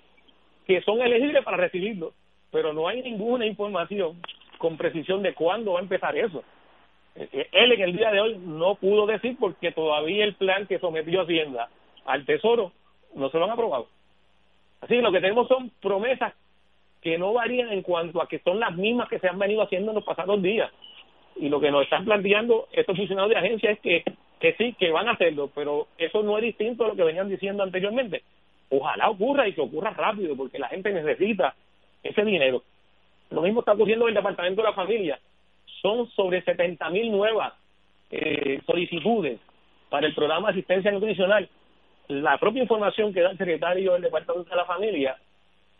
que 0.66 0.80
son 0.82 1.00
elegibles 1.00 1.42
para 1.42 1.56
recibirlo, 1.56 2.12
pero 2.50 2.72
no 2.72 2.86
hay 2.86 3.02
ninguna 3.02 3.46
información 3.46 4.20
con 4.62 4.76
precisión 4.76 5.24
de 5.24 5.34
cuándo 5.34 5.72
va 5.72 5.80
a 5.80 5.82
empezar 5.82 6.16
eso. 6.16 6.44
Eh, 7.16 7.28
eh, 7.32 7.48
él 7.50 7.72
en 7.72 7.80
el 7.80 7.96
día 7.96 8.12
de 8.12 8.20
hoy 8.20 8.38
no 8.38 8.76
pudo 8.76 9.06
decir 9.06 9.36
porque 9.40 9.72
todavía 9.72 10.24
el 10.24 10.34
plan 10.34 10.68
que 10.68 10.78
sometió 10.78 11.22
Hacienda 11.22 11.68
al 12.06 12.24
Tesoro 12.24 12.70
no 13.16 13.28
se 13.28 13.38
lo 13.38 13.46
han 13.46 13.50
aprobado. 13.50 13.88
Así 14.80 14.94
que 14.94 15.02
lo 15.02 15.10
que 15.10 15.20
tenemos 15.20 15.48
son 15.48 15.72
promesas 15.80 16.32
que 17.00 17.18
no 17.18 17.32
varían 17.32 17.72
en 17.72 17.82
cuanto 17.82 18.22
a 18.22 18.28
que 18.28 18.38
son 18.38 18.60
las 18.60 18.76
mismas 18.76 19.08
que 19.08 19.18
se 19.18 19.26
han 19.28 19.36
venido 19.36 19.62
haciendo 19.62 19.90
en 19.90 19.96
los 19.96 20.04
pasados 20.04 20.40
días. 20.40 20.70
Y 21.34 21.48
lo 21.48 21.58
que 21.58 21.72
nos 21.72 21.82
están 21.82 22.04
planteando 22.04 22.68
estos 22.70 22.96
funcionarios 22.96 23.34
de 23.34 23.44
agencia 23.44 23.72
es 23.72 23.80
que, 23.80 24.04
que 24.38 24.54
sí, 24.54 24.76
que 24.78 24.92
van 24.92 25.08
a 25.08 25.14
hacerlo, 25.14 25.50
pero 25.52 25.88
eso 25.98 26.22
no 26.22 26.38
es 26.38 26.44
distinto 26.44 26.84
a 26.84 26.88
lo 26.88 26.94
que 26.94 27.02
venían 27.02 27.28
diciendo 27.28 27.64
anteriormente. 27.64 28.22
Ojalá 28.70 29.10
ocurra 29.10 29.48
y 29.48 29.54
que 29.54 29.60
ocurra 29.60 29.90
rápido, 29.90 30.36
porque 30.36 30.60
la 30.60 30.68
gente 30.68 30.92
necesita 30.92 31.56
ese 32.04 32.24
dinero. 32.24 32.62
Lo 33.32 33.42
mismo 33.42 33.60
está 33.60 33.72
ocurriendo 33.72 34.04
en 34.04 34.10
el 34.10 34.14
Departamento 34.14 34.62
de 34.62 34.68
la 34.68 34.74
Familia. 34.74 35.18
Son 35.80 36.08
sobre 36.10 36.42
70 36.42 36.90
mil 36.90 37.10
nuevas 37.10 37.54
eh, 38.10 38.60
solicitudes 38.66 39.40
para 39.88 40.06
el 40.06 40.14
programa 40.14 40.48
de 40.48 40.58
asistencia 40.58 40.90
nutricional. 40.92 41.48
La 42.08 42.38
propia 42.38 42.62
información 42.62 43.12
que 43.12 43.22
da 43.22 43.30
el 43.30 43.38
secretario 43.38 43.94
del 43.94 44.02
Departamento 44.02 44.50
de 44.50 44.56
la 44.56 44.66
Familia 44.66 45.16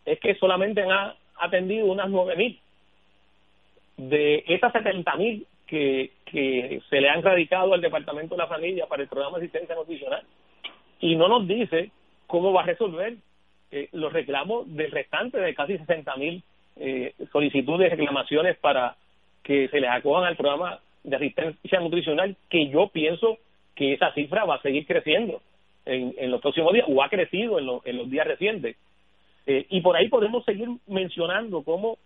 es 0.04 0.18
que 0.18 0.34
solamente 0.36 0.82
han 0.82 1.12
atendido 1.36 1.86
unas 1.86 2.08
nueve 2.08 2.36
mil. 2.36 2.58
De 3.98 4.44
esas 4.48 4.72
setenta 4.72 5.14
mil 5.16 5.46
que, 5.66 6.12
que 6.24 6.80
se 6.88 7.00
le 7.00 7.10
han 7.10 7.22
radicado 7.22 7.74
al 7.74 7.80
Departamento 7.82 8.34
de 8.34 8.42
la 8.42 8.48
Familia 8.48 8.86
para 8.86 9.02
el 9.02 9.08
programa 9.08 9.38
de 9.38 9.44
asistencia 9.44 9.74
nutricional. 9.74 10.22
Y 11.00 11.16
no 11.16 11.28
nos 11.28 11.46
dice 11.46 11.90
cómo 12.26 12.52
va 12.52 12.62
a 12.62 12.66
resolver 12.66 13.16
eh, 13.70 13.88
los 13.92 14.12
reclamos 14.12 14.74
del 14.74 14.90
restante 14.90 15.38
de 15.38 15.54
casi 15.54 15.76
sesenta 15.76 16.16
mil 16.16 16.42
eh, 16.76 17.14
solicitudes, 17.30 17.90
reclamaciones 17.90 18.56
para 18.58 18.96
que 19.42 19.68
se 19.68 19.80
les 19.80 19.90
acojan 19.90 20.24
al 20.24 20.36
programa 20.36 20.80
de 21.04 21.16
asistencia 21.16 21.80
nutricional, 21.80 22.36
que 22.48 22.68
yo 22.68 22.88
pienso 22.88 23.38
que 23.74 23.94
esa 23.94 24.12
cifra 24.12 24.44
va 24.44 24.56
a 24.56 24.62
seguir 24.62 24.86
creciendo 24.86 25.40
en, 25.84 26.14
en 26.16 26.30
los 26.30 26.40
próximos 26.40 26.72
días, 26.72 26.86
o 26.88 27.02
ha 27.02 27.08
crecido 27.08 27.58
en, 27.58 27.68
en 27.84 27.96
los 27.96 28.10
días 28.10 28.26
recientes. 28.26 28.76
Eh, 29.46 29.66
y 29.70 29.80
por 29.80 29.96
ahí 29.96 30.08
podemos 30.08 30.44
seguir 30.44 30.68
mencionando 30.86 31.62
cómo 31.62 31.98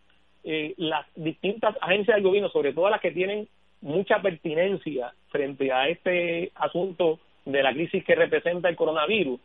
eh, 0.44 0.74
las 0.78 1.06
distintas 1.14 1.76
agencias 1.80 2.16
del 2.16 2.24
gobierno, 2.24 2.48
sobre 2.50 2.72
todo 2.72 2.88
las 2.88 3.00
que 3.00 3.10
tienen 3.10 3.48
mucha 3.82 4.22
pertinencia 4.22 5.12
frente 5.28 5.72
a 5.72 5.88
este 5.88 6.50
asunto 6.54 7.18
de 7.44 7.62
la 7.62 7.72
crisis 7.72 8.04
que 8.04 8.14
representa 8.14 8.68
el 8.68 8.76
coronavirus, 8.76 9.38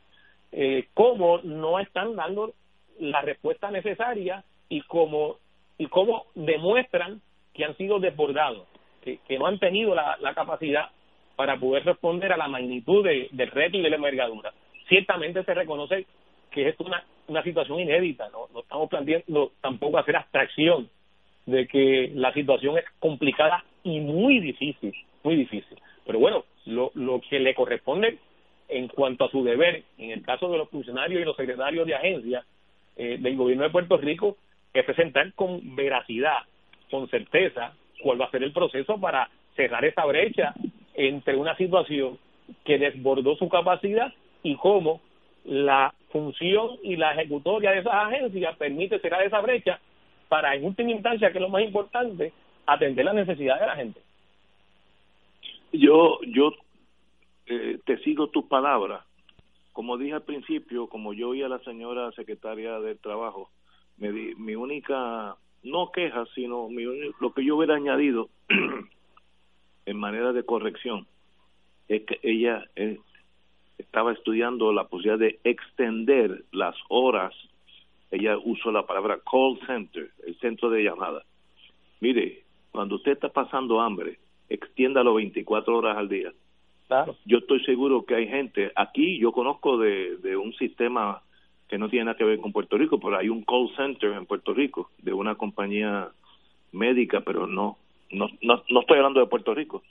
eh, 0.54 0.86
cómo 0.94 1.40
no 1.44 1.80
están 1.80 2.16
dando 2.16 2.54
la 3.00 3.22
respuesta 3.22 3.72
necesaria 3.72 4.44
y 4.72 4.82
cómo, 4.84 5.36
y 5.78 5.88
cómo 5.88 6.28
demuestran 6.34 7.22
que 7.54 7.66
han 7.66 7.76
sido 7.76 8.00
desbordados, 8.00 8.66
que, 9.02 9.20
que 9.28 9.38
no 9.38 9.46
han 9.46 9.60
tenido 9.60 9.94
la, 9.94 10.18
la 10.22 10.34
capacidad 10.34 10.90
para 11.36 11.60
poder 11.60 11.84
responder 11.84 12.32
a 12.32 12.38
la 12.38 12.48
magnitud 12.48 13.04
de, 13.04 13.28
del 13.32 13.52
reto 13.52 13.78
y 13.78 13.82
de 13.82 13.90
la 13.90 13.98
envergadura. 13.98 14.54
Ciertamente 14.88 15.44
se 15.44 15.54
reconoce 15.54 16.06
que 16.50 16.70
es 16.70 16.80
una, 16.80 17.04
una 17.28 17.44
situación 17.44 17.82
inédita, 17.82 18.30
¿no? 18.30 18.48
no 18.54 18.62
estamos 18.62 18.90
planteando 18.90 19.52
tampoco 19.60 19.98
hacer 19.98 20.16
abstracción 20.16 20.90
de 21.46 21.68
que 21.68 22.12
la 22.16 22.32
situación 22.34 22.78
es 22.78 22.86
complicada 23.00 23.66
y 23.84 24.00
muy 24.00 24.40
difícil, 24.40 24.94
muy 25.24 25.36
difícil. 25.36 25.78
Pero 26.06 26.20
bueno, 26.20 26.46
lo, 26.66 26.92
lo 26.94 27.20
que 27.30 27.40
le 27.40 27.54
corresponde 27.54 28.20
en 28.70 28.88
cuanto 28.88 29.26
a 29.26 29.32
su 29.32 29.44
deber, 29.44 29.84
en 29.98 30.12
el 30.12 30.22
caso 30.22 30.50
de 30.50 30.58
los 30.58 30.70
funcionarios 30.70 31.22
y 31.22 31.26
los 31.26 31.36
secretarios 31.36 31.86
de 31.86 31.96
agencia 31.96 32.46
eh, 32.96 33.18
del 33.20 33.36
gobierno 33.36 33.64
de 33.64 33.70
Puerto 33.70 33.98
Rico, 33.98 34.38
es 34.74 34.86
presentar 34.86 35.34
con 35.34 35.76
veracidad, 35.76 36.40
con 36.90 37.08
certeza, 37.10 37.74
cuál 38.02 38.20
va 38.20 38.26
a 38.26 38.32
ser 38.32 38.44
el 38.44 38.54
proceso 38.54 39.00
para 39.00 39.30
cerrar 39.56 39.84
esa 39.86 40.06
brecha 40.06 40.54
entre 40.94 41.36
una 41.36 41.56
situación 41.58 42.18
que 42.66 42.78
desbordó 42.78 43.36
su 43.36 43.50
capacidad 43.50 44.14
y 44.44 44.56
cómo 44.56 45.02
la 45.46 45.94
función 46.12 46.78
y 46.84 46.96
la 46.96 47.14
ejecutoria 47.14 47.72
de 47.72 47.80
esas 47.80 47.94
agencias 47.94 48.56
permite 48.58 49.00
cerrar 49.00 49.24
esa 49.24 49.40
brecha 49.42 49.80
para, 50.28 50.56
en 50.56 50.66
última 50.66 50.92
instancia, 50.92 51.32
que 51.32 51.38
es 51.38 51.42
lo 51.42 51.50
más 51.50 51.64
importante, 51.64 52.32
atender 52.66 53.06
las 53.06 53.16
necesidades 53.16 53.62
de 53.62 53.68
la 53.68 53.76
gente. 53.76 54.02
Yo, 55.74 56.20
yo 56.28 56.54
eh, 57.48 57.80
te 57.86 57.98
sigo 58.00 58.28
tus 58.28 58.46
palabras. 58.46 59.04
Como 59.74 59.98
dije 59.98 60.14
al 60.14 60.24
principio, 60.24 60.88
como 60.88 61.14
yo 61.14 61.30
oí 61.30 61.44
a 61.44 61.48
la 61.48 61.60
señora 61.60 62.12
secretaria 62.12 62.80
del 62.80 63.00
Trabajo, 63.00 63.50
me 63.98 64.12
di, 64.12 64.36
mi 64.36 64.56
única, 64.56 65.36
no 65.64 65.92
queja, 65.92 66.26
sino 66.34 66.70
mi, 66.70 66.84
lo 67.20 67.34
que 67.34 67.46
yo 67.46 67.58
hubiera 67.58 67.76
añadido 67.76 68.30
en 69.86 69.98
manera 69.98 70.34
de 70.34 70.44
corrección 70.44 71.08
es 71.88 72.04
que 72.04 72.20
ella 72.24 72.64
es 72.76 73.00
estaba 73.82 74.14
estudiando 74.14 74.72
la 74.72 74.86
posibilidad 74.86 75.20
de 75.20 75.40
extender 75.44 76.44
las 76.52 76.76
horas, 76.90 77.34
ella 78.12 78.38
usó 78.38 78.72
la 78.72 78.86
palabra 78.86 79.20
call 79.30 79.60
center, 79.66 80.12
el 80.26 80.38
centro 80.40 80.70
de 80.70 80.84
llamada. 80.84 81.24
Mire, 82.00 82.44
cuando 82.72 82.96
usted 82.96 83.14
está 83.14 83.30
pasando 83.30 83.82
hambre, 83.82 84.20
extiéndalo 84.50 85.16
24 85.16 85.78
horas 85.78 85.98
al 85.98 86.10
día. 86.10 86.32
Claro. 86.88 87.16
Yo 87.26 87.40
estoy 87.40 87.64
seguro 87.64 88.06
que 88.06 88.16
hay 88.16 88.28
gente, 88.28 88.72
aquí 88.76 89.18
yo 89.18 89.32
conozco 89.32 89.78
de, 89.78 90.18
de 90.18 90.36
un 90.36 90.54
sistema 90.54 91.22
que 91.72 91.78
no 91.78 91.88
tiene 91.88 92.04
nada 92.04 92.18
que 92.18 92.26
ver 92.26 92.40
con 92.40 92.52
Puerto 92.52 92.78
Rico, 92.78 93.00
pero 93.00 93.18
hay 93.18 93.30
un 93.30 93.44
call 93.44 93.74
center 93.78 94.12
en 94.12 94.26
Puerto 94.26 94.54
Rico 94.54 94.90
de 94.98 95.14
una 95.14 95.36
compañía 95.36 96.10
médica, 96.74 97.22
pero 97.22 97.48
no, 97.48 97.78
no, 98.10 98.28
no, 98.42 98.62
no 98.70 98.82
estoy 98.82 98.98
hablando 98.98 99.22
de 99.22 99.28
Puerto 99.28 99.56
Rico, 99.56 99.82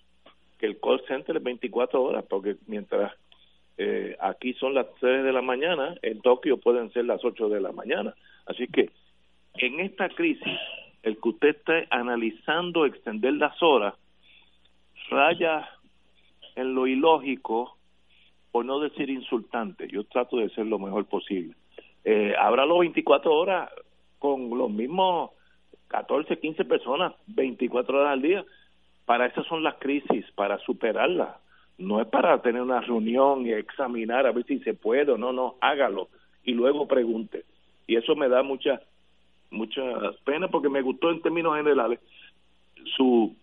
que 0.59 0.67
el 0.67 0.79
call 0.79 1.03
center 1.09 1.39
es 1.39 1.43
24 1.43 2.03
horas, 2.03 2.27
porque 2.29 2.57
mientras 2.67 3.15
eh, 3.79 4.15
aquí 4.21 4.53
son 4.53 4.75
las 4.75 4.89
3 5.01 5.25
de 5.25 5.33
la 5.33 5.41
mañana, 5.41 5.95
en 6.03 6.21
Tokio 6.21 6.59
pueden 6.59 6.93
ser 6.93 7.07
las 7.07 7.25
8 7.25 7.49
de 7.49 7.63
la 7.63 7.73
mañana. 7.73 8.15
Así 8.45 8.67
que 8.67 8.91
en 9.55 9.81
esta 9.81 10.11
crisis, 10.11 10.59
el 11.03 11.19
que 11.19 11.29
usted 11.31 11.49
esté 11.49 11.87
analizando 11.89 12.85
extender 12.85 13.33
las 13.33 13.57
horas, 13.63 13.95
raya 15.09 15.67
en 16.57 16.75
lo 16.75 16.87
ilógico, 16.87 17.79
o 18.53 18.63
no 18.63 18.81
decir 18.81 19.09
insultante. 19.09 19.89
Yo 19.89 20.05
trato 20.05 20.37
de 20.39 20.51
ser 20.51 20.67
lo 20.67 20.79
mejor 20.79 21.07
posible. 21.07 21.55
Eh, 22.05 22.35
los 22.67 22.79
24 22.79 23.33
horas 23.33 23.71
con 24.19 24.51
los 24.57 24.71
mismos 24.71 25.31
14, 25.89 26.39
15 26.39 26.65
personas, 26.65 27.15
24 27.27 27.99
horas 27.99 28.13
al 28.13 28.23
día. 28.23 28.45
Para 29.05 29.27
eso 29.27 29.43
son 29.45 29.63
las 29.63 29.75
crisis, 29.77 30.25
para 30.35 30.59
superarlas 30.59 31.37
no 31.81 32.01
es 32.01 32.07
para 32.09 32.41
tener 32.43 32.61
una 32.61 32.81
reunión 32.81 33.47
y 33.47 33.53
examinar 33.53 34.27
a 34.27 34.33
ver 34.33 34.45
si 34.45 34.59
se 34.61 34.75
puede 34.75 35.13
o 35.13 35.19
no, 35.19 35.33
no, 35.33 35.57
hágalo 35.61 36.09
y 36.45 36.53
luego 36.53 36.87
pregunte. 36.87 37.45
Y 37.87 37.97
eso 37.97 38.15
me 38.15 38.29
da 38.29 38.43
mucha 38.43 38.81
mucha 39.51 39.83
pena 40.25 40.47
porque 40.49 40.69
me 40.69 40.83
gustó 40.83 41.11
en 41.11 41.23
términos 41.23 41.57
generales 41.57 41.99
su 42.97 43.35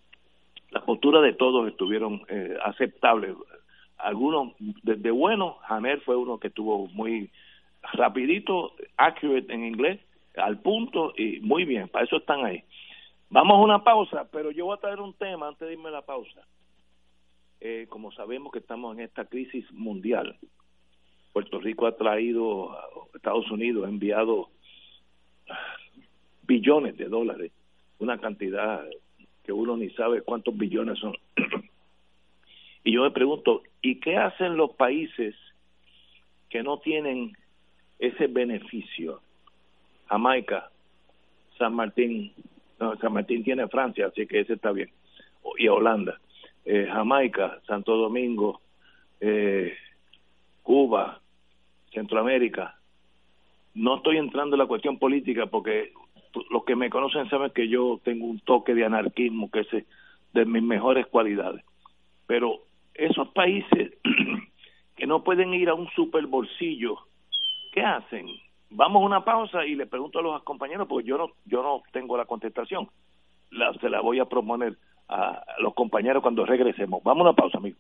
la 0.70 0.86
postura 0.86 1.20
de 1.22 1.34
todos 1.34 1.68
estuvieron 1.68 2.22
eh, 2.30 2.56
aceptables. 2.64 3.36
Algunos 3.98 4.54
desde 4.84 5.10
bueno, 5.12 5.58
Janer 5.64 6.00
fue 6.02 6.16
uno 6.16 6.38
que 6.38 6.50
estuvo 6.50 6.88
muy 6.90 7.32
rapidito, 7.94 8.74
accurate 8.98 9.54
en 9.54 9.66
inglés, 9.66 10.00
al 10.36 10.60
punto 10.60 11.14
y 11.18 11.40
muy 11.40 11.66
bien, 11.66 11.88
para 11.90 12.06
eso 12.06 12.18
están 12.18 12.46
ahí. 12.46 12.64
Vamos 13.30 13.58
a 13.58 13.64
una 13.64 13.84
pausa, 13.84 14.28
pero 14.32 14.52
yo 14.52 14.66
voy 14.66 14.78
a 14.78 14.82
traer 14.82 15.02
un 15.02 15.14
tema 15.14 15.48
antes 15.48 15.68
de 15.68 15.74
irme 15.74 15.90
a 15.90 15.94
la 15.94 16.02
pausa 16.02 16.42
eh, 17.60 17.88
como 17.90 18.12
sabemos 18.12 18.52
que 18.52 18.60
estamos 18.60 18.96
en 18.96 19.04
esta 19.04 19.26
crisis 19.26 19.66
mundial, 19.72 20.38
Puerto 21.34 21.60
Rico 21.60 21.88
ha 21.88 21.96
traído, 21.96 22.78
Estados 23.16 23.50
Unidos 23.50 23.86
ha 23.86 23.90
enviado 23.90 24.50
billones 26.44 26.98
de 26.98 27.06
dólares, 27.06 27.52
una 28.00 28.20
cantidad 28.20 28.86
que 29.44 29.52
uno 29.52 29.76
ni 29.78 29.90
sabe 29.92 30.22
cuántos 30.22 30.56
billones 30.56 31.00
son. 31.00 31.16
y 32.84 32.94
yo 32.94 33.04
me 33.04 33.12
pregunto, 33.12 33.64
¿y 33.82 34.00
qué 34.00 34.18
hacen 34.18 34.56
los 34.56 34.74
países 34.76 35.36
que 36.50 36.64
no 36.64 36.80
tienen 36.80 37.34
ese 38.00 38.28
beneficio? 38.28 39.22
Jamaica, 40.08 40.70
San 41.58 41.74
Martín, 41.74 42.32
no, 42.80 42.96
San 42.98 43.14
Martín 43.14 43.44
tiene 43.44 43.68
Francia, 43.68 44.08
así 44.08 44.26
que 44.26 44.40
ese 44.40 44.54
está 44.54 44.72
bien, 44.72 44.90
y 45.58 45.68
Holanda 45.68 46.20
eh, 46.68 46.86
Jamaica, 46.92 47.62
Santo 47.66 47.96
Domingo, 47.96 48.60
eh, 49.22 49.74
Cuba, 50.64 51.22
Centroamérica. 51.94 52.76
No 53.74 53.98
estoy 53.98 54.18
entrando 54.18 54.56
en 54.56 54.60
la 54.60 54.66
cuestión 54.68 55.00
política 55.00 55.46
porque 55.46 55.94
los 56.52 56.66
que 56.66 56.76
me 56.76 56.90
conocen 56.90 57.30
saben 57.30 57.52
que 57.52 57.70
yo 57.70 58.02
tengo 58.04 58.26
un 58.26 58.42
toque 58.42 58.76
de 58.76 58.84
anarquismo 58.84 59.50
que 59.50 59.62
es 59.62 59.86
de 60.34 60.46
mis 60.46 60.62
mejores 60.62 61.08
cualidades. 61.08 61.64
Pero 62.26 62.64
esos 62.94 63.30
países 63.30 63.94
que 64.98 65.08
no 65.08 65.24
pueden 65.24 65.54
ir 65.54 65.70
a 65.70 65.74
un 65.74 65.88
super 65.92 66.28
bolsillo, 66.28 66.98
¿qué 67.78 67.84
hacen? 67.86 68.26
Vamos 68.72 69.04
a 69.04 69.06
una 69.06 69.24
pausa 69.24 69.64
y 69.66 69.76
le 69.76 69.86
pregunto 69.86 70.20
a 70.20 70.22
los 70.24 70.44
compañeros, 70.44 70.88
porque 70.90 71.08
yo 71.08 71.18
no, 71.18 71.28
yo 71.46 71.62
no 71.62 71.84
tengo 71.94 72.18
la 72.18 72.26
contestación. 72.26 72.90
La, 73.52 73.72
se 73.80 73.90
la 73.90 74.02
voy 74.02 74.20
a 74.20 74.26
proponer 74.26 74.76
a 75.08 75.44
los 75.60 75.74
compañeros 75.74 76.22
cuando 76.22 76.46
regresemos. 76.46 77.02
Vamos 77.04 77.22
a 77.22 77.30
una 77.30 77.36
pausa, 77.36 77.60
amigo. 77.60 77.78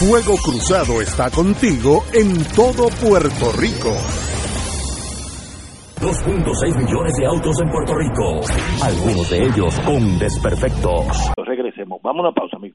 Fuego 0.00 0.34
Cruzado 0.44 1.00
está 1.00 1.30
contigo 1.30 2.02
en 2.12 2.34
todo 2.54 2.88
Puerto 3.00 3.52
Rico. 3.56 3.94
2.6 6.02 6.84
millones 6.84 7.14
de 7.14 7.26
autos 7.26 7.60
en 7.62 7.70
Puerto 7.70 7.94
Rico, 7.94 8.40
algunos 8.82 9.30
de 9.30 9.38
ellos 9.38 9.78
con 9.86 10.18
desperfectos. 10.18 11.32
Regresemos, 11.36 12.02
vamos 12.02 12.24
a 12.24 12.28
una 12.28 12.34
pausa, 12.34 12.56
amigo. 12.56 12.74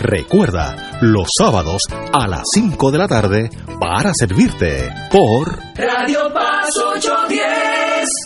Recuerda, 0.00 0.98
los 1.00 1.26
sábados 1.38 1.80
a 2.12 2.28
las 2.28 2.42
5 2.54 2.90
de 2.90 2.98
la 2.98 3.08
tarde 3.08 3.50
para 3.80 4.12
servirte 4.14 4.88
por 5.10 5.58
Radio 5.74 6.32
Paz 6.32 6.68
810. 6.96 8.25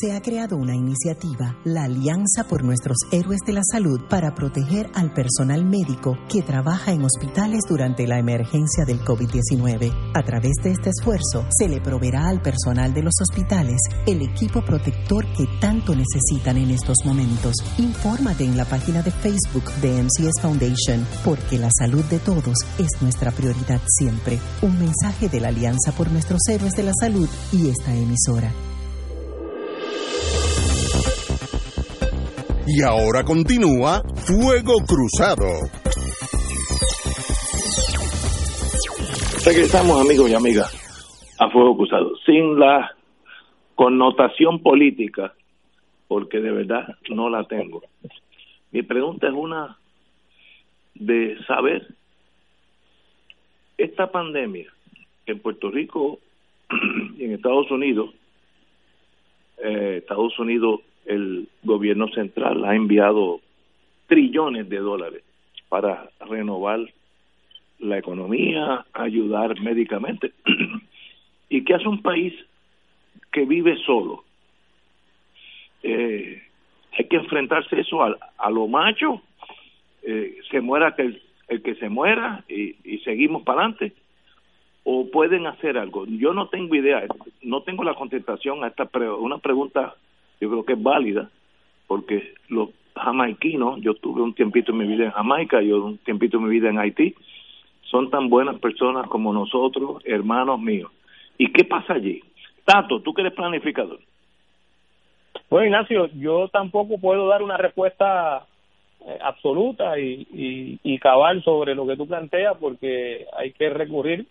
se 0.00 0.12
ha 0.12 0.22
creado 0.22 0.56
una 0.56 0.76
iniciativa, 0.76 1.56
la 1.64 1.84
Alianza 1.84 2.44
por 2.48 2.62
Nuestros 2.62 2.98
Héroes 3.10 3.40
de 3.46 3.52
la 3.52 3.62
Salud, 3.64 4.00
para 4.08 4.34
proteger 4.34 4.90
al 4.94 5.12
personal 5.12 5.64
médico 5.64 6.16
que 6.28 6.42
trabaja 6.42 6.92
en 6.92 7.04
hospitales 7.04 7.62
durante 7.68 8.06
la 8.06 8.18
emergencia 8.18 8.84
del 8.84 9.00
COVID-19. 9.00 10.12
A 10.14 10.22
través 10.22 10.52
de 10.62 10.70
este 10.72 10.90
esfuerzo, 10.90 11.46
se 11.50 11.68
le 11.68 11.80
proveerá 11.80 12.28
al 12.28 12.40
personal 12.40 12.94
de 12.94 13.02
los 13.02 13.14
hospitales 13.20 13.80
el 14.06 14.22
equipo 14.22 14.64
protector 14.64 15.26
que 15.32 15.46
tanto 15.60 15.94
necesitan 15.96 16.58
en 16.58 16.70
estos 16.70 16.98
momentos. 17.04 17.56
Infórmate 17.78 18.44
en 18.44 18.56
la 18.56 18.66
página 18.66 19.02
de 19.02 19.10
Facebook 19.10 19.64
de 19.80 20.02
MCS 20.02 20.40
Foundation, 20.40 21.06
porque 21.24 21.58
la 21.58 21.70
salud 21.76 22.04
de 22.04 22.20
todos 22.20 22.58
es 22.78 23.02
nuestra 23.02 23.32
prioridad 23.32 23.80
siempre. 23.98 24.38
Un 24.62 24.78
mensaje 24.78 25.28
de 25.28 25.40
la 25.40 25.48
Alianza 25.48 25.90
por 25.92 26.10
Nuestros 26.12 26.40
Héroes 26.48 26.74
de 26.74 26.84
la 26.84 26.92
Salud 27.00 27.28
y 27.52 27.68
esta 27.68 27.94
emisora. 27.94 28.52
Y 32.66 32.82
ahora 32.82 33.24
continúa 33.24 34.02
Fuego 34.14 34.74
Cruzado. 34.86 35.46
Regresamos 39.44 40.00
amigos 40.00 40.30
y 40.30 40.34
amigas 40.34 40.88
a 41.38 41.48
Fuego 41.50 41.76
Cruzado, 41.76 42.16
sin 42.26 42.58
la 42.58 42.94
connotación 43.74 44.60
política, 44.60 45.34
porque 46.08 46.40
de 46.40 46.50
verdad 46.50 46.96
no 47.10 47.30
la 47.30 47.44
tengo. 47.44 47.82
Mi 48.72 48.82
pregunta 48.82 49.28
es 49.28 49.34
una 49.34 49.78
de 50.94 51.36
saber, 51.46 51.86
esta 53.78 54.10
pandemia 54.10 54.66
en 55.26 55.38
Puerto 55.38 55.70
Rico 55.70 56.18
y 57.16 57.24
en 57.24 57.32
Estados 57.32 57.70
Unidos, 57.70 58.14
eh, 59.62 59.96
Estados 59.98 60.38
Unidos 60.38 60.80
el 61.06 61.48
gobierno 61.62 62.08
central 62.08 62.64
ha 62.64 62.74
enviado 62.74 63.40
trillones 64.06 64.68
de 64.68 64.78
dólares 64.78 65.22
para 65.68 66.10
renovar 66.20 66.80
la 67.78 67.98
economía, 67.98 68.84
ayudar 68.92 69.60
médicamente. 69.60 70.32
¿Y 71.48 71.64
qué 71.64 71.74
hace 71.74 71.88
un 71.88 72.02
país 72.02 72.34
que 73.32 73.44
vive 73.46 73.76
solo? 73.86 74.24
Eh, 75.82 76.42
hay 76.92 77.04
que 77.06 77.16
enfrentarse 77.16 77.80
eso 77.80 78.02
a, 78.02 78.50
lo 78.50 78.66
macho, 78.66 79.22
eh, 80.02 80.38
se 80.50 80.60
muera 80.60 80.94
que 80.94 81.18
el, 81.48 81.62
que 81.62 81.74
se 81.76 81.88
muera 81.88 82.44
y, 82.48 82.76
y 82.84 82.98
seguimos 82.98 83.42
para 83.42 83.60
adelante, 83.60 83.92
o 84.90 85.10
pueden 85.10 85.46
hacer 85.46 85.76
algo. 85.76 86.06
Yo 86.06 86.32
no 86.32 86.48
tengo 86.48 86.74
idea, 86.74 87.04
no 87.42 87.62
tengo 87.62 87.84
la 87.84 87.92
contestación 87.92 88.64
a 88.64 88.68
esta 88.68 88.86
pre 88.86 89.10
una 89.10 89.36
pregunta 89.36 89.94
yo 90.40 90.48
creo 90.48 90.64
que 90.64 90.72
es 90.72 90.82
válida, 90.82 91.28
porque 91.86 92.32
los 92.48 92.70
jamaiquinos, 92.96 93.82
yo 93.82 93.92
tuve 93.94 94.22
un 94.22 94.32
tiempito 94.32 94.72
en 94.72 94.78
mi 94.78 94.86
vida 94.86 95.04
en 95.04 95.10
Jamaica, 95.10 95.60
yo 95.60 95.84
un 95.84 95.98
tiempito 95.98 96.38
en 96.38 96.44
mi 96.44 96.50
vida 96.50 96.70
en 96.70 96.78
Haití, 96.78 97.14
son 97.82 98.08
tan 98.08 98.30
buenas 98.30 98.58
personas 98.60 99.06
como 99.08 99.30
nosotros, 99.34 100.02
hermanos 100.06 100.58
míos. 100.58 100.90
¿Y 101.36 101.52
qué 101.52 101.64
pasa 101.64 101.92
allí? 101.92 102.22
Tato, 102.64 103.02
tú 103.02 103.12
que 103.12 103.20
eres 103.20 103.34
planificador. 103.34 103.98
Bueno, 105.50 105.66
Ignacio, 105.66 106.06
yo 106.14 106.48
tampoco 106.48 106.98
puedo 106.98 107.28
dar 107.28 107.42
una 107.42 107.58
respuesta 107.58 108.46
eh, 109.06 109.18
absoluta 109.20 109.98
y, 109.98 110.78
y, 110.82 110.98
cabal 110.98 111.42
sobre 111.42 111.74
lo 111.74 111.86
que 111.86 111.96
tú 111.96 112.06
planteas 112.06 112.56
porque 112.58 113.26
hay 113.36 113.52
que 113.52 113.68
recurrir 113.68 114.26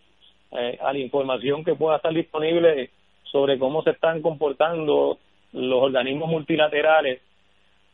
eh, 0.52 0.78
a 0.82 0.94
la 0.94 1.00
información 1.00 1.64
que 1.64 1.76
pueda 1.76 1.98
estar 1.98 2.14
disponible 2.14 2.92
sobre 3.24 3.60
cómo 3.60 3.84
se 3.84 3.92
están 3.92 4.22
comportando 4.22 5.18
los 5.54 5.84
organismos 5.84 6.30
multilaterales 6.30 7.22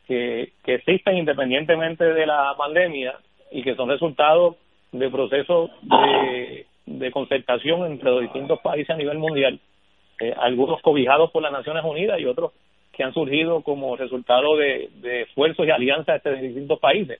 que, 0.08 0.51
existen 0.66 1.18
independientemente 1.18 2.04
de 2.06 2.26
la 2.26 2.54
pandemia 2.58 3.16
y 3.51 3.64
que 3.64 3.76
son 3.76 3.89
resultado 3.89 4.58
de 4.91 5.10
procesos 5.10 5.72
de, 5.82 6.66
de 6.86 7.12
concertación 7.12 7.86
entre 7.86 8.12
los 8.12 8.22
distintos 8.22 8.60
países 8.60 8.91
a 8.91 8.97
nivel 8.97 9.18
mundial, 9.18 9.60
eh, 10.20 10.34
algunos 10.38 10.82
cobijados 10.82 11.32
por 11.32 11.41
las 11.41 11.51
Naciones 11.51 11.84
Unidas 11.84 12.20
y 12.20 12.26
otros 12.26 12.51
que 12.91 13.04
han 13.04 13.14
surgido 13.14 13.62
como 13.62 13.95
resultado 13.95 14.56
de, 14.56 14.89
de 15.01 15.24
esfuerzos 15.24 15.66
y 15.66 15.72
alianzas 15.72 16.18
entre 16.18 16.41
distintos 16.41 16.80
países. 16.80 17.20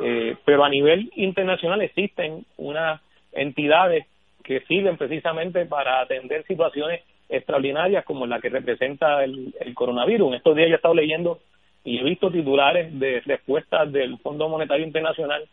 Eh, 0.00 0.36
pero 0.44 0.64
a 0.64 0.68
nivel 0.68 1.10
internacional 1.16 1.82
existen 1.82 2.44
unas 2.56 3.00
entidades 3.32 4.06
que 4.44 4.60
sirven 4.60 4.96
precisamente 4.96 5.66
para 5.66 6.00
atender 6.00 6.44
situaciones 6.46 7.02
extraordinarias 7.28 8.04
como 8.04 8.26
la 8.26 8.40
que 8.40 8.48
representa 8.48 9.22
el, 9.22 9.52
coronavirus. 9.74 10.28
En 10.28 10.34
estos 10.34 10.56
días 10.56 10.68
yo 10.68 10.74
he 10.74 10.76
estado 10.76 10.94
leyendo 10.94 11.40
y 11.84 11.98
he 11.98 12.04
visto 12.04 12.30
titulares 12.30 12.98
de 12.98 13.20
respuestas 13.20 13.92
del 13.92 14.18
Fondo 14.18 14.48
Monetario 14.48 14.86
Internacional 14.86 15.44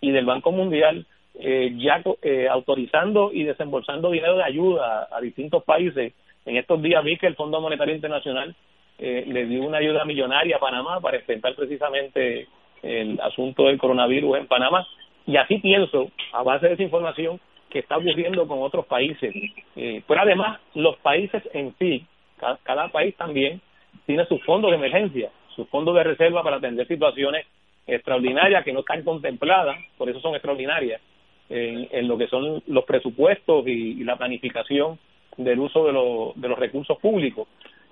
y 0.00 0.10
del 0.10 0.24
Banco 0.24 0.52
Mundial 0.52 1.06
eh, 1.38 1.72
ya 1.76 2.02
eh, 2.22 2.48
autorizando 2.48 3.30
y 3.32 3.44
desembolsando 3.44 4.10
dinero 4.10 4.36
de 4.36 4.44
ayuda 4.44 5.08
a, 5.10 5.20
distintos 5.20 5.64
países. 5.64 6.14
En 6.46 6.56
estos 6.56 6.80
días 6.80 7.04
vi 7.04 7.18
que 7.18 7.26
el 7.26 7.34
Fondo 7.34 7.60
Monetario 7.60 7.94
Internacional 7.94 8.54
eh, 8.98 9.24
le 9.26 9.46
dio 9.46 9.62
una 9.62 9.78
ayuda 9.78 10.04
millonaria 10.04 10.56
a 10.56 10.60
Panamá 10.60 11.00
para 11.00 11.18
enfrentar 11.18 11.54
precisamente 11.54 12.48
el 12.82 13.20
asunto 13.20 13.64
del 13.64 13.78
coronavirus 13.78 14.38
en 14.38 14.46
Panamá. 14.46 14.86
Y 15.26 15.36
así 15.36 15.58
pienso, 15.58 16.10
a 16.32 16.42
base 16.42 16.68
de 16.68 16.74
esa 16.74 16.84
información, 16.84 17.40
que 17.76 17.80
está 17.80 17.98
ocurriendo 17.98 18.48
con 18.48 18.62
otros 18.62 18.86
países. 18.86 19.34
Eh, 19.76 20.02
pero 20.08 20.22
además, 20.22 20.58
los 20.74 20.96
países 20.96 21.42
en 21.52 21.74
sí, 21.78 22.06
cada, 22.38 22.88
país 22.88 23.14
también, 23.16 23.60
tiene 24.06 24.24
sus 24.24 24.42
fondos 24.44 24.70
de 24.70 24.78
emergencia, 24.78 25.30
sus 25.54 25.68
fondos 25.68 25.94
de 25.94 26.04
reserva 26.04 26.42
para 26.42 26.56
atender 26.56 26.86
situaciones 26.88 27.44
extraordinarias 27.86 28.64
que 28.64 28.72
no 28.72 28.80
están 28.80 29.02
contempladas, 29.02 29.76
por 29.98 30.08
eso 30.08 30.20
son 30.20 30.34
extraordinarias, 30.34 31.02
en, 31.50 32.08
lo 32.08 32.16
que 32.16 32.28
son 32.28 32.62
los 32.66 32.84
presupuestos 32.84 33.66
y, 33.66 34.02
la 34.04 34.16
planificación 34.16 34.98
del 35.36 35.58
uso 35.60 35.84
de, 35.84 36.40
de 36.40 36.48
los 36.48 36.58
recursos 36.58 36.96
públicos. 36.98 37.46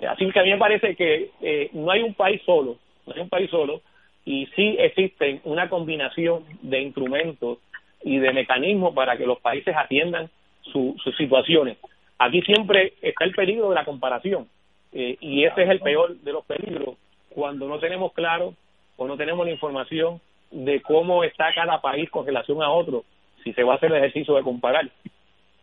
Así 0.09 0.27
que 0.31 0.41
a 0.41 0.45
mí 0.45 0.51
me 0.51 0.59
parece 0.59 0.97
que 0.97 1.31
eh, 1.43 1.69
no 1.75 1.91
hay 1.91 2.01
un 2.01 2.15
país 2.15 2.41
solo, 2.47 2.79
no 3.07 3.15
hay 3.15 3.21
un 3.21 3.29
país 3.29 3.51
solo, 3.51 3.83
y 4.25 4.47
sí 4.57 4.77
existen 4.79 5.43
una 5.45 5.69
combinación 5.69 6.45
de 6.63 6.81
instrumentos 6.81 7.59
y 8.05 8.19
de 8.19 8.33
mecanismos 8.33 8.95
para 8.95 9.17
que 9.17 9.27
los 9.27 9.41
países 9.41 9.75
atiendan 9.77 10.31
sus 10.63 10.95
situaciones. 11.17 11.79
Aquí 12.19 12.43
siempre 12.43 12.95
está 13.03 13.25
el 13.25 13.35
peligro 13.35 13.71
de 13.71 13.75
la 13.75 13.85
comparación, 13.85 14.49
eh, 14.93 15.17
y 15.21 15.45
ese 15.45 15.65
es 15.65 15.71
el 15.71 15.81
peor 15.81 16.17
de 16.19 16.33
los 16.33 16.45
peligros, 16.45 16.97
cuando 17.31 17.69
no 17.69 17.79
tenemos 17.81 18.13
claro 18.13 18.55
o 18.97 19.09
no 19.09 19.17
tenemos 19.17 19.45
la 19.45 19.53
información 19.53 20.21
de 20.51 20.81
cómo 20.83 21.25
está 21.25 21.53
cada 21.53 21.81
país 21.81 22.09
con 22.11 22.25
relación 22.25 22.63
a 22.63 22.71
otro, 22.71 23.05
si 23.43 23.53
se 23.53 23.65
va 23.65 23.75
a 23.75 23.77
hacer 23.77 23.91
el 23.91 23.99
ejercicio 23.99 24.35
de 24.35 24.43
comparar. 24.43 24.89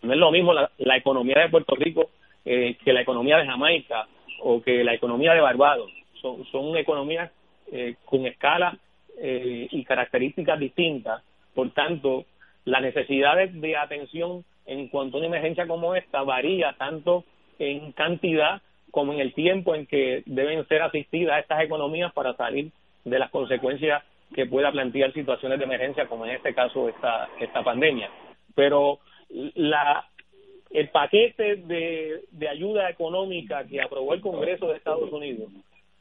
No 0.01 0.13
es 0.13 0.19
lo 0.19 0.31
mismo 0.31 0.53
la, 0.53 0.97
economía 0.97 1.39
de 1.39 1.49
Puerto 1.49 1.75
Rico 1.75 2.09
eh, 2.43 2.75
que 2.83 2.91
la 2.91 3.01
economía 3.01 3.37
de 3.37 3.45
Jamaica 3.45 4.07
o 4.41 4.61
que 4.61 4.83
la 4.83 4.93
economía 4.93 5.33
de 5.33 5.41
Barbados. 5.41 5.91
Son, 6.21 6.43
son 6.51 6.75
economías 6.77 7.31
eh, 7.71 7.95
con 8.05 8.25
escala 8.25 8.77
eh, 9.17 9.67
y 9.71 9.83
características 9.85 10.59
distintas. 10.59 11.23
Por 11.53 11.69
tanto, 11.71 12.25
las 12.65 12.81
necesidades 12.81 13.59
de 13.59 13.77
atención 13.77 14.43
en 14.65 14.87
cuanto 14.87 15.17
a 15.17 15.19
una 15.19 15.27
emergencia 15.27 15.67
como 15.67 15.95
esta 15.95 16.23
varía 16.23 16.75
tanto 16.77 17.23
en 17.59 17.91
cantidad 17.91 18.61
como 18.91 19.13
en 19.13 19.19
el 19.19 19.33
tiempo 19.33 19.73
en 19.73 19.85
que 19.85 20.23
deben 20.25 20.67
ser 20.67 20.81
asistidas 20.81 21.39
estas 21.39 21.63
economías 21.63 22.13
para 22.13 22.35
salir 22.35 22.71
de 23.05 23.19
las 23.19 23.31
consecuencias 23.31 24.03
que 24.33 24.45
pueda 24.45 24.71
plantear 24.71 25.13
situaciones 25.13 25.59
de 25.59 25.65
emergencia 25.65 26.07
como 26.07 26.25
en 26.25 26.31
este 26.35 26.53
caso 26.53 26.89
esta 26.89 27.29
esta 27.39 27.63
pandemia. 27.63 28.09
Pero 28.55 28.99
la 29.55 30.05
el 30.71 30.89
paquete 30.89 31.57
de, 31.57 32.47
ayuda 32.47 32.89
económica 32.89 33.65
que 33.65 33.81
aprobó 33.81 34.13
el 34.13 34.21
Congreso 34.21 34.67
de 34.67 34.77
Estados 34.77 35.11
Unidos 35.11 35.49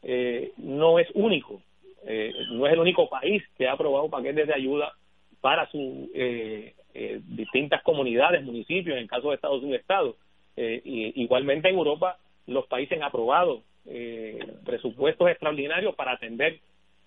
eh, 0.02 0.52
no 0.58 0.98
es 0.98 1.08
único. 1.14 1.60
Eh, 2.04 2.32
no 2.52 2.66
es 2.66 2.72
el 2.72 2.78
único 2.78 3.08
país 3.08 3.42
que 3.58 3.68
ha 3.68 3.72
aprobado 3.72 4.08
paquetes 4.08 4.46
de 4.46 4.54
ayuda 4.54 4.92
para 5.40 5.70
sus 5.70 6.08
eh, 6.14 6.74
eh, 6.94 7.20
distintas 7.24 7.82
comunidades 7.82 8.42
municipios 8.44 8.96
en 8.96 9.02
el 9.02 9.08
caso 9.08 9.30
de 9.30 9.36
Estados 9.36 9.62
Unidos 9.62 9.80
Estado. 9.80 10.16
Eh, 10.56 10.80
y, 10.84 11.22
igualmente 11.22 11.68
en 11.68 11.76
Europa 11.76 12.18
los 12.46 12.66
países 12.66 12.98
han 12.98 13.04
aprobado 13.04 13.62
eh, 13.86 14.38
presupuestos 14.64 15.28
extraordinarios 15.28 15.94
para 15.94 16.12
atender 16.12 16.58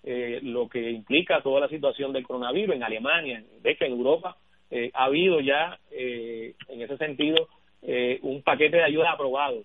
eh, 0.02 0.40
lo 0.42 0.68
que 0.68 0.90
implica 0.90 1.40
toda 1.42 1.60
la 1.60 1.68
situación 1.68 2.12
del 2.12 2.26
coronavirus 2.26 2.74
en 2.74 2.82
Alemania, 2.82 3.44
de 3.62 3.70
hecho 3.70 3.84
en 3.84 3.92
Europa. 3.92 4.36
Eh, 4.70 4.90
ha 4.94 5.04
habido 5.04 5.40
ya 5.40 5.78
en 5.90 6.82
ese 6.82 6.96
sentido 6.96 7.48
un 8.22 8.42
paquete 8.42 8.78
de 8.78 8.82
ayuda 8.82 9.12
aprobado 9.12 9.62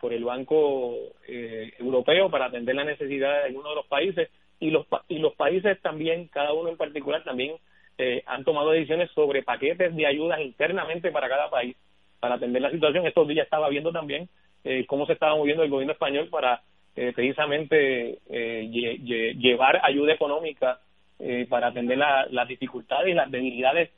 por 0.00 0.12
el 0.12 0.24
Banco 0.24 0.96
Europeo 1.26 2.30
para 2.30 2.46
atender 2.46 2.74
las 2.74 2.86
necesidades 2.86 3.42
de 3.42 3.48
algunos 3.48 3.72
de 3.72 3.76
los 3.76 3.86
países. 3.86 4.30
Y 4.60 4.70
los 4.70 4.86
y 5.08 5.18
los 5.18 5.34
países 5.34 5.80
también, 5.82 6.28
cada 6.28 6.52
uno 6.52 6.70
en 6.70 6.76
particular 6.76 7.24
también 7.24 7.56
eh, 7.98 8.22
han 8.26 8.44
tomado 8.44 8.70
decisiones 8.70 9.10
sobre 9.12 9.42
paquetes 9.42 9.94
de 9.94 10.06
ayudas 10.06 10.40
internamente 10.40 11.10
para 11.10 11.28
cada 11.28 11.50
país 11.50 11.76
para 12.20 12.36
atender 12.36 12.62
la 12.62 12.70
situación. 12.70 13.06
Estos 13.06 13.26
días 13.28 13.44
estaba 13.44 13.68
viendo 13.68 13.90
también 13.92 14.28
eh, 14.64 14.84
cómo 14.86 15.06
se 15.06 15.14
estaba 15.14 15.34
moviendo 15.36 15.62
el 15.64 15.70
gobierno 15.70 15.92
español 15.92 16.28
para 16.28 16.62
eh, 16.94 17.12
precisamente 17.14 18.18
eh, 18.30 19.34
llevar 19.38 19.80
ayuda 19.82 20.12
económica 20.12 20.78
eh, 21.18 21.46
para 21.48 21.68
atender 21.68 21.98
la, 21.98 22.26
las 22.30 22.46
dificultades 22.46 23.10
y 23.10 23.14
las 23.14 23.30
debilidades 23.30 23.90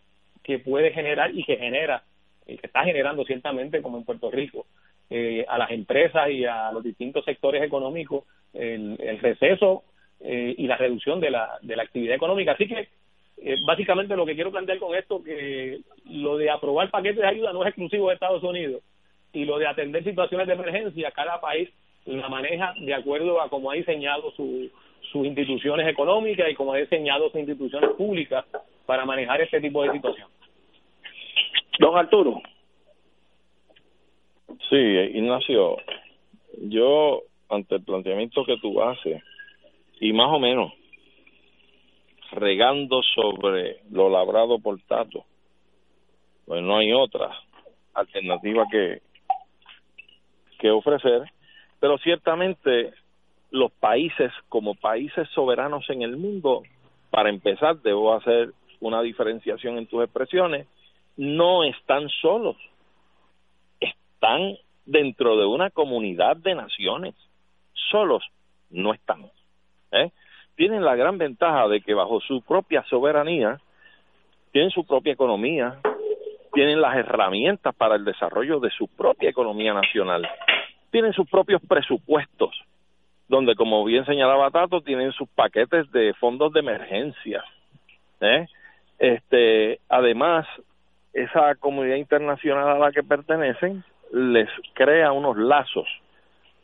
que 0.42 0.59
puede 0.59 0.92
generar 0.92 1.34
y 1.34 1.45
que 1.45 1.57
genera, 1.57 2.03
y 2.47 2.57
que 2.57 2.66
está 2.66 2.84
generando 2.84 3.24
ciertamente 3.24 3.82
como 3.82 3.99
en 3.99 4.05
Puerto 4.05 4.30
Rico, 4.30 4.66
eh, 5.11 5.45
a 5.49 5.59
las 5.59 5.70
empresas 5.70 6.30
y 6.30 6.45
a 6.45 6.70
los 6.72 6.82
distintos 6.82 7.24
sectores 7.24 7.62
económicos 7.62 8.24
el, 8.53 8.97
el 9.01 9.18
receso 9.20 9.84
y 10.26 10.66
la 10.66 10.78
reducción 10.78 11.20
de 11.20 11.30
la, 11.30 11.59
de 11.61 11.76
la 11.76 11.82
actividad 11.82 12.14
económica. 12.16 12.53
Así 12.53 12.66
que 12.66 12.88
eh, 13.39 13.57
básicamente 13.64 14.16
lo 14.16 14.26
que 14.26 14.35
quiero 14.35 14.51
plantear 14.51 14.78
con 14.78 14.95
esto 14.95 15.22
que 15.22 15.80
lo 16.07 16.37
de 16.37 16.51
aprobar 16.51 16.91
paquetes 16.91 17.20
de 17.20 17.26
ayuda 17.26 17.53
no 17.53 17.62
es 17.62 17.68
exclusivo 17.68 18.09
de 18.09 18.14
Estados 18.14 18.43
Unidos 18.43 18.82
y 19.32 19.45
lo 19.45 19.59
de 19.59 19.66
atender 19.66 20.05
situaciones 20.05 20.47
de 20.47 20.55
emergencia 20.55 21.11
cada 21.11 21.41
país 21.41 21.68
la 22.07 22.28
maneja 22.28 22.74
de 22.78 22.95
acuerdo 22.95 23.41
a 23.41 23.49
cómo 23.49 23.70
ha 23.70 23.74
diseñado 23.74 24.30
su, 24.32 24.70
sus 25.11 25.26
instituciones 25.26 25.89
económicas 25.89 26.51
y 26.51 26.55
cómo 26.55 26.72
ha 26.72 26.78
diseñado 26.78 27.30
sus 27.30 27.41
instituciones 27.41 27.91
públicas 27.91 28.45
para 28.87 29.05
manejar 29.05 29.41
este 29.41 29.61
tipo 29.61 29.82
de 29.82 29.93
situación. 29.93 30.28
Don 31.78 31.97
Arturo. 31.97 32.43
Sí, 34.68 34.76
Ignacio, 34.76 35.78
yo 36.59 37.22
ante 37.49 37.76
el 37.76 37.85
planteamiento 37.85 38.45
que 38.45 38.57
tú 38.59 38.82
haces, 38.82 39.22
y 40.01 40.12
más 40.12 40.28
o 40.30 40.39
menos 40.39 40.72
regando 42.33 43.03
sobre 43.14 43.81
lo 43.91 44.09
labrado 44.09 44.59
por 44.59 44.81
Tato, 44.83 45.25
pues 46.47 46.62
no 46.62 46.79
hay 46.79 46.93
otra 46.93 47.31
alternativa 47.95 48.64
que, 48.70 49.01
que 50.59 50.70
ofrecer 50.70 51.31
pero 51.85 51.99
ciertamente 51.99 52.95
los 53.51 53.70
países 53.72 54.33
como 54.49 54.75
países 54.75 55.29
soberanos 55.35 55.85
en 55.91 56.01
el 56.01 56.16
mundo, 56.16 56.62
para 57.11 57.29
empezar, 57.29 57.77
debo 57.83 58.14
hacer 58.14 58.55
una 58.81 59.03
diferenciación 59.03 59.77
en 59.77 59.87
tus 59.87 60.03
expresiones, 60.03 60.66
no 61.18 61.62
están 61.62 62.09
solos, 62.22 62.57
están 63.81 64.57
dentro 64.87 65.37
de 65.37 65.45
una 65.45 65.68
comunidad 65.68 66.39
de 66.39 66.55
naciones, 66.55 67.14
solos 67.91 68.25
no 68.70 68.95
están. 68.95 69.31
¿eh? 69.93 70.11
Tienen 70.57 70.84
la 70.84 70.94
gran 70.96 71.18
ventaja 71.18 71.68
de 71.68 71.80
que 71.80 71.94
bajo 71.94 72.20
su 72.20 72.42
propia 72.42 72.84
soberanía, 72.84 73.61
tienen 74.52 74.70
su 74.70 74.86
propia 74.86 75.12
economía, 75.12 75.78
tienen 76.52 76.80
las 76.80 76.96
herramientas 76.96 77.74
para 77.74 77.96
el 77.96 78.05
desarrollo 78.05 78.61
de 78.61 78.70
su 78.70 78.86
propia 78.88 79.30
economía 79.30 79.74
nacional 79.74 80.28
tienen 80.94 81.12
sus 81.12 81.28
propios 81.28 81.61
presupuestos, 81.66 82.57
donde, 83.26 83.57
como 83.57 83.84
bien 83.84 84.07
señalaba 84.07 84.52
Tato, 84.52 84.80
tienen 84.80 85.11
sus 85.11 85.28
paquetes 85.28 85.90
de 85.90 86.14
fondos 86.14 86.52
de 86.52 86.61
emergencia. 86.61 87.42
¿eh? 88.20 88.46
Este, 89.00 89.80
además, 89.88 90.46
esa 91.12 91.57
comunidad 91.57 91.96
internacional 91.96 92.68
a 92.68 92.78
la 92.78 92.92
que 92.92 93.02
pertenecen 93.02 93.82
les 94.12 94.48
crea 94.74 95.11
unos 95.11 95.36
lazos 95.36 95.88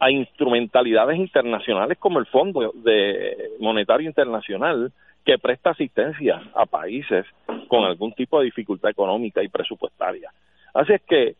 a 0.00 0.10
instrumentalidades 0.10 1.18
internacionales 1.18 1.98
como 1.98 2.18
el 2.18 2.26
Fondo 2.26 2.72
de 2.74 3.50
Monetario 3.60 4.08
Internacional 4.08 4.92
que 5.24 5.38
presta 5.38 5.70
asistencia 5.70 6.42
a 6.54 6.64
países 6.64 7.26
con 7.68 7.84
algún 7.84 8.12
tipo 8.14 8.38
de 8.38 8.46
dificultad 8.46 8.90
económica 8.90 9.42
y 9.42 9.48
presupuestaria. 9.48 10.32
Así 10.72 10.94
es 10.94 11.02
que 11.02 11.36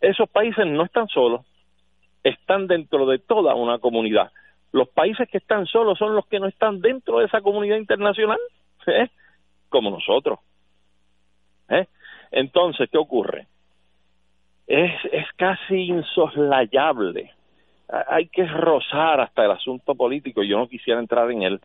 esos 0.00 0.28
países 0.30 0.66
no 0.66 0.84
están 0.84 1.08
solos, 1.08 1.44
están 2.24 2.66
dentro 2.66 3.04
de 3.06 3.18
toda 3.18 3.54
una 3.54 3.78
comunidad. 3.78 4.32
Los 4.72 4.88
países 4.88 5.28
que 5.28 5.38
están 5.38 5.66
solos 5.66 5.98
son 5.98 6.14
los 6.14 6.26
que 6.26 6.40
no 6.40 6.46
están 6.46 6.80
dentro 6.80 7.18
de 7.18 7.26
esa 7.26 7.42
comunidad 7.42 7.76
internacional, 7.76 8.38
¿eh? 8.86 9.08
como 9.68 9.90
nosotros. 9.90 10.38
¿eh? 11.68 11.86
Entonces, 12.30 12.88
¿qué 12.90 12.96
ocurre? 12.96 13.46
Es, 14.66 14.92
es 15.12 15.26
casi 15.36 15.88
insoslayable. 15.88 17.32
Hay 17.88 18.28
que 18.28 18.46
rozar 18.46 19.20
hasta 19.20 19.44
el 19.44 19.50
asunto 19.50 19.94
político. 19.94 20.42
Yo 20.42 20.58
no 20.58 20.68
quisiera 20.68 21.00
entrar 21.00 21.30
en 21.30 21.42
él. 21.42 21.60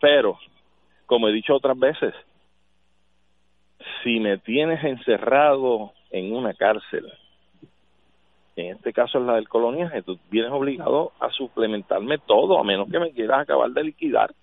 Pero, 0.00 0.38
como 1.06 1.28
he 1.28 1.32
dicho 1.32 1.54
otras 1.54 1.78
veces, 1.78 2.14
si 4.02 4.20
me 4.20 4.38
tienes 4.38 4.84
encerrado 4.84 5.92
en 6.10 6.34
una 6.34 6.52
cárcel 6.54 7.10
en 8.58 8.76
este 8.76 8.92
caso 8.92 9.18
es 9.18 9.24
la 9.24 9.36
del 9.36 9.48
coloniaje, 9.48 10.02
tú 10.02 10.18
vienes 10.30 10.50
obligado 10.50 11.12
a 11.20 11.30
suplementarme 11.30 12.18
todo, 12.18 12.58
a 12.58 12.64
menos 12.64 12.90
que 12.90 12.98
me 12.98 13.12
quieras 13.12 13.42
acabar 13.42 13.70
de 13.70 13.84
liquidar. 13.84 14.34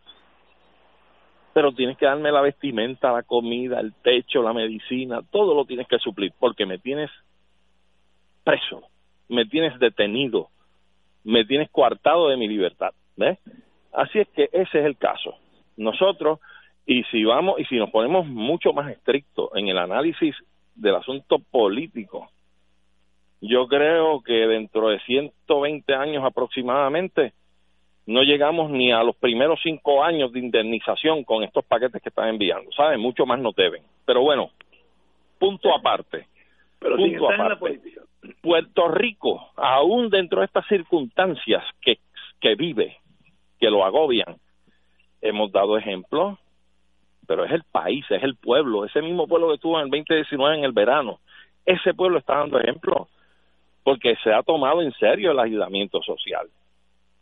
Pero 1.53 1.74
tienes 1.74 1.97
que 1.97 2.05
darme 2.05 2.32
la 2.32 2.41
vestimenta, 2.41 3.11
la 3.11 3.24
comida, 3.24 3.80
el 3.80 3.93
techo, 3.93 4.41
la 4.41 4.53
medicina, 4.53 5.20
todo 5.32 5.53
lo 5.53 5.66
tienes 5.66 5.88
que 5.88 5.99
suplir, 5.99 6.32
porque 6.39 6.66
me 6.66 6.78
tienes 6.78 7.11
preso, 8.43 8.84
me 9.28 9.45
tienes 9.45 9.78
detenido, 9.80 10.49
me 11.26 11.43
tienes 11.43 11.69
coartado 11.71 12.30
de 12.30 12.38
mi 12.38 12.47
libertad. 12.47 12.93
¿ves? 13.17 13.38
Así 13.91 14.19
es 14.19 14.28
que 14.30 14.45
ese 14.51 14.80
es 14.80 14.86
el 14.86 14.97
caso. 14.97 15.36
Nosotros, 15.76 16.39
y 16.86 17.03
si 17.05 17.23
vamos, 17.26 17.59
y 17.59 17.65
si 17.65 17.76
nos 17.78 17.89
ponemos 17.89 18.26
mucho 18.26 18.71
más 18.71 18.91
estrictos 18.91 19.49
en 19.55 19.67
el 19.67 19.78
análisis 19.78 20.36
del 20.76 20.95
asunto 20.95 21.39
político, 21.39 22.30
yo 23.41 23.67
creo 23.67 24.21
que 24.21 24.34
dentro 24.34 24.89
de 24.89 24.99
120 25.01 25.93
años 25.93 26.23
aproximadamente 26.23 27.34
no 28.07 28.21
llegamos 28.21 28.69
ni 28.69 28.91
a 28.91 29.03
los 29.03 29.15
primeros 29.15 29.59
cinco 29.63 30.03
años 30.03 30.32
de 30.32 30.39
indemnización 30.39 31.23
con 31.23 31.43
estos 31.43 31.65
paquetes 31.65 32.01
que 32.01 32.09
están 32.09 32.30
enviando, 32.30 32.71
¿saben? 32.71 32.99
Mucho 32.99 33.26
más 33.26 33.39
nos 33.39 33.55
deben. 33.55 33.84
Pero 34.05 34.21
bueno, 34.21 34.51
punto 35.39 35.73
aparte. 35.73 36.28
Pero 36.80 36.97
punto 36.97 37.32
aparte. 37.32 37.82
Puerto 38.41 38.88
Rico, 38.88 39.51
aún 39.55 40.09
dentro 40.09 40.39
de 40.39 40.45
estas 40.45 40.67
circunstancias 40.67 41.63
que, 41.82 41.97
vive, 42.55 42.97
que 43.59 43.69
lo 43.69 43.84
agobian, 43.84 44.38
hemos 45.21 45.51
dado 45.51 45.78
ejemplo, 45.78 46.38
pero 47.28 47.45
es 47.45 47.51
el 47.51 47.63
país, 47.63 48.05
es 48.09 48.23
el 48.23 48.36
pueblo, 48.36 48.86
ese 48.86 49.01
mismo 49.01 49.28
pueblo 49.28 49.49
que 49.49 49.55
estuvo 49.55 49.80
en 49.80 49.86
el 49.86 49.91
2019 49.91 50.57
en 50.57 50.63
el 50.63 50.71
verano, 50.71 51.19
ese 51.65 51.93
pueblo 51.93 52.19
está 52.19 52.38
dando 52.38 52.59
ejemplo 52.59 53.07
porque 53.86 54.15
se 54.23 54.34
ha 54.34 54.41
tomado 54.41 54.82
en 54.82 54.91
serio 54.93 55.32
el 55.32 55.39
aislamiento 55.39 56.01
social. 56.01 56.47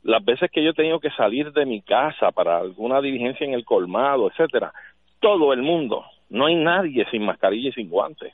Las 0.03 0.23
veces 0.23 0.49
que 0.49 0.63
yo 0.63 0.69
he 0.69 0.73
tenido 0.73 0.99
que 0.99 1.11
salir 1.11 1.51
de 1.51 1.65
mi 1.65 1.81
casa 1.81 2.31
para 2.31 2.57
alguna 2.57 3.01
diligencia 3.01 3.45
en 3.45 3.53
el 3.53 3.65
colmado, 3.65 4.29
etcétera, 4.29 4.73
todo 5.19 5.51
el 5.51 5.61
mundo, 5.61 6.05
no 6.29 6.45
hay 6.45 6.55
nadie 6.55 7.05
sin 7.11 7.25
mascarilla 7.25 7.69
y 7.69 7.73
sin 7.73 7.89
guantes, 7.89 8.33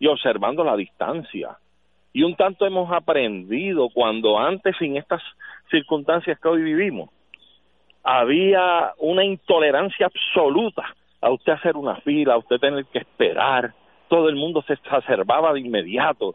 y 0.00 0.08
observando 0.08 0.64
la 0.64 0.76
distancia. 0.76 1.56
Y 2.18 2.24
un 2.24 2.34
tanto 2.34 2.66
hemos 2.66 2.90
aprendido 2.90 3.90
cuando 3.94 4.40
antes, 4.40 4.74
sin 4.76 4.96
estas 4.96 5.22
circunstancias 5.70 6.36
que 6.40 6.48
hoy 6.48 6.62
vivimos, 6.62 7.10
había 8.02 8.92
una 8.98 9.24
intolerancia 9.24 10.06
absoluta 10.06 10.96
a 11.20 11.30
usted 11.30 11.52
hacer 11.52 11.76
una 11.76 11.94
fila, 12.00 12.34
a 12.34 12.38
usted 12.38 12.58
tener 12.58 12.86
que 12.86 12.98
esperar, 12.98 13.72
todo 14.08 14.28
el 14.28 14.34
mundo 14.34 14.64
se 14.66 14.72
exacerbaba 14.72 15.52
de 15.52 15.60
inmediato. 15.60 16.34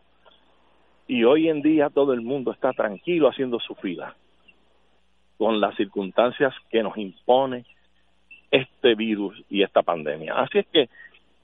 Y 1.06 1.26
hoy 1.26 1.50
en 1.50 1.62
día 1.62 1.90
todo 1.90 2.14
el 2.14 2.22
mundo 2.22 2.54
está 2.54 2.72
tranquilo 2.72 3.28
haciendo 3.28 3.60
su 3.60 3.76
fila, 3.76 4.16
con 5.38 5.60
las 5.60 5.76
circunstancias 5.76 6.54
que 6.70 6.82
nos 6.82 6.98
impone 6.98 7.66
este 8.52 8.96
virus 8.96 9.36
y 9.50 9.64
esta 9.64 9.82
pandemia. 9.82 10.34
Así 10.36 10.60
es 10.60 10.68
que 10.68 10.88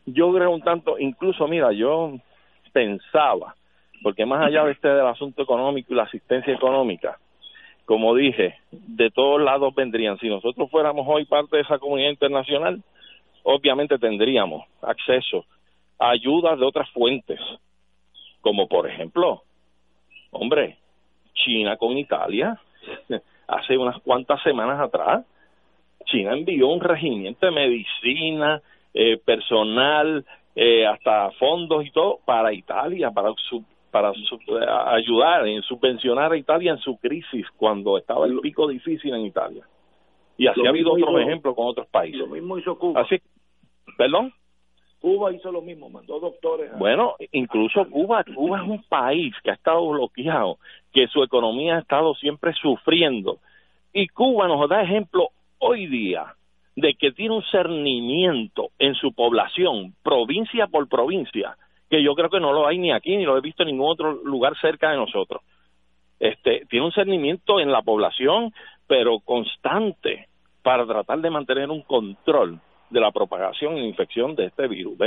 yo 0.05 0.33
creo 0.33 0.51
un 0.51 0.61
tanto, 0.61 0.97
incluso 0.97 1.45
mira, 1.45 1.73
yo 1.73 2.13
pensaba, 2.71 3.53
porque 4.01 4.25
más 4.25 4.45
allá 4.45 4.63
de 4.63 4.71
este 4.71 4.87
del 4.87 5.07
asunto 5.07 5.41
económico 5.41 5.93
y 5.93 5.95
la 5.95 6.03
asistencia 6.03 6.53
económica, 6.53 7.17
como 7.85 8.13
dije, 8.13 8.55
de 8.71 9.09
todos 9.09 9.41
lados 9.41 9.73
vendrían. 9.73 10.17
Si 10.19 10.29
nosotros 10.29 10.69
fuéramos 10.69 11.05
hoy 11.07 11.25
parte 11.25 11.55
de 11.55 11.63
esa 11.63 11.79
comunidad 11.79 12.11
internacional, 12.11 12.81
obviamente 13.43 13.97
tendríamos 13.97 14.63
acceso 14.81 15.45
a 15.97 16.11
ayudas 16.11 16.59
de 16.59 16.65
otras 16.65 16.89
fuentes, 16.91 17.39
como 18.41 18.67
por 18.67 18.87
ejemplo, 18.87 19.41
hombre, 20.31 20.77
China 21.33 21.77
con 21.77 21.97
Italia, 21.97 22.59
hace 23.47 23.77
unas 23.77 23.99
cuantas 24.01 24.41
semanas 24.43 24.79
atrás, 24.79 25.25
China 26.05 26.33
envió 26.33 26.67
un 26.67 26.81
regimiento 26.81 27.45
de 27.45 27.51
medicina, 27.51 28.61
eh, 28.93 29.17
personal, 29.17 30.25
eh, 30.55 30.85
hasta 30.85 31.31
fondos 31.31 31.85
y 31.85 31.91
todo 31.91 32.19
para 32.25 32.53
Italia, 32.53 33.11
para 33.11 33.31
su 33.49 33.63
para 33.91 34.11
ayudar 34.87 35.47
en 35.47 35.61
subvencionar 35.63 36.31
a 36.31 36.37
Italia 36.37 36.71
en 36.71 36.79
su 36.79 36.97
crisis 36.97 37.45
cuando 37.57 37.97
estaba 37.97 38.25
el 38.25 38.39
pico 38.39 38.67
difícil 38.67 39.13
en 39.13 39.25
Italia. 39.25 39.65
Y 40.37 40.47
así 40.47 40.65
ha 40.65 40.69
habido 40.69 40.93
otros 40.93 41.19
ejemplos 41.21 41.55
con 41.55 41.67
otros 41.67 41.87
países. 41.87 42.19
Lo 42.19 42.27
mismo 42.27 42.57
hizo 42.57 42.77
Cuba. 42.77 43.01
Así, 43.01 43.21
¿Perdón? 43.97 44.33
Cuba 45.01 45.33
hizo 45.33 45.51
lo 45.51 45.61
mismo, 45.61 45.89
mandó 45.89 46.19
doctores. 46.19 46.71
Bueno, 46.77 47.15
incluso 47.31 47.85
Cuba, 47.89 48.23
Cuba 48.23 48.61
es 48.61 48.67
un 48.67 48.83
país 48.83 49.33
que 49.43 49.51
ha 49.51 49.53
estado 49.53 49.87
bloqueado, 49.89 50.57
que 50.93 51.07
su 51.07 51.23
economía 51.23 51.77
ha 51.77 51.79
estado 51.79 52.13
siempre 52.15 52.53
sufriendo. 52.53 53.39
Y 53.93 54.07
Cuba 54.07 54.47
nos 54.47 54.69
da 54.69 54.81
ejemplo 54.81 55.29
hoy 55.59 55.87
día 55.87 56.35
de 56.75 56.93
que 56.95 57.11
tiene 57.11 57.35
un 57.35 57.43
cernimiento 57.43 58.69
en 58.77 58.93
su 58.95 59.13
población, 59.13 59.93
provincia 60.03 60.67
por 60.67 60.87
provincia, 60.87 61.57
que 61.89 62.03
yo 62.03 62.13
creo 62.15 62.29
que 62.29 62.39
no 62.39 62.53
lo 62.53 62.67
hay 62.67 62.77
ni 62.77 62.91
aquí 62.91 63.17
ni 63.17 63.25
lo 63.25 63.37
he 63.37 63.41
visto 63.41 63.63
en 63.63 63.69
ningún 63.69 63.89
otro 63.89 64.13
lugar 64.23 64.53
cerca 64.59 64.91
de 64.91 64.97
nosotros. 64.97 65.41
Este, 66.19 66.65
tiene 66.69 66.85
un 66.85 66.91
cernimiento 66.91 67.59
en 67.59 67.71
la 67.71 67.81
población, 67.81 68.53
pero 68.87 69.19
constante 69.19 70.27
para 70.61 70.85
tratar 70.85 71.19
de 71.19 71.29
mantener 71.29 71.69
un 71.69 71.81
control 71.81 72.59
de 72.89 72.99
la 72.99 73.11
propagación 73.11 73.77
e 73.77 73.87
infección 73.87 74.35
de 74.35 74.45
este 74.45 74.67
virus. 74.67 74.97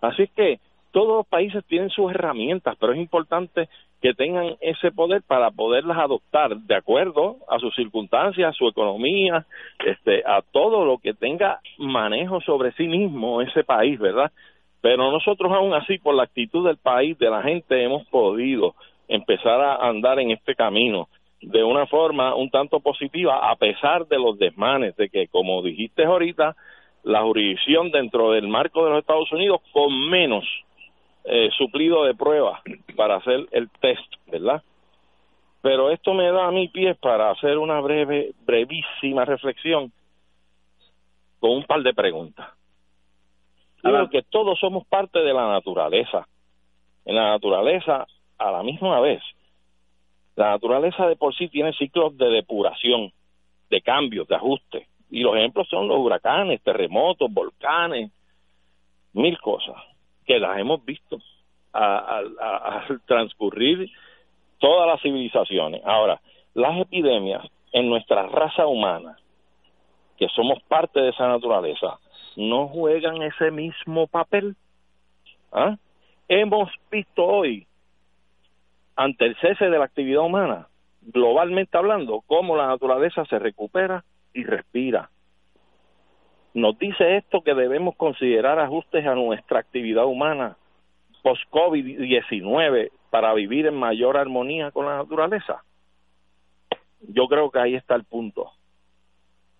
Así 0.00 0.28
que 0.34 0.60
todos 0.92 1.18
los 1.18 1.26
países 1.26 1.64
tienen 1.66 1.90
sus 1.90 2.10
herramientas, 2.10 2.76
pero 2.78 2.92
es 2.92 2.98
importante 2.98 3.68
que 4.00 4.14
tengan 4.14 4.56
ese 4.60 4.92
poder 4.92 5.22
para 5.22 5.50
poderlas 5.50 5.98
adoptar 5.98 6.56
de 6.56 6.74
acuerdo 6.74 7.36
a 7.48 7.58
sus 7.58 7.74
circunstancias, 7.74 8.50
a 8.50 8.52
su 8.56 8.68
economía, 8.68 9.44
este, 9.84 10.22
a 10.24 10.42
todo 10.42 10.84
lo 10.84 10.98
que 10.98 11.14
tenga 11.14 11.60
manejo 11.78 12.40
sobre 12.40 12.72
sí 12.72 12.86
mismo 12.86 13.42
ese 13.42 13.64
país, 13.64 13.98
¿verdad? 13.98 14.30
Pero 14.80 15.10
nosotros 15.10 15.50
aún 15.52 15.74
así, 15.74 15.98
por 15.98 16.14
la 16.14 16.24
actitud 16.24 16.66
del 16.66 16.76
país, 16.76 17.18
de 17.18 17.30
la 17.30 17.42
gente, 17.42 17.82
hemos 17.82 18.06
podido 18.08 18.74
empezar 19.08 19.60
a 19.60 19.88
andar 19.88 20.18
en 20.20 20.30
este 20.30 20.54
camino 20.54 21.08
de 21.40 21.62
una 21.62 21.86
forma 21.86 22.34
un 22.34 22.50
tanto 22.50 22.80
positiva, 22.80 23.50
a 23.50 23.56
pesar 23.56 24.06
de 24.06 24.18
los 24.18 24.38
desmanes 24.38 24.96
de 24.96 25.08
que, 25.08 25.28
como 25.28 25.62
dijiste 25.62 26.04
ahorita, 26.04 26.56
la 27.04 27.22
jurisdicción 27.22 27.90
dentro 27.90 28.32
del 28.32 28.48
marco 28.48 28.84
de 28.84 28.90
los 28.90 29.00
Estados 29.00 29.30
Unidos 29.32 29.60
con 29.72 30.08
menos 30.10 30.44
eh, 31.24 31.48
suplido 31.56 32.04
de 32.04 32.14
pruebas 32.14 32.60
para 32.96 33.16
hacer 33.16 33.46
el 33.52 33.68
test, 33.80 34.14
¿verdad? 34.26 34.62
Pero 35.62 35.90
esto 35.90 36.14
me 36.14 36.30
da 36.30 36.48
a 36.48 36.52
mi 36.52 36.68
pie 36.68 36.94
para 36.94 37.30
hacer 37.30 37.58
una 37.58 37.80
breve, 37.80 38.32
brevísima 38.44 39.24
reflexión 39.24 39.92
con 41.40 41.50
un 41.50 41.64
par 41.64 41.82
de 41.82 41.94
preguntas. 41.94 42.57
Creo 43.82 44.10
que 44.10 44.22
todos 44.22 44.58
somos 44.58 44.86
parte 44.86 45.20
de 45.20 45.32
la 45.32 45.48
naturaleza. 45.48 46.26
En 47.04 47.14
la 47.14 47.30
naturaleza, 47.30 48.06
a 48.38 48.50
la 48.50 48.62
misma 48.62 49.00
vez, 49.00 49.22
la 50.36 50.50
naturaleza 50.50 51.06
de 51.06 51.16
por 51.16 51.34
sí 51.34 51.48
tiene 51.48 51.72
ciclos 51.72 52.16
de 52.16 52.28
depuración, 52.30 53.12
de 53.70 53.80
cambios, 53.80 54.28
de 54.28 54.36
ajuste. 54.36 54.86
Y 55.10 55.20
los 55.20 55.36
ejemplos 55.36 55.68
son 55.68 55.88
los 55.88 55.98
huracanes, 55.98 56.62
terremotos, 56.62 57.32
volcanes, 57.32 58.10
mil 59.12 59.38
cosas 59.40 59.76
que 60.26 60.38
las 60.38 60.58
hemos 60.58 60.84
visto 60.84 61.18
al 61.72 62.36
transcurrir 63.06 63.90
todas 64.58 64.86
las 64.86 65.00
civilizaciones. 65.00 65.82
Ahora, 65.84 66.20
las 66.54 66.78
epidemias 66.78 67.46
en 67.72 67.88
nuestra 67.88 68.26
raza 68.26 68.66
humana, 68.66 69.16
que 70.16 70.28
somos 70.28 70.62
parte 70.64 71.00
de 71.00 71.10
esa 71.10 71.28
naturaleza, 71.28 71.98
no 72.38 72.68
juegan 72.68 73.20
ese 73.22 73.50
mismo 73.50 74.06
papel. 74.06 74.54
¿Ah? 75.50 75.76
Hemos 76.28 76.70
visto 76.88 77.24
hoy, 77.24 77.66
ante 78.94 79.26
el 79.26 79.36
cese 79.40 79.64
de 79.64 79.76
la 79.76 79.84
actividad 79.84 80.22
humana, 80.22 80.68
globalmente 81.02 81.76
hablando, 81.76 82.22
cómo 82.28 82.56
la 82.56 82.68
naturaleza 82.68 83.24
se 83.24 83.40
recupera 83.40 84.04
y 84.32 84.44
respira. 84.44 85.10
Nos 86.54 86.78
dice 86.78 87.16
esto 87.16 87.40
que 87.42 87.54
debemos 87.54 87.96
considerar 87.96 88.60
ajustes 88.60 89.04
a 89.04 89.16
nuestra 89.16 89.58
actividad 89.58 90.04
humana 90.04 90.56
post-COVID-19 91.22 92.92
para 93.10 93.34
vivir 93.34 93.66
en 93.66 93.74
mayor 93.74 94.16
armonía 94.16 94.70
con 94.70 94.86
la 94.86 94.98
naturaleza. 94.98 95.64
Yo 97.00 97.26
creo 97.26 97.50
que 97.50 97.58
ahí 97.58 97.74
está 97.74 97.96
el 97.96 98.04
punto 98.04 98.52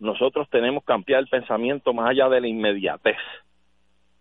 nosotros 0.01 0.49
tenemos 0.51 0.83
que 0.83 0.93
cambiar 0.93 1.21
el 1.21 1.29
pensamiento 1.29 1.93
más 1.93 2.11
allá 2.11 2.29
de 2.29 2.41
la 2.41 2.49
inmediatez, 2.49 3.17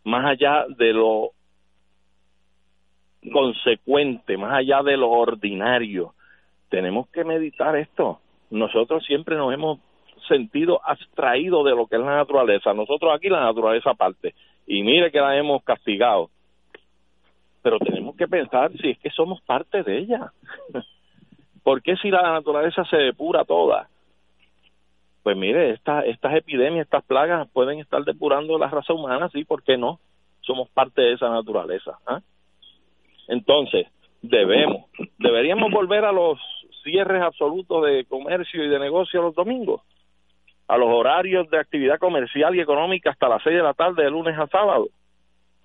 más 0.03 0.25
allá 0.25 0.65
de 0.69 0.93
lo 0.93 1.31
consecuente, 3.31 4.37
más 4.37 4.53
allá 4.53 4.81
de 4.83 4.97
lo 4.97 5.11
ordinario. 5.11 6.13
Tenemos 6.69 7.07
que 7.09 7.23
meditar 7.23 7.75
esto. 7.75 8.19
Nosotros 8.49 9.05
siempre 9.05 9.35
nos 9.35 9.53
hemos 9.53 9.79
sentido 10.27 10.81
abstraídos 10.83 11.65
de 11.65 11.71
lo 11.71 11.87
que 11.87 11.95
es 11.95 12.01
la 12.01 12.17
naturaleza. 12.17 12.73
Nosotros 12.73 13.11
aquí 13.13 13.29
la 13.29 13.41
naturaleza 13.41 13.91
aparte. 13.91 14.33
Y 14.65 14.83
mire 14.83 15.11
que 15.11 15.19
la 15.19 15.37
hemos 15.37 15.63
castigado. 15.63 16.29
Pero 17.61 17.79
tenemos 17.79 18.15
que 18.15 18.27
pensar 18.27 18.71
si 18.73 18.91
es 18.91 18.99
que 18.99 19.09
somos 19.09 19.41
parte 19.41 19.83
de 19.83 19.99
ella. 19.99 20.31
¿Por 21.63 21.81
qué 21.81 21.95
si 21.97 22.09
la 22.09 22.21
naturaleza 22.21 22.83
se 22.85 22.97
depura 22.97 23.43
toda? 23.43 23.89
Pues 25.27 25.35
mire, 25.35 25.71
esta, 25.71 26.05
estas 26.05 26.35
epidemias, 26.35 26.85
estas 26.85 27.03
plagas 27.03 27.49
pueden 27.51 27.79
estar 27.79 28.01
depurando 28.05 28.57
la 28.57 28.69
raza 28.69 28.93
humana, 28.93 29.27
sí, 29.27 29.43
¿por 29.43 29.61
qué 29.61 29.75
no? 29.75 29.99
Somos 30.39 30.69
parte 30.69 31.01
de 31.01 31.11
esa 31.15 31.27
naturaleza. 31.27 31.99
¿ah? 32.07 32.21
Entonces, 33.27 33.87
debemos, 34.21 34.85
deberíamos 35.19 35.69
volver 35.69 36.05
a 36.05 36.13
los 36.13 36.39
cierres 36.81 37.21
absolutos 37.21 37.85
de 37.85 38.05
comercio 38.05 38.63
y 38.63 38.69
de 38.69 38.79
negocio 38.79 39.21
los 39.21 39.35
domingos, 39.35 39.81
a 40.69 40.77
los 40.77 40.87
horarios 40.87 41.49
de 41.49 41.59
actividad 41.59 41.99
comercial 41.99 42.55
y 42.55 42.61
económica 42.61 43.09
hasta 43.09 43.27
las 43.27 43.43
seis 43.43 43.57
de 43.57 43.63
la 43.63 43.73
tarde 43.73 44.05
de 44.05 44.09
lunes 44.09 44.39
a 44.39 44.47
sábado. 44.47 44.87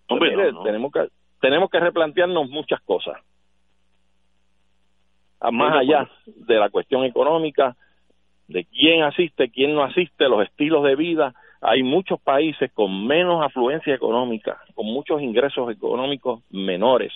Pues 0.09 0.21
mire, 0.23 0.51
tenemos 0.65 0.91
que 0.91 1.07
tenemos 1.41 1.71
que 1.71 1.79
replantearnos 1.79 2.51
muchas 2.51 2.81
cosas. 2.81 3.17
más 5.53 5.77
allá 5.77 6.11
de 6.27 6.57
la 6.57 6.69
cuestión 6.69 7.05
económica, 7.05 7.77
de 8.53 8.65
quién 8.65 9.03
asiste, 9.03 9.51
quién 9.51 9.75
no 9.75 9.83
asiste, 9.83 10.29
los 10.29 10.43
estilos 10.45 10.85
de 10.85 10.97
vida. 10.97 11.35
Hay 11.61 11.83
muchos 11.83 12.21
países 12.21 12.71
con 12.73 13.07
menos 13.07 13.45
afluencia 13.45 13.95
económica, 13.95 14.61
con 14.75 14.87
muchos 14.87 15.23
ingresos 15.23 15.71
económicos 15.71 16.43
menores 16.51 17.13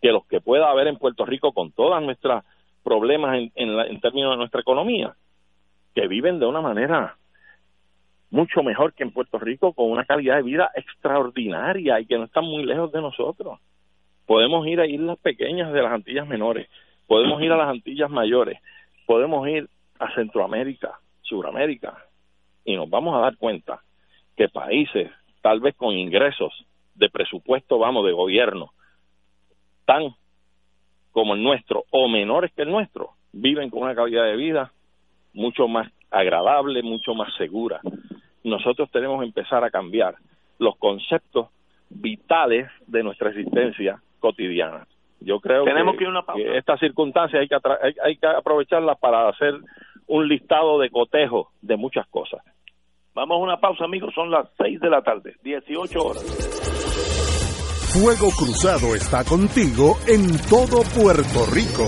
que 0.00 0.12
los 0.12 0.26
que 0.26 0.40
pueda 0.40 0.70
haber 0.70 0.88
en 0.88 0.96
Puerto 0.96 1.24
Rico 1.26 1.52
con 1.52 1.72
todos 1.72 2.02
nuestros 2.02 2.42
problemas 2.82 3.36
en, 3.36 3.52
en 3.54 4.00
términos 4.00 4.32
de 4.32 4.38
nuestra 4.38 4.60
economía, 4.60 5.14
que 5.94 6.08
viven 6.08 6.38
de 6.38 6.46
una 6.46 6.60
manera 6.60 7.16
mucho 8.30 8.62
mejor 8.62 8.94
que 8.94 9.02
en 9.02 9.10
Puerto 9.10 9.38
Rico, 9.38 9.72
con 9.72 9.90
una 9.90 10.04
calidad 10.04 10.36
de 10.36 10.42
vida 10.42 10.70
extraordinaria 10.74 12.00
y 12.00 12.06
que 12.06 12.16
no 12.16 12.24
están 12.24 12.44
muy 12.44 12.64
lejos 12.64 12.92
de 12.92 13.00
nosotros. 13.00 13.58
Podemos 14.26 14.66
ir 14.66 14.80
a 14.80 14.86
islas 14.86 15.18
pequeñas 15.18 15.72
de 15.72 15.82
las 15.82 15.92
Antillas 15.92 16.26
menores, 16.26 16.68
podemos 17.06 17.42
ir 17.42 17.50
a 17.50 17.56
las 17.56 17.68
Antillas 17.68 18.10
mayores, 18.10 18.58
podemos 19.06 19.46
ir 19.48 19.68
a 20.00 20.12
Centroamérica, 20.14 20.98
Suramérica, 21.22 21.96
y 22.64 22.74
nos 22.74 22.90
vamos 22.90 23.14
a 23.14 23.20
dar 23.20 23.36
cuenta 23.36 23.82
que 24.36 24.48
países, 24.48 25.10
tal 25.42 25.60
vez 25.60 25.76
con 25.76 25.94
ingresos 25.96 26.52
de 26.94 27.08
presupuesto, 27.10 27.78
vamos, 27.78 28.04
de 28.06 28.12
gobierno, 28.12 28.72
tan 29.84 30.14
como 31.12 31.34
el 31.34 31.42
nuestro 31.42 31.84
o 31.90 32.08
menores 32.08 32.52
que 32.54 32.62
el 32.62 32.70
nuestro, 32.70 33.10
viven 33.32 33.70
con 33.70 33.82
una 33.82 33.94
calidad 33.94 34.24
de 34.24 34.36
vida 34.36 34.72
mucho 35.34 35.68
más 35.68 35.90
agradable, 36.10 36.82
mucho 36.82 37.14
más 37.14 37.32
segura. 37.36 37.80
Nosotros 38.42 38.90
tenemos 38.90 39.20
que 39.20 39.26
empezar 39.26 39.62
a 39.64 39.70
cambiar 39.70 40.16
los 40.58 40.76
conceptos 40.76 41.48
vitales 41.88 42.70
de 42.86 43.02
nuestra 43.02 43.30
existencia 43.30 44.00
cotidiana. 44.18 44.86
Yo 45.20 45.38
creo 45.40 45.64
tenemos 45.64 45.96
que, 45.96 46.06
una 46.06 46.22
que 46.34 46.56
estas 46.56 46.80
circunstancias 46.80 47.42
hay 47.42 47.48
que, 47.48 47.56
hay, 48.02 48.16
que 48.16 48.26
aprovecharlas 48.26 48.98
para 48.98 49.28
hacer 49.28 49.54
un 50.10 50.28
listado 50.28 50.78
de 50.80 50.90
cotejo 50.90 51.50
de 51.62 51.76
muchas 51.76 52.06
cosas. 52.08 52.40
Vamos 53.14 53.36
a 53.36 53.42
una 53.44 53.56
pausa, 53.58 53.84
amigos. 53.84 54.12
Son 54.14 54.30
las 54.30 54.48
6 54.58 54.80
de 54.80 54.90
la 54.90 55.02
tarde, 55.02 55.36
18 55.42 55.98
horas. 56.00 56.24
Fuego 57.92 58.30
Cruzado 58.36 58.94
está 58.94 59.24
contigo 59.24 59.96
en 60.06 60.36
todo 60.48 60.82
Puerto 60.94 61.46
Rico. 61.52 61.86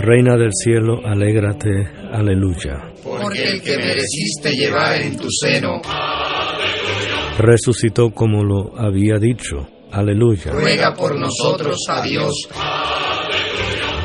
Reina 0.00 0.36
del 0.36 0.52
cielo, 0.54 1.00
alégrate, 1.04 1.68
aleluya. 2.12 2.94
Porque 3.02 3.42
el 3.44 3.62
que 3.62 3.76
mereciste 3.76 4.52
llevar 4.52 5.02
en 5.02 5.18
tu 5.18 5.28
seno, 5.28 5.82
resucitó 7.38 8.10
como 8.10 8.42
lo 8.42 8.78
había 8.78 9.18
dicho, 9.18 9.68
aleluya. 9.92 10.52
Ruega 10.52 10.92
por 10.94 11.18
nosotros 11.18 11.78
a 11.88 12.02
Dios. 12.02 12.48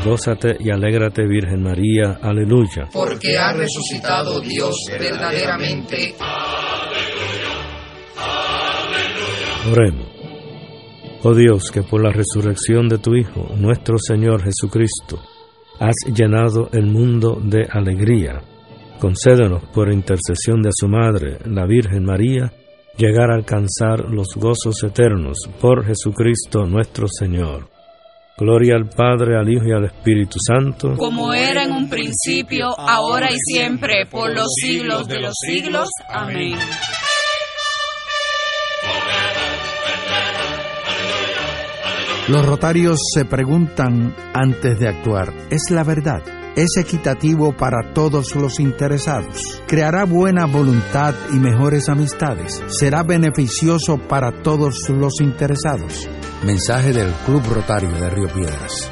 Gózate 0.06 0.58
y 0.60 0.70
alégrate, 0.70 1.26
Virgen 1.26 1.64
María, 1.64 2.20
aleluya. 2.22 2.90
Porque 2.92 3.38
ha 3.38 3.54
resucitado 3.54 4.40
Dios 4.42 4.76
verdaderamente. 4.92 6.16
Oremos. 9.72 10.08
Oh 11.24 11.34
Dios, 11.34 11.72
que 11.72 11.84
por 11.84 12.04
la 12.04 12.12
resurrección 12.12 12.90
de 12.90 12.98
tu 12.98 13.16
Hijo, 13.16 13.50
nuestro 13.56 13.98
Señor 13.98 14.44
Jesucristo, 14.44 15.22
has 15.80 15.96
llenado 16.14 16.70
el 16.74 16.86
mundo 16.86 17.40
de 17.42 17.66
alegría. 17.72 18.42
Concédenos, 19.00 19.64
por 19.74 19.92
intercesión 19.92 20.62
de 20.62 20.72
su 20.74 20.90
Madre, 20.90 21.40
la 21.46 21.66
Virgen 21.66 22.04
María, 22.04 22.52
llegar 22.98 23.32
a 23.32 23.36
alcanzar 23.36 24.10
los 24.10 24.36
gozos 24.36 24.84
eternos 24.84 25.38
por 25.60 25.86
Jesucristo 25.86 26.66
nuestro 26.66 27.08
Señor. 27.08 27.70
Gloria 28.38 28.76
al 28.76 28.90
Padre, 28.90 29.38
al 29.38 29.48
Hijo 29.48 29.66
y 29.68 29.72
al 29.72 29.86
Espíritu 29.86 30.38
Santo, 30.46 30.96
como 30.98 31.34
era 31.34 31.64
en 31.64 31.72
un 31.72 31.90
principio, 31.90 32.78
ahora 32.78 33.32
y 33.32 33.38
siempre, 33.38 34.08
por 34.10 34.34
los 34.34 34.48
siglos 34.56 35.08
de 35.08 35.20
los 35.20 35.34
siglos. 35.48 35.88
Amén. 36.10 36.58
Los 42.28 42.46
rotarios 42.46 43.00
se 43.14 43.26
preguntan 43.26 44.16
antes 44.34 44.80
de 44.80 44.88
actuar, 44.88 45.32
¿es 45.52 45.70
la 45.70 45.84
verdad? 45.84 46.43
¿Es 46.56 46.78
equitativo 46.78 47.52
para 47.58 47.94
todos 47.94 48.36
los 48.36 48.60
interesados? 48.60 49.64
¿Creará 49.66 50.06
buena 50.06 50.46
voluntad 50.46 51.16
y 51.32 51.40
mejores 51.40 51.90
amistades? 51.90 52.62
¿Será 52.68 53.02
beneficioso 53.02 53.98
para 53.98 54.44
todos 54.44 54.88
los 54.90 55.20
interesados? 55.20 56.08
Mensaje 56.46 56.94
del 56.94 57.12
Club 57.26 57.42
Rotario 57.52 57.90
de 57.94 58.08
Río 58.08 58.28
Piedras. 58.32 58.92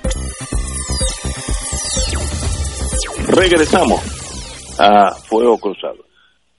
Regresamos 3.33 4.01
a 4.77 5.11
Fuego 5.11 5.57
Cruzado. 5.57 6.03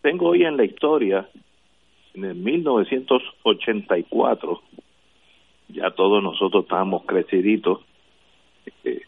Tengo 0.01 0.29
hoy 0.29 0.45
en 0.45 0.57
la 0.57 0.65
historia, 0.65 1.29
en 2.15 2.25
el 2.25 2.35
1984, 2.35 4.63
ya 5.69 5.91
todos 5.91 6.23
nosotros 6.23 6.65
estábamos 6.65 7.05
creciditos, 7.05 7.81
eh, 8.85 9.03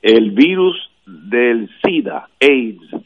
el 0.00 0.30
virus 0.30 0.90
del 1.04 1.68
SIDA, 1.84 2.30
AIDS, 2.40 2.96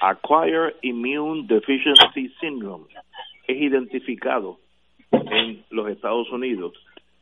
Acquired 0.00 0.74
Immune 0.82 1.46
Deficiency 1.46 2.28
Syndrome, 2.40 2.86
es 3.46 3.56
identificado 3.56 4.58
en 5.12 5.62
los 5.70 5.88
Estados 5.88 6.28
Unidos 6.32 6.72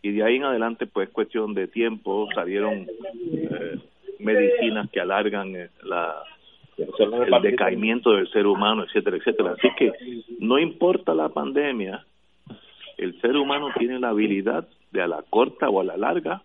y 0.00 0.12
de 0.12 0.24
ahí 0.24 0.36
en 0.36 0.44
adelante 0.44 0.86
pues 0.86 1.10
cuestión 1.10 1.52
de 1.52 1.68
tiempo 1.68 2.26
salieron 2.34 2.88
eh, 3.32 3.78
medicinas 4.20 4.90
que 4.90 5.00
alargan 5.00 5.54
eh, 5.56 5.68
la, 5.82 6.22
el 6.76 7.42
decaimiento 7.42 8.12
del 8.12 8.30
ser 8.30 8.46
humano, 8.46 8.84
etcétera, 8.84 9.16
etcétera. 9.16 9.54
Así 9.58 9.68
que 9.76 9.92
no 10.38 10.58
importa 10.58 11.14
la 11.14 11.28
pandemia, 11.28 12.04
el 12.96 13.20
ser 13.20 13.36
humano 13.36 13.68
tiene 13.78 13.98
la 13.98 14.10
habilidad 14.10 14.68
de 14.90 15.02
a 15.02 15.06
la 15.06 15.22
corta 15.28 15.68
o 15.68 15.80
a 15.80 15.84
la 15.84 15.96
larga. 15.96 16.42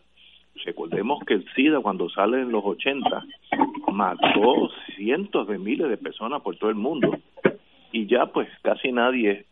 Recordemos 0.63 1.23
que 1.25 1.33
el 1.33 1.45
SIDA 1.53 1.81
cuando 1.81 2.09
sale 2.09 2.41
en 2.41 2.51
los 2.51 2.63
80 2.63 3.25
mató 3.91 4.69
cientos 4.95 5.47
de 5.47 5.57
miles 5.57 5.89
de 5.89 5.97
personas 5.97 6.41
por 6.41 6.55
todo 6.57 6.69
el 6.69 6.75
mundo 6.75 7.17
y 7.91 8.07
ya 8.07 8.27
pues 8.27 8.49
casi 8.61 8.91
nadie, 8.91 9.45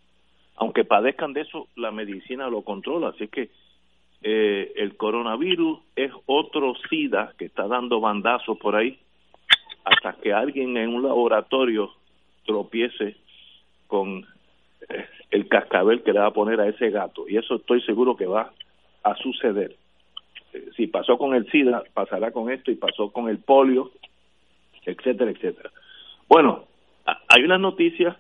aunque 0.56 0.86
padezcan 0.86 1.34
de 1.34 1.42
eso, 1.42 1.68
la 1.76 1.92
medicina 1.92 2.50
lo 2.50 2.62
controla. 2.62 3.10
Así 3.10 3.28
que 3.28 3.50
eh, 4.26 4.72
el 4.78 4.96
coronavirus 4.96 5.80
es 5.98 6.12
otro 6.28 6.76
SIDA 6.90 7.34
que 7.38 7.44
está 7.46 7.68
dando 7.68 8.00
bandazos 8.00 8.58
por 8.58 8.74
ahí 8.74 8.98
hasta 9.84 10.14
que 10.14 10.32
alguien 10.32 10.78
en 10.78 10.96
un 10.96 11.04
laboratorio 11.04 11.92
tropiece 12.46 13.18
con 13.88 14.26
eh, 14.88 15.06
el 15.30 15.50
cascabel 15.50 16.04
que 16.04 16.14
le 16.14 16.20
va 16.20 16.28
a 16.28 16.34
poner 16.34 16.62
a 16.62 16.70
ese 16.70 16.90
gato. 16.90 17.28
Y 17.28 17.36
eso 17.36 17.56
estoy 17.56 17.82
seguro 17.82 18.16
que 18.16 18.26
va 18.26 18.54
a 19.04 19.16
suceder. 19.16 19.76
Eh, 20.54 20.70
si 20.78 20.88
pasó 20.88 21.18
con 21.18 21.36
el 21.36 21.52
SIDA, 21.52 21.84
pasará 21.94 22.32
con 22.32 22.50
esto 22.50 22.72
y 22.72 22.76
pasó 22.76 23.12
con 23.12 23.28
el 23.28 23.40
polio, 23.40 23.92
etcétera, 24.86 25.32
etcétera. 25.32 25.70
Bueno, 26.30 26.64
hay 27.28 27.44
unas 27.44 27.60
noticias 27.60 28.16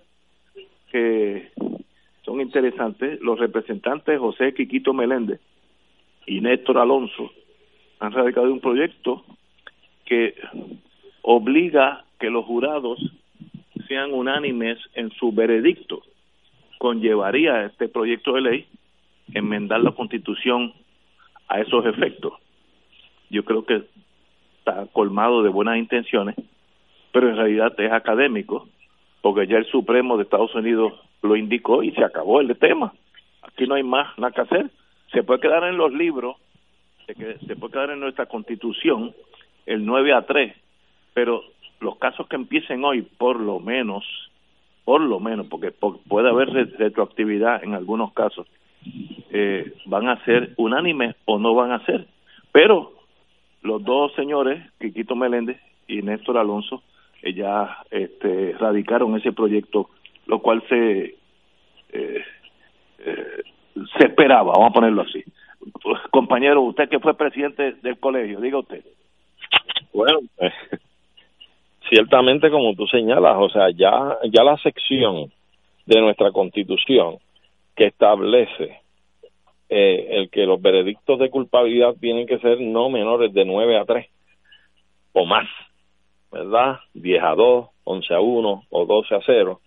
que 0.91 1.49
son 2.23 2.41
interesantes. 2.41 3.21
Los 3.21 3.39
representantes 3.39 4.19
José 4.19 4.53
Quiquito 4.53 4.93
Meléndez 4.93 5.39
y 6.25 6.41
Néstor 6.41 6.77
Alonso 6.77 7.31
han 7.99 8.11
radicado 8.11 8.51
un 8.51 8.59
proyecto 8.59 9.23
que 10.05 10.35
obliga 11.21 12.05
que 12.19 12.29
los 12.29 12.45
jurados 12.45 12.99
sean 13.87 14.13
unánimes 14.13 14.77
en 14.93 15.11
su 15.11 15.31
veredicto. 15.31 16.01
Conllevaría 16.77 17.65
este 17.65 17.87
proyecto 17.87 18.33
de 18.33 18.41
ley 18.41 18.67
enmendar 19.33 19.81
la 19.81 19.91
constitución 19.91 20.73
a 21.47 21.61
esos 21.61 21.85
efectos. 21.85 22.33
Yo 23.29 23.43
creo 23.45 23.65
que 23.65 23.83
está 24.59 24.85
colmado 24.91 25.43
de 25.43 25.49
buenas 25.49 25.77
intenciones, 25.77 26.35
pero 27.11 27.29
en 27.29 27.37
realidad 27.37 27.73
es 27.79 27.91
académico, 27.91 28.67
porque 29.21 29.47
ya 29.47 29.57
el 29.57 29.65
Supremo 29.65 30.17
de 30.17 30.23
Estados 30.23 30.53
Unidos 30.55 30.93
lo 31.21 31.35
indicó 31.35 31.83
y 31.83 31.91
se 31.91 32.03
acabó 32.03 32.41
el 32.41 32.55
tema. 32.57 32.93
Aquí 33.41 33.65
no 33.65 33.75
hay 33.75 33.83
más 33.83 34.17
nada 34.17 34.33
que 34.33 34.41
hacer. 34.41 34.71
Se 35.13 35.23
puede 35.23 35.39
quedar 35.39 35.63
en 35.65 35.77
los 35.77 35.93
libros, 35.93 36.37
se, 37.05 37.55
puede 37.55 37.71
quedar 37.71 37.91
en 37.91 37.99
nuestra 37.99 38.25
constitución 38.25 39.13
el 39.67 39.85
9 39.85 40.13
a 40.13 40.23
3, 40.23 40.55
pero 41.13 41.43
los 41.79 41.97
casos 41.97 42.27
que 42.27 42.35
empiecen 42.35 42.83
hoy, 42.83 43.03
por 43.03 43.39
lo 43.39 43.59
menos, 43.59 44.03
por 44.83 45.01
lo 45.01 45.19
menos, 45.19 45.47
porque 45.47 45.71
puede 45.71 46.29
haber 46.29 46.49
retroactividad 46.49 47.63
en 47.63 47.75
algunos 47.75 48.11
casos, 48.13 48.47
eh, 49.29 49.73
van 49.85 50.09
a 50.09 50.23
ser 50.25 50.53
unánimes 50.57 51.15
o 51.25 51.37
no 51.37 51.53
van 51.53 51.71
a 51.71 51.85
ser. 51.85 52.07
Pero 52.51 52.93
los 53.61 53.83
dos 53.83 54.13
señores, 54.15 54.63
Quiquito 54.79 55.15
Meléndez 55.15 55.59
y 55.87 56.01
Néstor 56.01 56.39
Alonso, 56.39 56.81
eh, 57.21 57.33
ya 57.33 57.83
este, 57.91 58.53
radicaron 58.53 59.15
ese 59.15 59.31
proyecto, 59.31 59.89
lo 60.25 60.39
cual 60.39 60.63
se 60.67 61.15
eh, 61.91 62.23
se 63.97 64.05
esperaba, 64.05 64.53
vamos 64.53 64.71
a 64.71 64.73
ponerlo 64.73 65.01
así. 65.03 65.23
Pues, 65.81 66.01
compañero, 66.11 66.61
usted 66.61 66.89
que 66.89 66.99
fue 66.99 67.15
presidente 67.15 67.73
del 67.81 67.99
colegio, 67.99 68.39
diga 68.39 68.59
usted. 68.59 68.83
Bueno, 69.93 70.19
ciertamente 71.89 72.49
como 72.49 72.73
tú 72.75 72.87
señalas, 72.87 73.35
o 73.37 73.49
sea, 73.49 73.69
ya, 73.69 74.17
ya 74.31 74.43
la 74.43 74.57
sección 74.57 75.31
de 75.85 76.01
nuestra 76.01 76.31
constitución 76.31 77.17
que 77.75 77.87
establece 77.87 78.79
eh, 79.69 80.07
el 80.11 80.29
que 80.29 80.45
los 80.45 80.61
veredictos 80.61 81.19
de 81.19 81.29
culpabilidad 81.29 81.95
tienen 81.99 82.27
que 82.27 82.39
ser 82.39 82.59
no 82.61 82.89
menores 82.89 83.33
de 83.33 83.45
9 83.45 83.77
a 83.77 83.85
3 83.85 84.07
o 85.13 85.25
más, 85.25 85.47
¿verdad? 86.31 86.79
10 86.93 87.23
a 87.23 87.35
2, 87.35 87.67
11 87.83 88.13
a 88.13 88.19
1 88.19 88.63
o 88.69 88.85
12 88.85 89.15
a 89.15 89.19
0. 89.25 89.59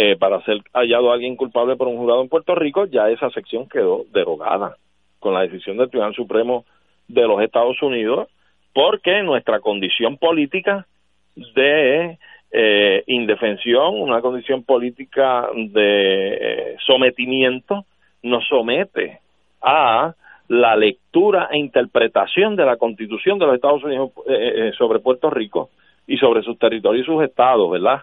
Eh, 0.00 0.14
para 0.16 0.40
ser 0.44 0.58
hallado 0.74 1.10
alguien 1.10 1.34
culpable 1.34 1.74
por 1.74 1.88
un 1.88 1.96
jurado 1.96 2.22
en 2.22 2.28
Puerto 2.28 2.54
Rico, 2.54 2.84
ya 2.86 3.10
esa 3.10 3.30
sección 3.30 3.68
quedó 3.68 4.04
derogada 4.12 4.76
con 5.18 5.34
la 5.34 5.40
decisión 5.40 5.76
del 5.76 5.90
Tribunal 5.90 6.14
Supremo 6.14 6.64
de 7.08 7.22
los 7.26 7.42
Estados 7.42 7.82
Unidos, 7.82 8.28
porque 8.72 9.24
nuestra 9.24 9.58
condición 9.58 10.16
política 10.16 10.86
de 11.34 12.16
eh, 12.52 13.02
indefensión, 13.08 14.00
una 14.00 14.20
condición 14.20 14.62
política 14.62 15.48
de 15.52 16.28
eh, 16.40 16.76
sometimiento, 16.86 17.84
nos 18.22 18.46
somete 18.46 19.18
a 19.60 20.14
la 20.46 20.76
lectura 20.76 21.48
e 21.50 21.58
interpretación 21.58 22.54
de 22.54 22.64
la 22.64 22.76
Constitución 22.76 23.40
de 23.40 23.46
los 23.46 23.56
Estados 23.56 23.82
Unidos 23.82 24.12
eh, 24.28 24.70
sobre 24.78 25.00
Puerto 25.00 25.28
Rico 25.28 25.70
y 26.06 26.18
sobre 26.18 26.42
sus 26.44 26.56
territorios 26.56 27.04
y 27.04 27.10
sus 27.10 27.24
estados, 27.24 27.68
¿verdad? 27.68 28.02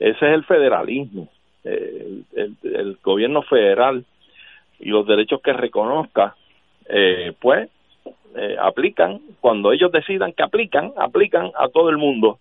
Ese 0.00 0.26
es 0.26 0.34
el 0.34 0.44
federalismo, 0.44 1.28
el, 1.62 2.98
gobierno 3.04 3.42
federal 3.42 4.04
y 4.80 4.88
los 4.88 5.06
derechos 5.06 5.40
que 5.42 5.52
reconozca, 5.52 6.34
pues 7.38 7.68
aplican, 8.58 9.20
cuando 9.40 9.72
ellos 9.72 9.92
decidan 9.92 10.32
que 10.32 10.42
aplican, 10.42 10.92
aplican 10.96 11.52
a 11.56 11.68
todo 11.68 11.90
el 11.90 11.98
mundo 11.98 12.38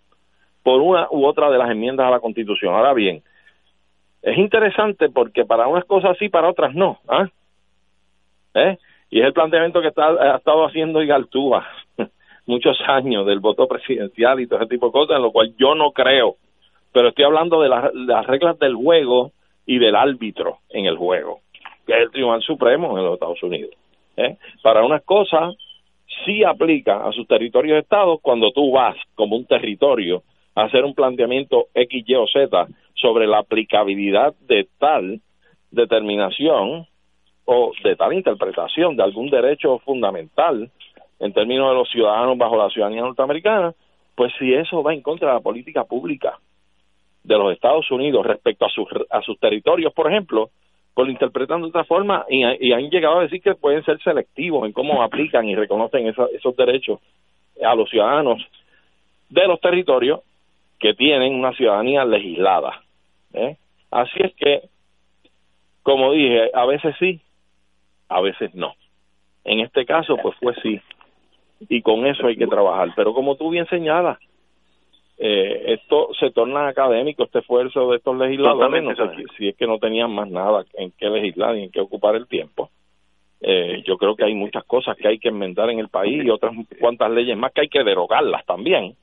por 0.64 0.82
una 0.82 1.08
u 1.12 1.26
otra 1.26 1.50
de 1.50 1.58
las 1.58 1.70
enmiendas 1.70 2.08
a 2.08 2.12
la 2.12 2.20
Constitución. 2.20 2.74
Ahora 2.74 2.94
bien, 2.94 3.22
es 4.22 4.38
interesante 4.38 5.10
porque 5.10 5.46
para 5.46 5.68
unas 5.68 5.86
cosas 5.86 6.18
sí, 6.18 6.30
para 6.30 6.50
otras 6.50 6.74
no. 6.76 7.00
¿ah? 7.08 7.28
¿Eh? 8.54 8.78
Y 9.10 9.20
es 9.20 9.26
el 9.26 9.34
planteamiento 9.34 9.82
que 9.82 9.88
está, 9.88 10.08
ha 10.10 10.38
estado 10.38 10.66
haciendo 10.66 11.02
Igaltúa 11.02 11.68
muchos 12.46 12.78
años 12.88 13.26
del 13.26 13.40
voto 13.40 13.68
presidencial 13.68 14.40
y 14.40 14.48
todo 14.48 14.60
ese 14.60 14.70
tipo 14.70 14.88
de 14.88 14.92
cosas, 14.92 15.16
en 15.18 15.24
lo 15.24 15.32
cual 15.32 15.54
yo 15.58 15.76
no 15.76 15.92
creo. 15.92 16.36
Pero 16.92 17.10
estoy 17.10 17.26
hablando 17.26 17.62
de, 17.62 17.70
las 17.70 18.26
reglas 18.28 18.58
del 18.60 18.76
juego 18.76 19.32
y 19.66 19.78
del 19.78 19.96
árbitro 19.96 20.60
en 20.70 20.86
el 20.86 20.98
juego, 20.98 21.42
que 21.86 21.94
es 21.94 22.00
el 22.00 22.12
Tribunal 22.12 22.42
Supremo 22.42 22.98
en 22.98 23.06
los 23.06 23.14
Estados 23.14 23.42
Unidos. 23.44 23.72
¿eh? 24.18 24.38
Para 24.64 24.84
unas 24.84 25.04
cosas 25.04 25.56
sí 26.26 26.44
aplica 26.44 27.08
a 27.08 27.12
sus 27.12 27.28
territorios 27.28 27.76
de 27.76 27.82
Estado 27.82 28.18
cuando 28.18 28.52
tú 28.52 28.72
vas 28.72 28.98
como 29.16 29.36
un 29.36 29.46
territorio 29.46 30.24
hacer 30.56 30.84
un 30.84 30.94
planteamiento 30.94 31.68
X, 31.74 32.04
Y 32.06 32.16
o 32.16 32.26
Z 32.28 32.68
sobre 32.96 33.28
la 33.28 33.40
aplicabilidad 33.40 34.34
de 34.42 34.68
tal 34.78 35.22
determinación 35.72 36.88
o 37.46 37.72
de 37.84 37.96
tal 37.96 38.14
interpretación 38.14 38.96
de 38.96 39.04
algún 39.04 39.30
derecho 39.30 39.80
fundamental 39.80 40.70
en 41.20 41.34
términos 41.34 41.70
de 41.70 41.76
los 41.76 41.90
ciudadanos 41.90 42.38
bajo 42.38 42.58
la 42.58 42.70
ciudadanía 42.70 43.02
norteamericana, 43.02 43.74
pues 44.16 44.34
si 44.40 44.54
eso 44.54 44.84
va 44.84 44.94
en 44.94 45.02
contra 45.02 45.30
de 45.30 45.34
la 45.36 45.40
política 45.42 45.84
pública 45.84 46.38
de 47.24 47.38
los 47.38 47.54
Estados 47.54 47.90
Unidos 47.92 48.26
respecto 48.26 48.66
a 48.66 48.70
sus, 48.70 48.88
a 49.10 49.22
sus 49.22 49.40
territorios, 49.40 49.94
por 49.94 50.10
ejemplo, 50.12 50.50
pues 50.94 51.08
lo 51.08 51.12
interpretan 51.12 51.62
de 51.62 51.68
otra 51.68 51.84
forma 51.86 52.26
y, 52.30 52.44
han 52.44 52.90
llegado 52.90 53.20
a 53.20 53.24
decir 53.24 53.42
que 53.42 53.56
pueden 53.56 53.84
ser 53.86 54.02
selectivos 54.02 54.66
en 54.66 54.74
cómo 54.74 55.02
aplican 55.02 55.48
y 55.48 55.56
reconocen 55.56 56.08
esos 56.08 56.56
derechos 56.58 57.00
a 57.64 57.76
los 57.76 57.90
ciudadanos 57.90 58.46
de 59.30 59.48
los 59.48 59.60
territorios 59.62 60.22
que 60.80 60.94
tienen 60.94 61.36
una 61.36 61.54
ciudadanía 61.54 62.06
legislada. 62.06 62.82
¿eh? 63.34 63.58
Así 63.92 64.20
es 64.20 64.34
que, 64.36 64.62
como 65.84 66.14
dije, 66.14 66.52
a 66.54 66.66
veces 66.66 66.96
sí, 67.00 67.22
a 68.08 68.22
veces 68.22 68.54
no. 68.56 68.74
En 69.44 69.60
este 69.60 69.86
caso, 69.86 70.18
pues 70.22 70.36
fue 70.38 70.54
sí. 70.62 70.82
Y 71.68 71.82
con 71.82 72.06
eso 72.08 72.28
hay 72.28 72.38
que 72.38 72.48
trabajar. 72.48 72.90
Pero 72.96 73.14
como 73.14 73.36
tú 73.36 73.50
bien 73.50 73.68
señalas, 73.68 74.18
eh, 75.20 75.74
esto 75.74 76.10
se 76.20 76.32
torna 76.32 76.68
académico, 76.68 77.24
este 77.24 77.40
esfuerzo 77.40 77.92
de 77.92 77.98
estos 77.98 78.18
legisladores, 78.18 78.84
no 78.84 78.96
sé 78.96 79.26
si, 79.38 79.50
es 79.50 79.56
que 79.56 79.68
no 79.68 79.78
tenían 79.78 80.12
más 80.12 80.30
nada 80.30 80.64
en 80.76 80.92
qué 80.98 81.10
legislar 81.10 81.58
y 81.58 81.64
en 81.64 81.72
qué 81.72 81.82
ocupar 81.82 82.16
el 82.16 82.28
tiempo. 82.28 82.70
Eh, 83.42 83.84
yo 83.86 83.98
creo 83.98 84.16
que 84.16 84.26
hay 84.26 84.34
muchas 84.34 84.64
cosas 84.66 84.98
que 84.98 85.08
hay 85.08 85.20
que 85.20 85.30
enmendar 85.30 85.70
en 85.70 85.80
el 85.80 85.90
país 85.90 86.24
y 86.24 86.30
otras 86.30 86.54
cuantas 86.80 87.12
leyes 87.12 87.38
más 87.38 87.54
que 87.54 87.62
hay 87.62 87.70
que 87.70 87.84
derogarlas 87.84 88.46
también 88.46 88.96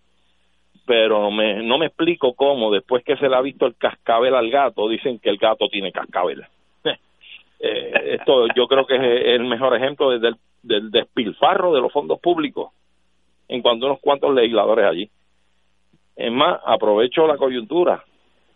pero 0.86 1.20
no 1.20 1.30
me, 1.32 1.62
no 1.62 1.78
me 1.78 1.86
explico 1.86 2.34
cómo 2.34 2.70
después 2.70 3.04
que 3.04 3.16
se 3.16 3.28
le 3.28 3.36
ha 3.36 3.40
visto 3.40 3.66
el 3.66 3.76
cascabel 3.76 4.34
al 4.34 4.50
gato, 4.50 4.88
dicen 4.88 5.18
que 5.18 5.28
el 5.28 5.36
gato 5.36 5.68
tiene 5.68 5.92
cascabel. 5.92 6.44
Eh, 7.58 8.16
esto 8.20 8.48
yo 8.54 8.68
creo 8.68 8.86
que 8.86 8.96
es 8.96 9.00
el 9.00 9.44
mejor 9.44 9.74
ejemplo 9.74 10.10
desde 10.10 10.28
el, 10.28 10.36
del 10.62 10.90
despilfarro 10.90 11.72
de 11.72 11.80
los 11.80 11.90
fondos 11.90 12.20
públicos 12.20 12.70
en 13.48 13.62
cuanto 13.62 13.86
a 13.86 13.88
unos 13.88 14.00
cuantos 14.02 14.34
legisladores 14.34 14.84
allí. 14.84 15.10
Es 16.16 16.32
más, 16.32 16.60
aprovecho 16.64 17.26
la 17.26 17.36
coyuntura 17.36 18.05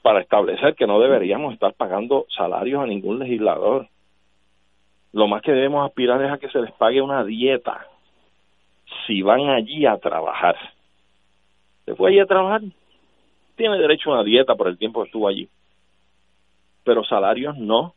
para 0.02 0.20
establecer 0.20 0.74
que 0.74 0.86
no 0.86 0.98
deberíamos 0.98 1.52
estar 1.52 1.74
pagando 1.74 2.26
salarios 2.34 2.82
a 2.82 2.86
ningún 2.86 3.18
legislador. 3.18 3.88
Lo 5.12 5.26
más 5.28 5.42
que 5.42 5.52
debemos 5.52 5.86
aspirar 5.86 6.22
es 6.22 6.32
a 6.32 6.38
que 6.38 6.48
se 6.48 6.60
les 6.60 6.72
pague 6.72 7.02
una 7.02 7.24
dieta 7.24 7.86
si 9.06 9.22
van 9.22 9.48
allí 9.50 9.86
a 9.86 9.98
trabajar 9.98 10.56
se 11.90 11.96
fue 11.96 12.10
allí 12.10 12.20
a 12.20 12.26
trabajar, 12.26 12.60
tiene 13.56 13.76
derecho 13.78 14.10
a 14.10 14.14
una 14.14 14.22
dieta 14.22 14.54
por 14.54 14.68
el 14.68 14.78
tiempo 14.78 15.02
que 15.02 15.06
estuvo 15.06 15.26
allí. 15.26 15.48
Pero 16.84 17.04
salarios 17.04 17.56
no, 17.58 17.94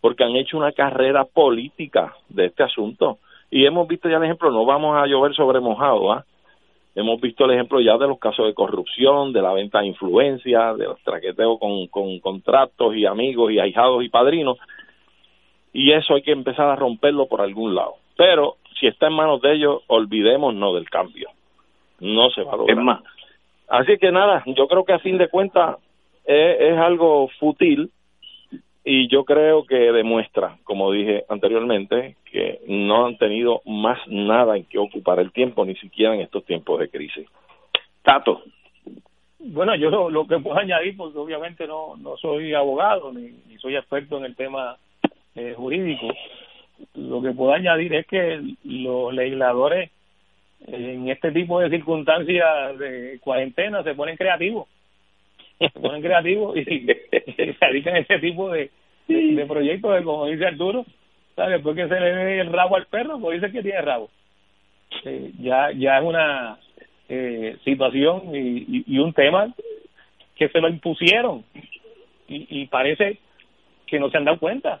porque 0.00 0.24
han 0.24 0.36
hecho 0.36 0.56
una 0.56 0.72
carrera 0.72 1.24
política 1.24 2.14
de 2.30 2.46
este 2.46 2.62
asunto. 2.62 3.18
Y 3.50 3.66
hemos 3.66 3.86
visto 3.86 4.08
ya 4.08 4.16
el 4.16 4.24
ejemplo, 4.24 4.50
no 4.50 4.64
vamos 4.64 4.96
a 4.96 5.06
llover 5.06 5.34
sobre 5.34 5.60
mojado, 5.60 6.12
¿ah? 6.12 6.24
Hemos 6.94 7.20
visto 7.20 7.44
el 7.44 7.52
ejemplo 7.52 7.80
ya 7.80 7.96
de 7.98 8.08
los 8.08 8.18
casos 8.18 8.46
de 8.46 8.54
corrupción, 8.54 9.32
de 9.32 9.42
la 9.42 9.52
venta 9.52 9.80
de 9.80 9.86
influencia, 9.86 10.74
de 10.74 10.84
los 10.84 11.00
traqueteos 11.02 11.58
con, 11.58 11.86
con 11.86 12.18
contratos 12.18 12.96
y 12.96 13.06
amigos 13.06 13.52
y 13.52 13.58
ahijados 13.58 14.02
y 14.04 14.08
padrinos. 14.08 14.58
Y 15.72 15.92
eso 15.92 16.14
hay 16.14 16.22
que 16.22 16.32
empezar 16.32 16.68
a 16.68 16.76
romperlo 16.76 17.26
por 17.26 17.40
algún 17.40 17.74
lado. 17.74 17.94
Pero 18.16 18.56
si 18.78 18.86
está 18.86 19.06
en 19.06 19.14
manos 19.14 19.40
de 19.40 19.54
ellos, 19.54 19.82
olvidémonos 19.86 20.74
del 20.74 20.90
cambio 20.90 21.30
no 22.00 22.30
se 22.30 22.42
va 22.42 22.54
a 22.54 22.56
lograr. 22.56 22.76
Es 22.76 22.84
más. 22.84 23.00
Así 23.68 23.98
que 23.98 24.10
nada, 24.10 24.42
yo 24.46 24.66
creo 24.66 24.84
que 24.84 24.94
a 24.94 24.98
fin 24.98 25.16
de 25.16 25.28
cuentas 25.28 25.76
es, 26.24 26.76
algo 26.76 27.28
fútil 27.38 27.90
y 28.84 29.08
yo 29.08 29.24
creo 29.24 29.64
que 29.64 29.92
demuestra, 29.92 30.56
como 30.64 30.90
dije 30.90 31.24
anteriormente, 31.28 32.16
que 32.30 32.60
no 32.66 33.06
han 33.06 33.18
tenido 33.18 33.60
más 33.66 33.98
nada 34.08 34.56
en 34.56 34.64
que 34.64 34.78
ocupar 34.78 35.20
el 35.20 35.32
tiempo, 35.32 35.64
ni 35.64 35.76
siquiera 35.76 36.14
en 36.14 36.22
estos 36.22 36.44
tiempos 36.44 36.80
de 36.80 36.88
crisis. 36.88 37.26
Tato. 38.02 38.42
Bueno, 39.38 39.74
yo 39.76 40.10
lo, 40.10 40.26
que 40.26 40.38
puedo 40.38 40.58
añadir, 40.58 40.96
porque 40.96 41.18
obviamente 41.18 41.66
no, 41.66 41.96
no 41.96 42.16
soy 42.16 42.54
abogado 42.54 43.12
ni, 43.12 43.32
soy 43.58 43.76
experto 43.76 44.18
en 44.18 44.24
el 44.24 44.36
tema 44.36 44.76
eh, 45.34 45.54
jurídico, 45.56 46.08
lo 46.94 47.20
que 47.20 47.32
puedo 47.32 47.52
añadir 47.52 47.94
es 47.94 48.06
que 48.06 48.40
los 48.64 49.12
legisladores 49.12 49.90
en 50.66 51.08
este 51.08 51.32
tipo 51.32 51.60
de 51.60 51.70
circunstancias 51.70 52.78
de 52.78 53.18
cuarentena 53.22 53.82
se 53.82 53.94
ponen 53.94 54.16
creativos 54.16 54.66
se 55.72 55.80
ponen 55.80 56.02
creativos 56.02 56.56
y, 56.56 56.64
se 56.64 57.66
dedican 57.66 57.94
a 57.94 57.98
este 57.98 58.18
tipo 58.18 58.50
de, 58.50 58.70
de, 59.06 59.46
proyectos 59.46 60.02
como 60.02 60.26
dice 60.26 60.46
Arturo 60.46 60.86
¿sabes? 61.36 61.52
después 61.52 61.76
que 61.76 61.88
se 61.88 62.00
le 62.00 62.14
ve 62.14 62.40
el 62.40 62.52
rabo 62.52 62.76
al 62.76 62.86
perro 62.86 63.18
pues 63.20 63.40
dice 63.40 63.52
que 63.52 63.62
tiene 63.62 63.82
rabo. 63.82 64.10
Eh, 65.04 65.32
ya 65.38 65.70
ya 65.72 65.98
es 65.98 66.04
una 66.04 66.58
eh, 67.08 67.56
situación 67.64 68.34
y, 68.34 68.84
y, 68.86 68.98
un 68.98 69.12
tema 69.12 69.54
que 70.36 70.48
se 70.48 70.60
lo 70.60 70.68
impusieron 70.68 71.44
y, 72.28 72.66
parece 72.66 73.18
que 73.86 73.98
no 73.98 74.08
se 74.08 74.16
han 74.16 74.24
dado 74.24 74.38
cuenta. 74.38 74.80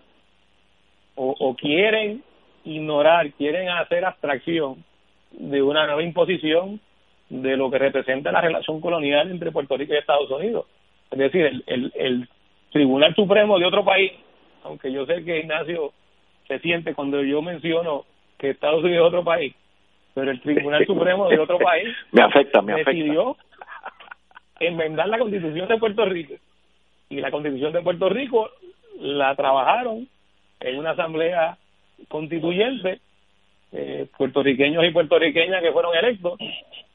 O, 1.16 1.34
o 1.38 1.54
quieren 1.56 2.22
ignorar, 2.64 3.32
quieren 3.32 3.68
hacer 3.68 4.04
abstracción 4.04 4.84
de 5.32 5.60
una 5.62 5.86
nueva 5.86 6.02
imposición 6.02 6.80
de 7.30 7.56
lo 7.56 7.70
que 7.70 7.78
representa 7.78 8.32
la 8.32 8.40
relación 8.40 8.80
colonial 8.80 9.30
entre 9.30 9.52
Puerto 9.52 9.76
Rico 9.76 9.94
y 9.94 9.96
Estados 9.96 10.30
Unidos. 10.30 10.66
Es 11.10 11.18
decir, 11.18 11.46
el, 11.46 11.64
el, 11.66 11.92
el 11.94 12.28
Tribunal 12.72 13.14
Supremo 13.14 13.58
de 13.58 13.66
otro 13.66 13.84
país, 13.84 14.12
aunque 14.64 14.92
yo 14.92 15.06
sé 15.06 15.24
que 15.24 15.40
Ignacio 15.40 15.92
se 16.46 16.58
siente 16.58 16.94
cuando 16.94 17.22
yo 17.22 17.40
menciono 17.40 18.04
que 18.36 18.50
Estados 18.50 18.82
Unidos 18.82 19.06
es 19.06 19.08
otro 19.08 19.24
país, 19.24 19.54
pero 20.14 20.30
el 20.30 20.40
Tribunal 20.40 20.84
Supremo 20.86 21.28
de 21.28 21.38
otro 21.38 21.58
país 21.58 21.88
me 22.12 22.22
afecta, 22.22 22.60
me 22.62 22.74
decidió 22.74 23.36
enmendar 24.58 25.08
la 25.08 25.18
Constitución 25.18 25.68
de 25.68 25.78
Puerto 25.78 26.04
Rico. 26.04 26.34
Y 27.08 27.20
la 27.20 27.30
Constitución 27.30 27.72
de 27.72 27.82
Puerto 27.82 28.08
Rico 28.08 28.50
la 28.98 29.34
trabajaron 29.34 30.08
en 30.60 30.78
una 30.78 30.90
asamblea 30.90 31.56
constituyente, 32.08 33.00
eh, 33.72 34.06
puertorriqueños 34.16 34.84
y 34.84 34.90
puertorriqueñas 34.90 35.62
que 35.62 35.72
fueron 35.72 35.94
electos, 35.96 36.38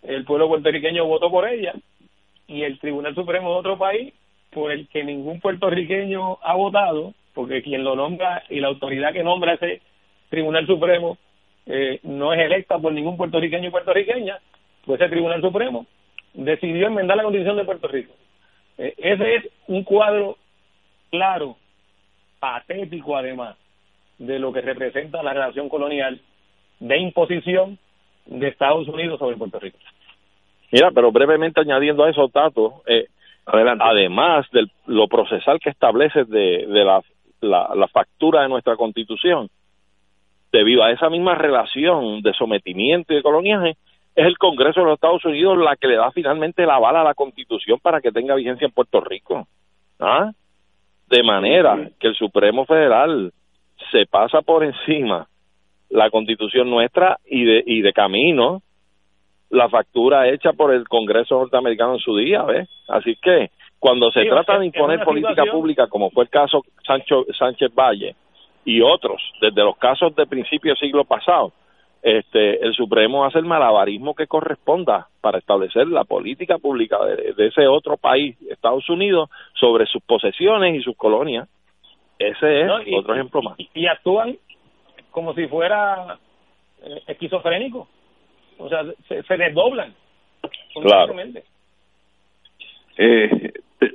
el 0.08 0.26
pueblo 0.26 0.48
puertorriqueño 0.48 1.06
votó 1.06 1.30
por 1.30 1.48
ella 1.48 1.74
y 2.48 2.64
el 2.64 2.80
Tribunal 2.80 3.16
Supremo 3.16 3.52
de 3.52 3.60
otro 3.60 3.78
país, 3.78 4.14
por 4.52 4.72
el 4.72 4.88
que 4.88 5.04
ningún 5.04 5.40
puertorriqueño 5.40 6.38
ha 6.42 6.56
votado, 6.56 7.14
porque 7.34 7.62
quien 7.62 7.84
lo 7.84 7.96
nombra 7.96 8.44
y 8.50 8.60
la 8.60 8.68
autoridad 8.68 9.14
que 9.14 9.24
nombra 9.24 9.54
ese 9.54 9.82
Tribunal 10.30 10.66
Supremo 10.66 11.18
eh, 11.66 12.00
no 12.04 12.34
es 12.34 12.40
electa 12.40 12.78
por 12.80 12.94
ningún 12.94 13.18
puertorriqueño 13.18 13.68
y 13.68 13.72
puertorriqueña, 13.72 14.40
pues 14.86 15.02
ese 15.02 15.10
Tribunal 15.10 15.42
Supremo 15.42 15.86
decidió 16.34 16.88
enmendar 16.88 17.18
la 17.18 17.24
Constitución 17.24 17.58
de 17.58 17.66
Puerto 17.66 17.88
Rico. 17.88 18.14
Eh, 18.78 18.94
ese 18.98 19.36
es 19.36 19.44
un 19.68 19.84
cuadro 19.84 20.38
claro, 21.10 21.58
patético 22.40 23.18
además, 23.18 23.58
de 24.18 24.40
lo 24.40 24.54
que 24.54 24.62
representa 24.62 25.24
la 25.24 25.34
relación 25.34 25.68
colonial 25.68 26.22
de 26.80 26.98
imposición 26.98 27.78
de 28.26 28.48
Estados 28.48 28.88
Unidos 28.88 29.20
sobre 29.20 29.38
Puerto 29.38 29.60
Rico. 29.60 29.78
Mira, 30.72 30.92
pero 30.92 31.12
brevemente 31.12 31.62
añadiendo 31.62 32.04
a 32.04 32.10
eso, 32.10 32.28
Tato, 32.30 32.82
eh, 32.88 33.08
además 33.46 34.46
de 34.52 34.68
lo 34.88 35.08
procesal 35.08 35.60
que 35.60 35.70
establece 35.70 36.26
de, 36.26 36.66
de 36.68 36.84
la, 36.84 37.02
la, 37.42 37.88
factura 37.88 38.42
de 38.42 38.50
nuestra 38.50 38.76
constitución, 38.76 39.50
debido 40.52 40.84
a 40.84 40.92
esa 40.92 41.10
misma 41.10 41.36
relación 41.36 42.22
de 42.22 42.34
sometimiento 42.34 43.14
y 43.14 43.18
de 43.18 43.24
coloniaje, 43.24 43.78
es 44.16 44.26
el 44.26 44.38
Congreso 44.38 44.80
de 44.80 44.86
los 44.88 44.96
Estados 44.96 45.26
Unidos 45.26 45.58
la 45.58 45.76
que 45.76 45.88
le 45.88 45.98
da 45.98 46.10
finalmente 46.12 46.66
la 46.66 46.80
bala 46.80 47.02
a 47.02 47.04
la 47.04 47.14
constitución 47.14 47.80
para 47.82 48.00
que 48.02 48.12
tenga 48.12 48.36
vigencia 48.36 48.66
en 48.66 48.72
Puerto 48.72 49.02
Rico. 49.02 49.48
¿Ah? 50.00 50.32
De 51.10 51.22
manera 51.22 51.90
que 52.00 52.08
el 52.08 52.16
Supremo 52.16 52.66
Federal 52.66 53.32
se 53.92 54.06
pasa 54.06 54.42
por 54.42 54.64
encima 54.64 55.28
la 55.90 56.10
constitución 56.10 56.70
nuestra 56.70 57.20
y 57.26 57.44
de, 57.44 57.64
y 57.66 57.82
de 57.82 57.94
camino 57.94 58.62
la 59.56 59.70
factura 59.70 60.28
hecha 60.30 60.54
por 60.54 60.74
el 60.74 60.88
Congreso 60.88 61.40
norteamericano 61.40 61.94
en 61.94 62.00
su 62.00 62.16
día, 62.18 62.44
¿ves? 62.44 62.70
Así 62.88 63.16
que 63.22 63.50
cuando 63.80 64.12
se 64.12 64.26
trata 64.26 64.60
de 64.60 64.68
imponer 64.68 65.04
política 65.04 65.46
pública, 65.46 65.88
como 65.88 66.10
fue 66.10 66.26
el 66.26 66.30
caso 66.30 66.64
Sancho, 66.86 67.26
Sánchez 67.38 67.74
Valle 67.74 68.16
y 68.64 68.82
otros, 68.82 69.22
desde 69.42 69.64
los 69.64 69.78
casos 69.78 70.16
de 70.16 70.26
principio 70.26 70.72
del 70.72 70.80
siglo 70.80 71.06
pasado, 71.06 71.54
este, 72.02 72.64
el 72.64 72.74
Supremo 72.74 73.26
hace 73.26 73.40
el 73.40 73.46
malabarismo 73.46 74.14
que 74.14 74.28
corresponda 74.28 75.08
para 75.22 75.40
establecer 75.40 75.88
la 75.88 76.04
política 76.04 76.60
pública 76.60 77.04
de, 77.04 77.48
ese 77.48 77.68
otro 77.68 77.98
país, 77.98 78.38
Estados 78.50 78.88
Unidos, 78.90 79.30
sobre 79.54 79.88
sus 79.88 80.04
posesiones 80.04 80.76
y 80.76 80.84
sus 80.84 80.96
colonias. 80.96 81.48
Ese 82.20 82.62
es 82.62 82.72
otro 82.96 83.16
ejemplo 83.16 83.42
más. 83.42 83.58
Y, 83.74 83.88
actúan 83.88 84.38
como 85.12 85.34
si 85.34 85.48
fuera 85.48 86.20
eh, 86.84 87.02
esquizofrénico. 87.08 87.88
O 88.58 88.70
sea, 88.70 88.84
se, 89.08 89.24
se 89.24 89.38
desdoblan. 89.38 89.94
Claro. 90.82 91.16
Eh, 92.98 93.54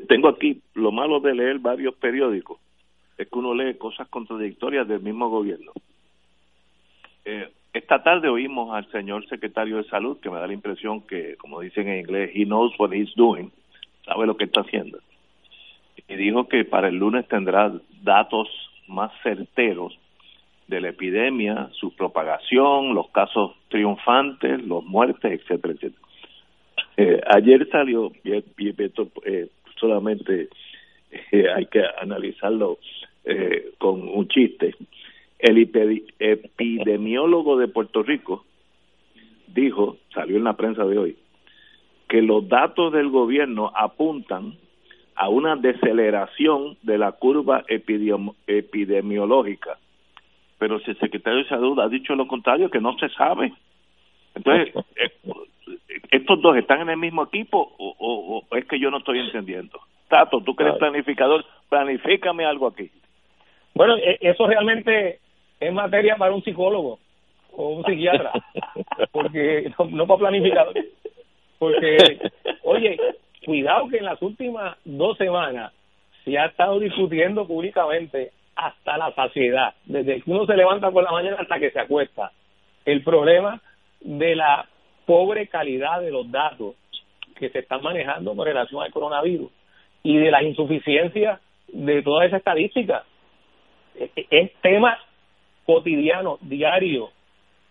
tengo 0.09 0.29
aquí 0.29 0.61
lo 0.75 0.93
malo 0.93 1.21
de 1.21 1.35
leer 1.35 1.59
varios 1.59 1.95
periódicos 1.95 2.59
es 3.21 3.29
que 3.29 3.39
uno 3.39 3.55
lee 3.55 3.75
cosas 3.75 4.09
contradictorias 4.09 4.89
del 4.89 5.01
mismo 5.01 5.29
gobierno. 5.29 5.73
Eh, 7.27 7.51
esta 7.75 8.03
tarde 8.03 8.29
oímos 8.29 8.75
al 8.75 8.91
señor 8.91 9.29
secretario 9.29 9.77
de 9.77 9.85
salud 9.85 10.19
que 10.21 10.31
me 10.31 10.39
da 10.39 10.47
la 10.47 10.55
impresión 10.55 11.03
que, 11.03 11.37
como 11.37 11.61
dicen 11.61 11.89
en 11.89 12.01
inglés, 12.01 12.31
he 12.35 12.45
knows 12.45 12.73
what 12.79 12.93
he's 12.93 13.15
doing, 13.17 13.53
sabe 14.07 14.27
lo 14.27 14.39
que 14.39 14.45
está 14.45 14.63
haciendo. 14.63 14.99
Y 16.09 16.17
dijo 16.17 16.49
que 16.49 16.65
para 16.65 16.89
el 16.89 16.97
lunes 16.97 17.29
tendrá 17.29 17.71
datos 18.03 18.49
más 18.89 19.13
certeros 19.23 19.97
de 20.71 20.81
la 20.81 20.89
epidemia, 20.89 21.69
su 21.73 21.95
propagación, 21.95 22.95
los 22.95 23.11
casos 23.11 23.53
triunfantes, 23.69 24.65
los 24.65 24.85
muertes, 24.85 25.33
etcétera, 25.33 25.75
etcétera. 25.75 26.03
Eh, 26.97 27.21
ayer 27.27 27.69
salió, 27.71 28.13
y, 28.25 28.33
eh, 28.33 29.49
solamente 29.79 30.49
eh, 31.33 31.47
hay 31.55 31.67
que 31.67 31.83
analizarlo 32.01 32.79
eh, 33.25 33.73
con 33.79 34.09
un 34.09 34.29
chiste, 34.29 34.75
el 35.39 35.59
epidemiólogo 36.19 37.59
de 37.59 37.69
Puerto 37.69 38.03
Rico 38.03 38.45
dijo, 39.49 39.99
salió 40.15 40.37
en 40.37 40.45
la 40.45 40.57
prensa 40.57 40.85
de 40.85 40.99
hoy, 40.99 41.17
que 42.09 42.23
los 42.23 42.49
datos 42.49 42.93
del 42.93 43.09
gobierno 43.09 43.73
apuntan 43.75 44.55
a 45.15 45.29
una 45.29 45.57
deceleración 45.57 46.77
de 46.83 46.99
la 46.99 47.13
curva 47.13 47.65
epidemiológica. 47.69 49.79
Pero 50.61 50.79
si 50.81 50.91
el 50.91 50.99
secretario 50.99 51.39
de 51.39 51.49
Salud 51.49 51.81
ha 51.81 51.89
dicho 51.89 52.15
lo 52.15 52.27
contrario, 52.27 52.71
que 52.71 52.81
no 52.81 52.95
se 52.99 53.09
sabe. 53.09 53.51
Entonces, 54.35 54.75
eh, 54.95 55.11
¿estos 56.11 56.43
dos 56.43 56.55
están 56.55 56.83
en 56.83 56.91
el 56.91 56.99
mismo 56.99 57.25
equipo 57.25 57.73
o, 57.79 58.45
es 58.53 58.67
que 58.67 58.79
yo 58.79 58.91
no 58.91 58.99
estoy 58.99 59.21
entendiendo? 59.21 59.81
Tato, 60.09 60.43
tú 60.43 60.55
que 60.55 60.65
eres 60.65 60.77
planificador, 60.77 61.47
planifícame 61.71 62.45
algo 62.45 62.67
aquí. 62.67 62.91
Bueno, 63.75 63.97
e, 63.97 64.19
eso 64.21 64.47
realmente 64.47 65.21
es 65.59 65.73
materia 65.73 66.17
para 66.17 66.35
un 66.35 66.45
psicólogo 66.45 66.99
o 67.53 67.69
un 67.77 67.85
psiquiatra, 67.85 68.31
porque 69.13 69.73
no, 69.79 70.07
para 70.07 70.19
planificar. 70.19 70.67
Porque, 71.59 72.21
oye, 72.65 72.99
cuidado 73.47 73.89
que 73.89 73.97
en 73.97 74.05
las 74.05 74.21
últimas 74.21 74.77
dos 74.85 75.17
semanas 75.17 75.73
se 76.23 76.37
ha 76.37 76.47
estado 76.47 76.79
discutiendo 76.81 77.47
públicamente 77.47 78.33
hasta 78.61 78.99
la 78.99 79.13
saciedad, 79.15 79.75
desde 79.85 80.21
que 80.21 80.31
uno 80.31 80.45
se 80.45 80.57
levanta 80.57 80.91
por 80.91 81.03
la 81.03 81.13
mañana 81.13 81.39
hasta 81.41 81.59
que 81.59 81.71
se 81.71 81.81
acuesta, 81.81 82.31
el 82.85 83.03
problema 83.03 83.61
de 84.01 84.37
la 84.37 84.67
pobre 85.07 85.49
calidad 85.49 86.01
de 86.01 86.11
los 86.11 86.31
datos 86.31 86.75
que 87.37 87.49
se 87.49 87.61
están 87.61 87.83
manejando 87.83 88.35
con 88.35 88.47
relación 88.47 88.83
al 88.83 88.93
coronavirus 88.93 89.51
y 90.03 90.19
de 90.19 90.31
las 90.31 90.43
insuficiencias 90.43 91.41
de 91.69 92.03
toda 92.03 92.27
esa 92.27 92.37
estadística. 92.37 93.05
E, 93.95 94.11
e, 94.15 94.27
es 94.31 94.53
tema 94.61 94.99
cotidiano, 95.65 96.39
diario, 96.43 97.11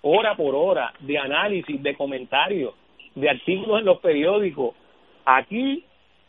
hora 0.01 0.35
por 0.35 0.55
hora, 0.55 0.93
de 0.99 1.17
análisis, 1.17 1.81
de 1.83 1.95
comentarios, 1.95 2.73
de 3.13 3.29
artículos 3.29 3.79
en 3.79 3.85
los 3.85 3.99
periódicos, 3.99 4.75
aquí 5.25 5.83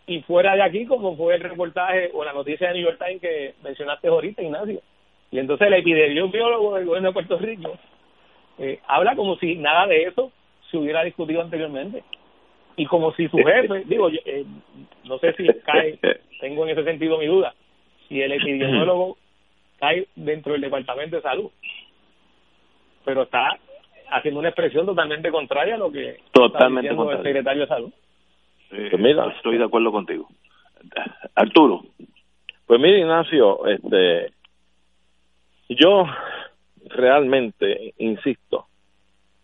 y 0.06 0.22
fuera 0.22 0.56
de 0.56 0.62
aquí, 0.62 0.86
como 0.86 1.16
fue 1.16 1.36
el 1.36 1.42
reportaje 1.42 2.10
o 2.14 2.24
la 2.24 2.32
noticia 2.32 2.68
de 2.68 2.74
New 2.74 2.84
York 2.84 2.98
Times 2.98 3.20
que 3.20 3.54
mencionaste 3.62 4.08
ahorita, 4.08 4.42
Ignacio. 4.42 4.80
Y 5.30 5.38
entonces 5.38 5.68
el 5.68 5.74
epidemiólogo 5.74 6.74
del 6.74 6.86
gobierno 6.86 7.08
de 7.08 7.14
Puerto 7.14 7.38
Rico 7.38 7.78
eh, 8.58 8.80
habla 8.86 9.14
como 9.14 9.36
si 9.36 9.54
nada 9.56 9.86
de 9.86 10.02
eso 10.02 10.32
se 10.70 10.76
hubiera 10.76 11.04
discutido 11.04 11.40
anteriormente. 11.40 12.02
Y 12.76 12.86
como 12.86 13.12
si 13.14 13.28
su 13.28 13.38
jefe, 13.38 13.84
digo, 13.86 14.08
eh, 14.10 14.44
no 15.04 15.18
sé 15.18 15.32
si 15.34 15.46
cae, 15.64 15.98
tengo 16.40 16.64
en 16.64 16.70
ese 16.70 16.84
sentido 16.84 17.18
mi 17.18 17.26
duda, 17.26 17.54
si 18.08 18.20
el 18.20 18.32
epidemiólogo 18.32 19.16
cae 19.78 20.06
dentro 20.16 20.52
del 20.52 20.62
Departamento 20.62 21.16
de 21.16 21.22
Salud. 21.22 21.50
Pero 23.04 23.22
está 23.22 23.58
haciendo 24.10 24.40
una 24.40 24.48
expresión 24.48 24.86
totalmente 24.86 25.30
contraria 25.30 25.76
a 25.76 25.78
lo 25.78 25.90
que 25.90 26.18
totalmente 26.32 26.90
está 26.90 27.12
el 27.12 27.22
secretario 27.22 27.62
de 27.62 27.68
Salud. 27.68 27.92
Eh, 28.70 28.88
pues 28.90 29.02
mira, 29.02 29.26
estoy 29.36 29.58
de 29.58 29.64
acuerdo 29.64 29.92
contigo. 29.92 30.28
Arturo. 31.34 31.82
Pues 32.66 32.80
mira, 32.80 32.98
Ignacio, 32.98 33.66
este, 33.66 34.32
yo 35.68 36.04
realmente 36.86 37.94
insisto 37.98 38.66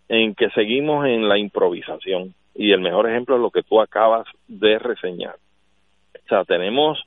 en 0.09 0.35
que 0.35 0.51
seguimos 0.51 1.07
en 1.07 1.29
la 1.29 1.39
improvisación 1.39 2.35
y 2.55 2.73
el 2.73 2.81
mejor 2.81 3.09
ejemplo 3.09 3.37
es 3.37 3.43
lo 3.43 3.51
que 3.51 3.63
tú 3.63 3.81
acabas 3.81 4.27
de 4.47 4.79
reseñar. 4.79 5.37
O 6.25 6.29
sea, 6.29 6.45
tenemos 6.45 7.03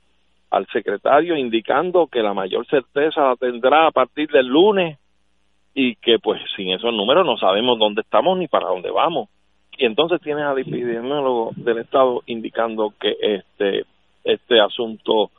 al 0.50 0.66
secretario 0.68 1.36
indicando 1.36 2.06
que 2.06 2.22
la 2.22 2.34
mayor 2.34 2.66
certeza 2.66 3.22
la 3.22 3.36
tendrá 3.36 3.86
a 3.86 3.90
partir 3.90 4.28
del 4.30 4.46
lunes 4.46 4.98
y 5.74 5.94
que 5.96 6.18
pues 6.18 6.40
sin 6.56 6.72
esos 6.72 6.92
números 6.92 7.24
no 7.24 7.36
sabemos 7.36 7.78
dónde 7.78 8.02
estamos 8.02 8.36
ni 8.38 8.48
para 8.48 8.68
dónde 8.68 8.90
vamos. 8.90 9.28
Y 9.80 9.86
entonces 9.86 10.20
tienes 10.20 10.44
al 10.44 10.58
epidemiólogo 10.58 11.52
del 11.56 11.78
Estado 11.78 12.22
indicando 12.26 12.92
que 13.00 13.16
este 13.18 13.86
este 14.22 14.60
asunto 14.60 15.30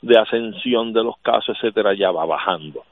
de 0.00 0.18
ascensión 0.18 0.94
de 0.94 1.04
los 1.04 1.18
casos, 1.18 1.54
etcétera, 1.58 1.92
ya 1.92 2.10
va 2.10 2.24
bajando. 2.24 2.82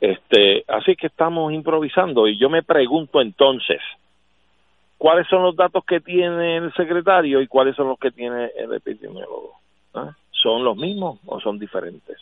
Este, 0.00 0.64
así 0.66 0.96
que 0.96 1.08
estamos 1.08 1.52
improvisando 1.52 2.26
y 2.26 2.38
yo 2.38 2.48
me 2.48 2.62
pregunto 2.62 3.20
entonces, 3.20 3.82
¿cuáles 4.96 5.28
son 5.28 5.42
los 5.42 5.54
datos 5.54 5.84
que 5.84 6.00
tiene 6.00 6.56
el 6.56 6.72
secretario 6.72 7.42
y 7.42 7.48
cuáles 7.48 7.76
son 7.76 7.88
los 7.88 7.98
que 7.98 8.10
tiene 8.10 8.50
el 8.56 8.72
epidemiólogo? 8.72 9.52
¿Ah? 9.92 10.14
¿Son 10.30 10.64
los 10.64 10.78
mismos 10.78 11.20
o 11.26 11.38
son 11.38 11.58
diferentes? 11.58 12.16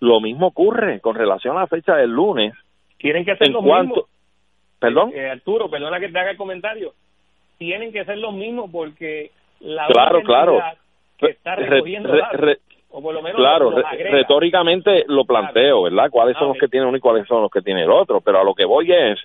Lo 0.00 0.20
mismo 0.20 0.48
ocurre 0.48 0.98
con 0.98 1.14
relación 1.14 1.56
a 1.56 1.60
la 1.60 1.66
fecha 1.68 1.94
del 1.94 2.10
lunes. 2.10 2.54
Tienen 2.98 3.24
que 3.24 3.36
ser 3.36 3.50
los 3.50 3.62
mismos. 3.62 4.06
¿Perdón? 4.80 5.12
Eh, 5.14 5.30
Arturo, 5.30 5.70
perdona 5.70 6.00
que 6.00 6.08
te 6.08 6.18
haga 6.18 6.32
el 6.32 6.36
comentario. 6.36 6.92
Tienen 7.58 7.92
que 7.92 8.04
ser 8.04 8.18
los 8.18 8.34
mismos 8.34 8.70
porque 8.70 9.30
la 9.60 9.86
claro, 9.86 10.22
claro. 10.22 10.62
que 11.18 11.30
está 11.30 11.56
recogiendo 11.56 12.12
o 12.90 13.02
por 13.02 13.12
lo 13.12 13.20
menos 13.20 13.36
claro, 13.36 13.70
retóricamente 14.10 15.04
lo 15.08 15.24
planteo, 15.24 15.82
¿verdad? 15.82 16.08
¿Cuáles 16.10 16.36
son 16.38 16.48
los 16.48 16.58
que 16.58 16.68
tiene 16.68 16.86
uno 16.86 16.96
y 16.96 17.00
cuáles 17.00 17.26
son 17.26 17.42
los 17.42 17.50
que 17.50 17.60
tiene 17.60 17.82
el 17.82 17.90
otro? 17.90 18.20
Pero 18.20 18.40
a 18.40 18.44
lo 18.44 18.54
que 18.54 18.64
voy 18.64 18.90
es 18.90 19.18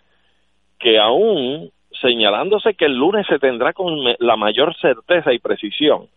que 0.77 0.99
aún 0.99 1.71
señalándose 2.01 2.73
que 2.73 2.85
el 2.85 2.95
lunes 2.95 3.25
se 3.27 3.39
tendrá 3.39 3.73
con 3.73 3.95
la 4.19 4.35
mayor 4.35 4.75
certeza 4.77 5.31
y 5.31 5.39
precisión 5.39 6.07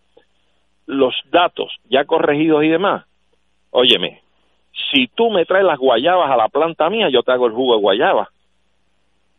los 0.87 1.15
datos 1.31 1.73
ya 1.89 2.05
corregidos 2.05 2.65
y 2.65 2.69
demás, 2.69 3.05
óyeme, 3.71 4.21
si 4.93 5.07
tú 5.09 5.31
me 5.31 5.45
traes 5.45 5.65
las 5.65 5.79
guayabas 5.79 6.31
a 6.31 6.37
la 6.37 6.49
planta 6.49 6.91
mía, 6.91 7.09
yo 7.09 7.23
te 7.23 7.33
hago 7.33 7.47
el 7.47 7.53
jugo 7.53 7.75
de 7.75 7.81
guayaba. 7.81 8.29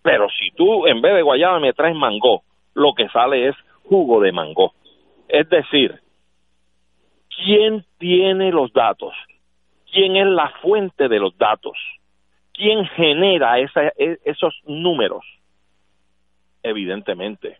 Pero 0.01 0.27
si 0.29 0.51
tú 0.51 0.87
en 0.87 1.01
vez 1.01 1.15
de 1.15 1.21
guayaba 1.21 1.59
me 1.59 1.73
traes 1.73 1.95
mango, 1.95 2.43
lo 2.75 2.93
que 2.93 3.09
sale 3.09 3.47
es 3.47 3.55
jugo 3.85 4.21
de 4.21 4.31
mango. 4.31 4.73
Es 5.27 5.49
decir, 5.49 5.99
¿quién 7.43 7.83
tiene 7.97 8.51
los 8.51 8.71
datos? 8.71 9.13
¿Quién 9.91 10.15
es 10.17 10.27
la 10.27 10.49
fuente 10.61 11.07
de 11.07 11.19
los 11.19 11.35
datos? 11.37 11.77
¿Quién 12.53 12.85
genera 12.85 13.59
e, 13.59 13.67
esos 14.23 14.53
números? 14.65 15.25
Evidentemente, 16.61 17.57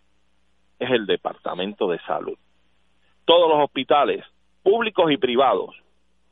es 0.79 0.91
el 0.91 1.05
Departamento 1.05 1.87
de 1.87 1.99
Salud. 1.99 2.37
Todos 3.25 3.49
los 3.49 3.63
hospitales, 3.63 4.23
públicos 4.63 5.11
y 5.11 5.17
privados, 5.17 5.75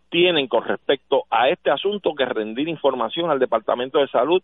tienen 0.09 0.47
con 0.47 0.63
respecto 0.63 1.23
a 1.29 1.49
este 1.49 1.71
asunto 1.71 2.13
que 2.13 2.25
rendir 2.25 2.67
información 2.67 3.31
al 3.31 3.39
Departamento 3.39 3.99
de 3.99 4.07
Salud 4.09 4.43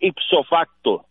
ipso 0.00 0.42
facto. 0.44 1.06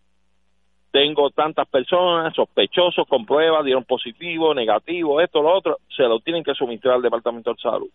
Tengo 0.94 1.32
tantas 1.32 1.68
personas, 1.70 2.36
sospechosos, 2.36 3.08
con 3.08 3.26
pruebas, 3.26 3.66
dieron 3.66 3.84
positivo, 3.84 4.54
negativo, 4.54 5.20
esto, 5.22 5.42
lo 5.42 5.52
otro, 5.52 5.80
se 5.90 6.04
lo 6.04 6.20
tienen 6.20 6.44
que 6.44 6.54
suministrar 6.54 6.94
al 6.94 7.02
Departamento 7.02 7.52
de 7.52 7.60
Salud. 7.60 7.90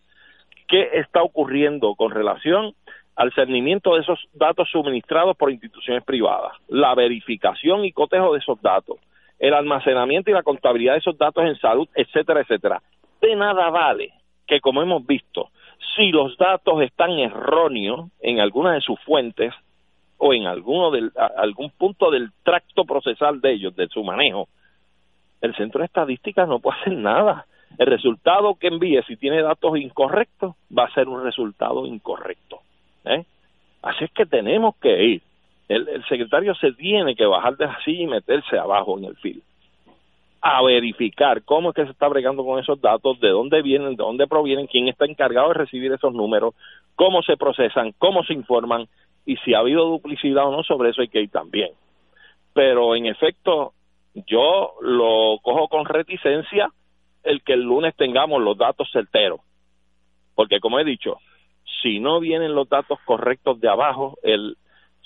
¿Qué 0.66 0.90
está 0.94 1.22
ocurriendo 1.22 1.94
con 1.94 2.10
relación 2.10 2.74
al 3.14 3.32
cernimiento 3.34 3.94
de 3.94 4.00
esos 4.00 4.18
datos 4.32 4.68
suministrados 4.72 5.36
por 5.36 5.52
instituciones 5.52 6.02
privadas? 6.02 6.54
La 6.66 6.96
verificación 6.96 7.84
y 7.84 7.92
cotejo 7.92 8.32
de 8.32 8.40
esos 8.40 8.60
datos, 8.60 8.96
el 9.38 9.54
almacenamiento 9.54 10.32
y 10.32 10.34
la 10.34 10.42
contabilidad 10.42 10.94
de 10.94 10.98
esos 10.98 11.16
datos 11.16 11.44
en 11.44 11.56
salud, 11.60 11.88
etcétera, 11.94 12.40
etcétera. 12.40 12.82
De 13.20 13.36
nada 13.36 13.70
vale 13.70 14.12
que, 14.44 14.58
como 14.58 14.82
hemos 14.82 15.06
visto, 15.06 15.50
si 15.94 16.10
los 16.10 16.36
datos 16.36 16.82
están 16.82 17.12
erróneos 17.12 18.10
en 18.18 18.40
alguna 18.40 18.72
de 18.72 18.80
sus 18.80 18.98
fuentes 19.04 19.54
o 20.18 20.34
en 20.34 20.46
alguno 20.46 20.90
del, 20.90 21.12
algún 21.36 21.70
punto 21.70 22.10
del 22.10 22.30
tracto 22.42 22.84
procesal 22.84 23.40
de 23.40 23.52
ellos, 23.52 23.76
de 23.76 23.88
su 23.88 24.02
manejo, 24.02 24.48
el 25.40 25.54
centro 25.54 25.80
de 25.80 25.86
estadística 25.86 26.44
no 26.46 26.58
puede 26.58 26.80
hacer 26.80 26.92
nada. 26.94 27.46
El 27.78 27.86
resultado 27.86 28.56
que 28.56 28.68
envíe, 28.68 29.02
si 29.06 29.16
tiene 29.16 29.42
datos 29.42 29.78
incorrectos, 29.78 30.54
va 30.76 30.84
a 30.84 30.94
ser 30.94 31.08
un 31.08 31.22
resultado 31.22 31.86
incorrecto. 31.86 32.60
¿eh? 33.04 33.24
Así 33.82 34.04
es 34.04 34.10
que 34.12 34.26
tenemos 34.26 34.76
que 34.76 35.04
ir. 35.04 35.22
El, 35.68 35.88
el 35.88 36.04
secretario 36.06 36.54
se 36.56 36.72
tiene 36.72 37.14
que 37.14 37.26
bajar 37.26 37.56
de 37.56 37.66
así 37.66 38.02
y 38.02 38.06
meterse 38.06 38.58
abajo 38.58 38.98
en 38.98 39.04
el 39.04 39.16
fil 39.16 39.42
a 40.40 40.62
verificar 40.62 41.42
cómo 41.42 41.70
es 41.70 41.74
que 41.74 41.84
se 41.84 41.90
está 41.90 42.08
bregando 42.08 42.44
con 42.44 42.60
esos 42.60 42.80
datos, 42.80 43.18
de 43.20 43.28
dónde 43.28 43.60
vienen, 43.62 43.96
de 43.96 44.02
dónde 44.02 44.26
provienen, 44.26 44.66
quién 44.66 44.88
está 44.88 45.04
encargado 45.04 45.48
de 45.48 45.54
recibir 45.54 45.92
esos 45.92 46.12
números, 46.14 46.54
cómo 46.94 47.22
se 47.22 47.36
procesan, 47.36 47.92
cómo 47.98 48.22
se 48.24 48.34
informan 48.34 48.86
y 49.28 49.36
si 49.44 49.52
ha 49.52 49.58
habido 49.58 49.84
duplicidad 49.84 50.46
o 50.46 50.50
no, 50.50 50.62
sobre 50.62 50.88
eso 50.88 51.02
hay 51.02 51.08
que 51.08 51.20
ir 51.20 51.30
también. 51.30 51.72
Pero 52.54 52.96
en 52.96 53.04
efecto, 53.04 53.74
yo 54.14 54.72
lo 54.80 55.38
cojo 55.42 55.68
con 55.68 55.84
reticencia 55.84 56.70
el 57.22 57.42
que 57.42 57.52
el 57.52 57.60
lunes 57.60 57.94
tengamos 57.94 58.40
los 58.40 58.56
datos 58.56 58.88
certeros. 58.90 59.40
Porque 60.34 60.60
como 60.60 60.78
he 60.78 60.84
dicho, 60.84 61.18
si 61.82 62.00
no 62.00 62.20
vienen 62.20 62.54
los 62.54 62.70
datos 62.70 62.98
correctos 63.04 63.60
de 63.60 63.68
abajo, 63.68 64.16
el 64.22 64.56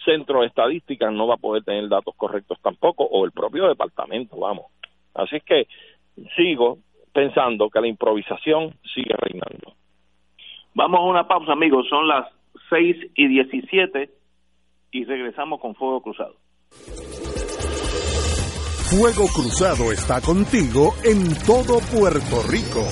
centro 0.04 0.42
de 0.42 0.46
estadística 0.46 1.10
no 1.10 1.26
va 1.26 1.34
a 1.34 1.38
poder 1.38 1.64
tener 1.64 1.88
datos 1.88 2.14
correctos 2.16 2.58
tampoco, 2.62 3.02
o 3.02 3.24
el 3.24 3.32
propio 3.32 3.66
departamento, 3.66 4.36
vamos. 4.36 4.66
Así 5.14 5.34
es 5.34 5.42
que 5.42 5.66
sigo 6.36 6.78
pensando 7.12 7.68
que 7.70 7.80
la 7.80 7.88
improvisación 7.88 8.72
sigue 8.94 9.16
reinando. 9.16 9.74
Vamos 10.74 11.00
a 11.00 11.02
una 11.02 11.26
pausa, 11.26 11.52
amigos. 11.54 11.88
Son 11.88 12.06
las 12.06 12.28
6 12.72 12.96
y 13.14 13.28
17 13.28 14.10
y 14.92 15.04
regresamos 15.04 15.60
con 15.60 15.74
Fuego 15.74 16.00
Cruzado. 16.00 16.36
Fuego 18.90 19.26
Cruzado 19.34 19.92
está 19.92 20.20
contigo 20.20 20.94
en 21.04 21.34
todo 21.46 21.80
Puerto 21.92 22.42
Rico 22.50 22.84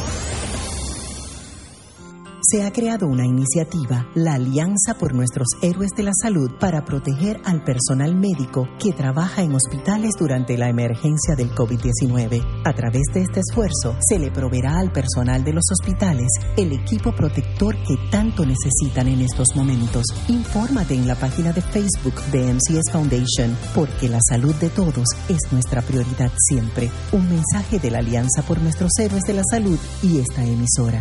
se 2.50 2.64
ha 2.64 2.72
creado 2.72 3.06
una 3.06 3.24
iniciativa, 3.24 4.08
la 4.14 4.34
Alianza 4.34 4.94
por 4.98 5.14
Nuestros 5.14 5.46
Héroes 5.62 5.90
de 5.96 6.02
la 6.02 6.12
Salud, 6.20 6.50
para 6.58 6.84
proteger 6.84 7.40
al 7.44 7.62
personal 7.62 8.14
médico 8.16 8.66
que 8.82 8.92
trabaja 8.92 9.42
en 9.42 9.54
hospitales 9.54 10.14
durante 10.18 10.58
la 10.58 10.68
emergencia 10.68 11.36
del 11.36 11.54
COVID-19. 11.54 12.62
A 12.64 12.72
través 12.72 13.02
de 13.14 13.22
este 13.22 13.40
esfuerzo, 13.40 13.96
se 14.00 14.18
le 14.18 14.32
proveerá 14.32 14.78
al 14.78 14.90
personal 14.90 15.44
de 15.44 15.52
los 15.52 15.64
hospitales 15.70 16.28
el 16.56 16.72
equipo 16.72 17.14
protector 17.14 17.76
que 17.86 17.96
tanto 18.10 18.44
necesitan 18.44 19.06
en 19.06 19.20
estos 19.20 19.54
momentos. 19.54 20.06
Infórmate 20.28 20.94
en 20.94 21.06
la 21.06 21.14
página 21.14 21.52
de 21.52 21.60
Facebook 21.60 22.20
de 22.32 22.52
MCS 22.54 22.90
Foundation, 22.90 23.56
porque 23.74 24.08
la 24.08 24.18
salud 24.28 24.54
de 24.56 24.70
todos 24.70 25.06
es 25.28 25.52
nuestra 25.52 25.82
prioridad 25.82 26.32
siempre. 26.48 26.90
Un 27.12 27.28
mensaje 27.28 27.78
de 27.78 27.90
la 27.92 27.98
Alianza 27.98 28.42
por 28.42 28.60
Nuestros 28.60 28.90
Héroes 28.98 29.22
de 29.22 29.34
la 29.34 29.42
Salud 29.48 29.78
y 30.02 30.18
esta 30.18 30.44
emisora. 30.44 31.00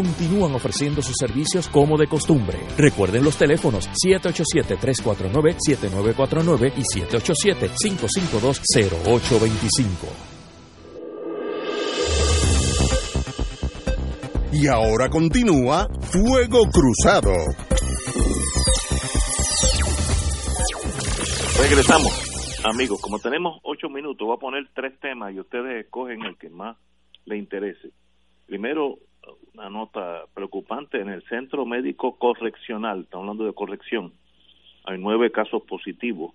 continúan 0.00 0.54
ofreciendo 0.54 1.02
sus 1.02 1.14
servicios 1.14 1.68
como 1.68 1.98
de 1.98 2.06
costumbre. 2.06 2.56
Recuerden 2.78 3.22
los 3.22 3.36
teléfonos 3.36 3.86
787-349-7949 4.02 6.72
y 6.74 6.80
787-552-0825. 7.00 9.84
Y 14.54 14.68
ahora 14.68 15.10
continúa 15.10 15.86
Fuego 16.00 16.62
Cruzado. 16.72 17.34
Regresamos, 21.60 22.62
amigos. 22.64 23.02
Como 23.02 23.18
tenemos 23.18 23.60
ocho 23.64 23.90
minutos, 23.90 24.26
voy 24.26 24.34
a 24.34 24.40
poner 24.40 24.66
tres 24.74 24.98
temas 24.98 25.34
y 25.34 25.40
ustedes 25.40 25.84
escogen 25.84 26.22
el 26.22 26.38
que 26.38 26.48
más 26.48 26.78
les 27.26 27.38
interese. 27.38 27.90
Primero, 28.46 28.96
una 29.54 29.70
nota 29.70 30.24
preocupante 30.34 31.00
en 31.00 31.08
el 31.08 31.22
Centro 31.24 31.64
Médico 31.66 32.16
Correccional, 32.16 33.00
estamos 33.00 33.24
hablando 33.24 33.44
de 33.44 33.52
corrección. 33.52 34.12
Hay 34.84 34.98
nueve 34.98 35.30
casos 35.30 35.62
positivos 35.62 36.34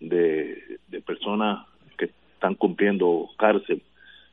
de, 0.00 0.78
de 0.88 1.00
personas 1.00 1.66
que 1.96 2.06
están 2.34 2.54
cumpliendo 2.54 3.28
cárcel 3.36 3.82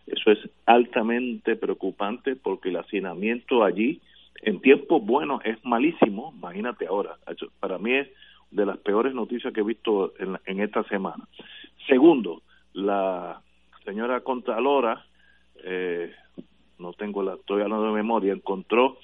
eso 0.07 0.31
es 0.31 0.39
altamente 0.65 1.55
preocupante 1.55 2.35
porque 2.35 2.69
el 2.69 2.77
hacinamiento 2.77 3.63
allí 3.63 4.01
en 4.41 4.61
tiempos 4.61 5.03
buenos 5.03 5.41
es 5.43 5.63
malísimo, 5.65 6.33
imagínate 6.37 6.85
ahora. 6.85 7.17
Para 7.59 7.79
mí 7.79 7.93
es 7.93 8.07
de 8.51 8.65
las 8.65 8.77
peores 8.77 9.13
noticias 9.13 9.51
que 9.53 9.61
he 9.61 9.63
visto 9.63 10.13
en, 10.19 10.59
esta 10.59 10.83
semana. 10.83 11.27
Segundo, 11.87 12.43
la 12.73 13.41
señora 13.83 14.21
Contralora, 14.21 15.05
eh, 15.63 16.13
no 16.79 16.93
tengo 16.93 17.21
la, 17.23 17.33
estoy 17.35 17.61
hablando 17.61 17.87
de 17.87 17.93
memoria, 17.93 18.33
encontró 18.33 18.97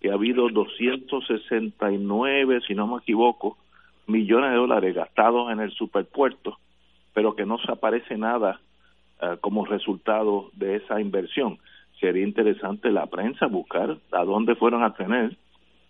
que 0.00 0.10
ha 0.10 0.14
habido 0.14 0.48
269, 0.48 2.60
si 2.66 2.74
no 2.74 2.86
me 2.86 2.98
equivoco, 2.98 3.58
millones 4.06 4.50
de 4.50 4.56
dólares 4.56 4.94
gastados 4.94 5.50
en 5.50 5.60
el 5.60 5.72
superpuerto, 5.72 6.58
pero 7.14 7.34
que 7.34 7.46
no 7.46 7.58
se 7.58 7.72
aparece 7.72 8.16
nada 8.16 8.60
eh, 9.20 9.36
como 9.40 9.64
resultado 9.64 10.50
de 10.54 10.76
esa 10.76 11.00
inversión. 11.00 11.58
Sería 12.00 12.24
interesante 12.24 12.90
la 12.90 13.06
prensa 13.06 13.46
buscar 13.46 13.98
a 14.12 14.24
dónde 14.24 14.54
fueron 14.54 14.84
a 14.84 14.94
tener 14.94 15.36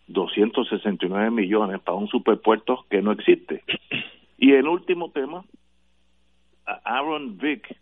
269 0.07 1.33
millones 1.33 1.81
para 1.81 1.99
un 1.99 2.09
superpuerto 2.09 2.87
que 2.89 3.03
no 3.03 3.13
existe. 3.13 3.63
Y 4.39 4.53
el 4.53 4.69
último 4.69 5.11
tema, 5.11 5.45
Aaron 6.85 7.39
Vick, 7.39 7.77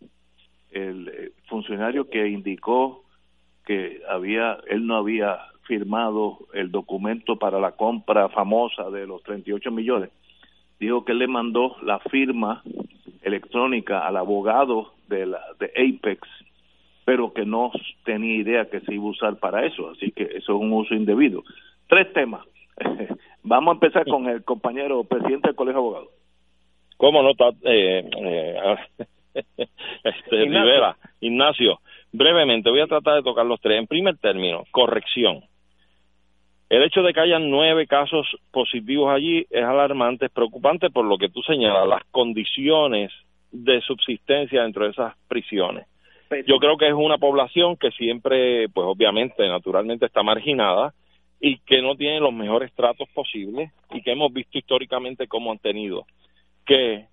el 0.71 1.09
eh, 1.09 1.33
funcionario 1.47 2.09
que 2.09 2.29
indicó 2.29 3.04
que 3.67 4.03
había 4.09 4.59
él 4.69 4.87
no 4.87 4.97
había 4.97 5.39
firmado 5.67 6.39
el 6.53 6.71
documento 6.71 7.37
para 7.37 7.59
la 7.59 7.73
compra 7.73 8.29
famosa 8.29 8.91
de 8.91 9.07
los 9.07 9.23
38 9.23 9.71
millones, 9.71 10.11
dijo 10.79 11.05
que 11.05 11.13
él 11.13 11.19
le 11.19 11.27
mandó 11.27 11.77
la 11.83 11.99
firma 12.01 12.63
electrónica 13.23 14.07
al 14.07 14.17
abogado 14.17 14.93
de, 15.09 15.27
la, 15.27 15.41
de 15.59 15.67
Apex, 15.77 16.29
pero 17.05 17.33
que 17.33 17.45
no 17.45 17.73
tenía 18.05 18.37
idea 18.37 18.71
que 18.71 18.81
se 18.81 18.95
iba 18.95 19.05
a 19.05 19.09
usar 19.09 19.37
para 19.37 19.65
eso, 19.65 19.91
así 19.91 20.11
que 20.11 20.25
eso 20.25 20.37
es 20.37 20.49
un 20.49 20.73
uso 20.73 20.95
indebido. 20.95 21.43
Tres 21.89 22.13
temas. 22.13 22.45
Vamos 23.43 23.73
a 23.73 23.75
empezar 23.75 24.07
con 24.07 24.27
el 24.27 24.43
compañero 24.43 25.05
presidente 25.05 25.49
del 25.49 25.57
Colegio 25.57 25.81
de 25.81 25.87
Abogados. 25.87 26.09
¿Cómo 26.97 27.23
no 27.23 27.31
está? 27.31 27.51
Eh, 27.63 28.09
eh, 28.25 28.77
este, 30.05 30.37
Rivera, 30.37 30.97
Ignacio, 31.21 31.81
brevemente 32.15 32.71
voy 32.71 32.81
a 32.81 32.87
tratar 32.87 33.17
de 33.17 33.23
tocar 33.23 33.45
los 33.45 33.61
tres. 33.61 33.79
En 33.79 33.89
primer 33.89 34.17
término, 34.19 34.65
corrección. 34.71 35.43
El 36.71 36.85
hecho 36.85 37.03
de 37.03 37.13
que 37.13 37.21
hayan 37.21 37.51
nueve 37.51 37.87
casos 37.87 38.27
positivos 38.53 39.11
allí 39.11 39.45
es 39.51 39.65
alarmante, 39.65 40.27
es 40.27 40.33
preocupante 40.33 40.91
por 40.91 41.05
lo 41.05 41.19
que 41.19 41.29
tú 41.29 41.43
señalas, 41.43 41.89
las 41.89 42.05
condiciones 42.11 43.13
de 43.51 43.81
subsistencia 43.81 44.63
dentro 44.63 44.85
de 44.85 44.93
esas 44.93 45.15
prisiones. 45.29 45.87
Yo 46.47 46.57
creo 46.59 46.77
que 46.77 46.89
es 46.89 46.95
una 46.95 47.19
población 47.19 47.77
que 47.77 47.91
siempre, 47.91 48.69
pues 48.69 48.87
obviamente, 48.87 49.47
naturalmente 49.47 50.07
está 50.07 50.23
marginada 50.23 50.95
y 51.41 51.59
que 51.59 51.83
no 51.83 51.97
tiene 51.97 52.21
los 52.21 52.33
mejores 52.33 52.73
tratos 52.75 53.09
posibles 53.13 53.71
y 53.93 54.03
que 54.03 54.13
hemos 54.13 54.33
visto 54.33 54.57
históricamente 54.57 55.27
cómo 55.27 55.53
han 55.53 55.59
tenido 55.59 56.07
que 56.65 57.07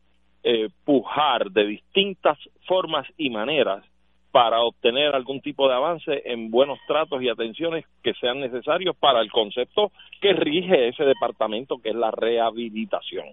eh, 0.44 0.70
pujar 0.86 1.52
de 1.52 1.66
distintas 1.66 2.38
formas 2.66 3.06
y 3.18 3.30
maneras 3.30 3.84
para 4.32 4.62
obtener 4.62 5.14
algún 5.14 5.42
tipo 5.42 5.68
de 5.68 5.76
avance 5.76 6.22
en 6.26 6.50
buenos 6.50 6.80
tratos 6.88 7.22
y 7.22 7.30
atenciones 7.30 7.86
que 8.02 8.14
sean 8.14 8.40
necesarios 8.40 8.96
para 8.98 9.22
el 9.22 9.32
concepto 9.32 9.92
que 10.22 10.34
rige 10.34 10.88
ese 10.88 11.04
departamento, 11.04 11.80
que 11.80 11.90
es 11.90 11.96
la 11.96 12.12
rehabilitación. 12.12 13.28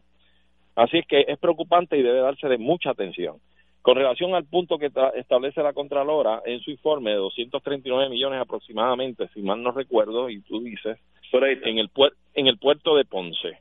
Así 0.74 0.98
es 0.98 1.06
que 1.06 1.24
es 1.26 1.38
preocupante 1.38 1.96
y 1.96 2.02
debe 2.02 2.20
darse 2.20 2.48
de 2.48 2.58
mucha 2.58 2.90
atención. 2.90 3.36
Con 3.82 3.96
relación 3.96 4.34
al 4.34 4.44
punto 4.44 4.78
que 4.78 4.90
establece 5.16 5.62
la 5.62 5.72
Contralora 5.72 6.42
en 6.44 6.60
su 6.60 6.70
informe 6.70 7.10
de 7.10 7.16
239 7.16 8.10
millones 8.10 8.40
aproximadamente, 8.40 9.28
si 9.34 9.40
mal 9.40 9.62
no 9.62 9.70
recuerdo, 9.70 10.28
y 10.28 10.40
tú 10.42 10.60
dices, 10.60 10.98
en 11.32 11.78
el, 11.78 11.90
en 12.34 12.46
el 12.46 12.58
puerto 12.58 12.96
de 12.96 13.04
Ponce 13.04 13.58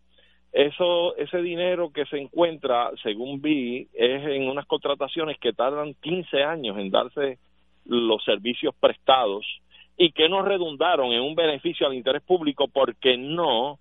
eso 0.52 1.15
ese 1.18 1.41
dinero 1.41 1.91
que 1.91 2.06
se 2.06 2.18
encuentra 2.18 2.91
según 3.03 3.41
vi 3.41 3.88
es 3.94 4.24
en 4.26 4.49
unas 4.49 4.65
contrataciones 4.65 5.38
que 5.40 5.53
tardan 5.53 5.94
15 6.02 6.44
años 6.44 6.78
en 6.78 6.90
darse 6.90 7.38
los 7.86 8.24
servicios 8.24 8.74
prestados 8.80 9.45
y 9.98 10.11
que 10.11 10.30
no 10.30 10.41
redundaron 10.44 11.11
en 11.11 11.22
un 11.22 11.36
beneficio 11.36 11.88
al 11.88 11.95
interés 11.95 12.22
público 12.22 12.68
porque 12.68 13.18
no 13.18 13.80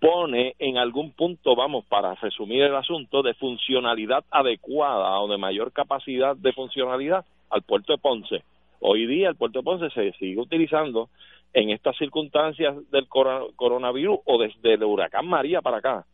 pone 0.00 0.56
en 0.58 0.78
algún 0.78 1.12
punto, 1.12 1.54
vamos, 1.54 1.84
para 1.84 2.16
resumir 2.16 2.62
el 2.62 2.74
asunto, 2.74 3.22
de 3.22 3.34
funcionalidad 3.34 4.24
adecuada 4.32 5.20
o 5.20 5.28
de 5.28 5.38
mayor 5.38 5.72
capacidad 5.72 6.36
de 6.36 6.52
funcionalidad 6.52 7.24
al 7.50 7.62
puerto 7.62 7.92
de 7.92 7.98
Ponce. 7.98 8.42
Hoy 8.80 9.06
día 9.06 9.28
el 9.28 9.36
puerto 9.36 9.60
de 9.60 9.64
Ponce 9.64 9.90
se 9.90 10.10
sigue 10.18 10.40
utilizando 10.40 11.08
en 11.54 11.70
estas 11.70 11.96
circunstancias 11.96 12.76
del 12.90 13.06
coronavirus 13.08 14.18
o 14.24 14.38
desde 14.38 14.74
el 14.74 14.84
huracán 14.84 15.26
María 15.26 15.60
para 15.60 15.78
acá, 15.78 16.04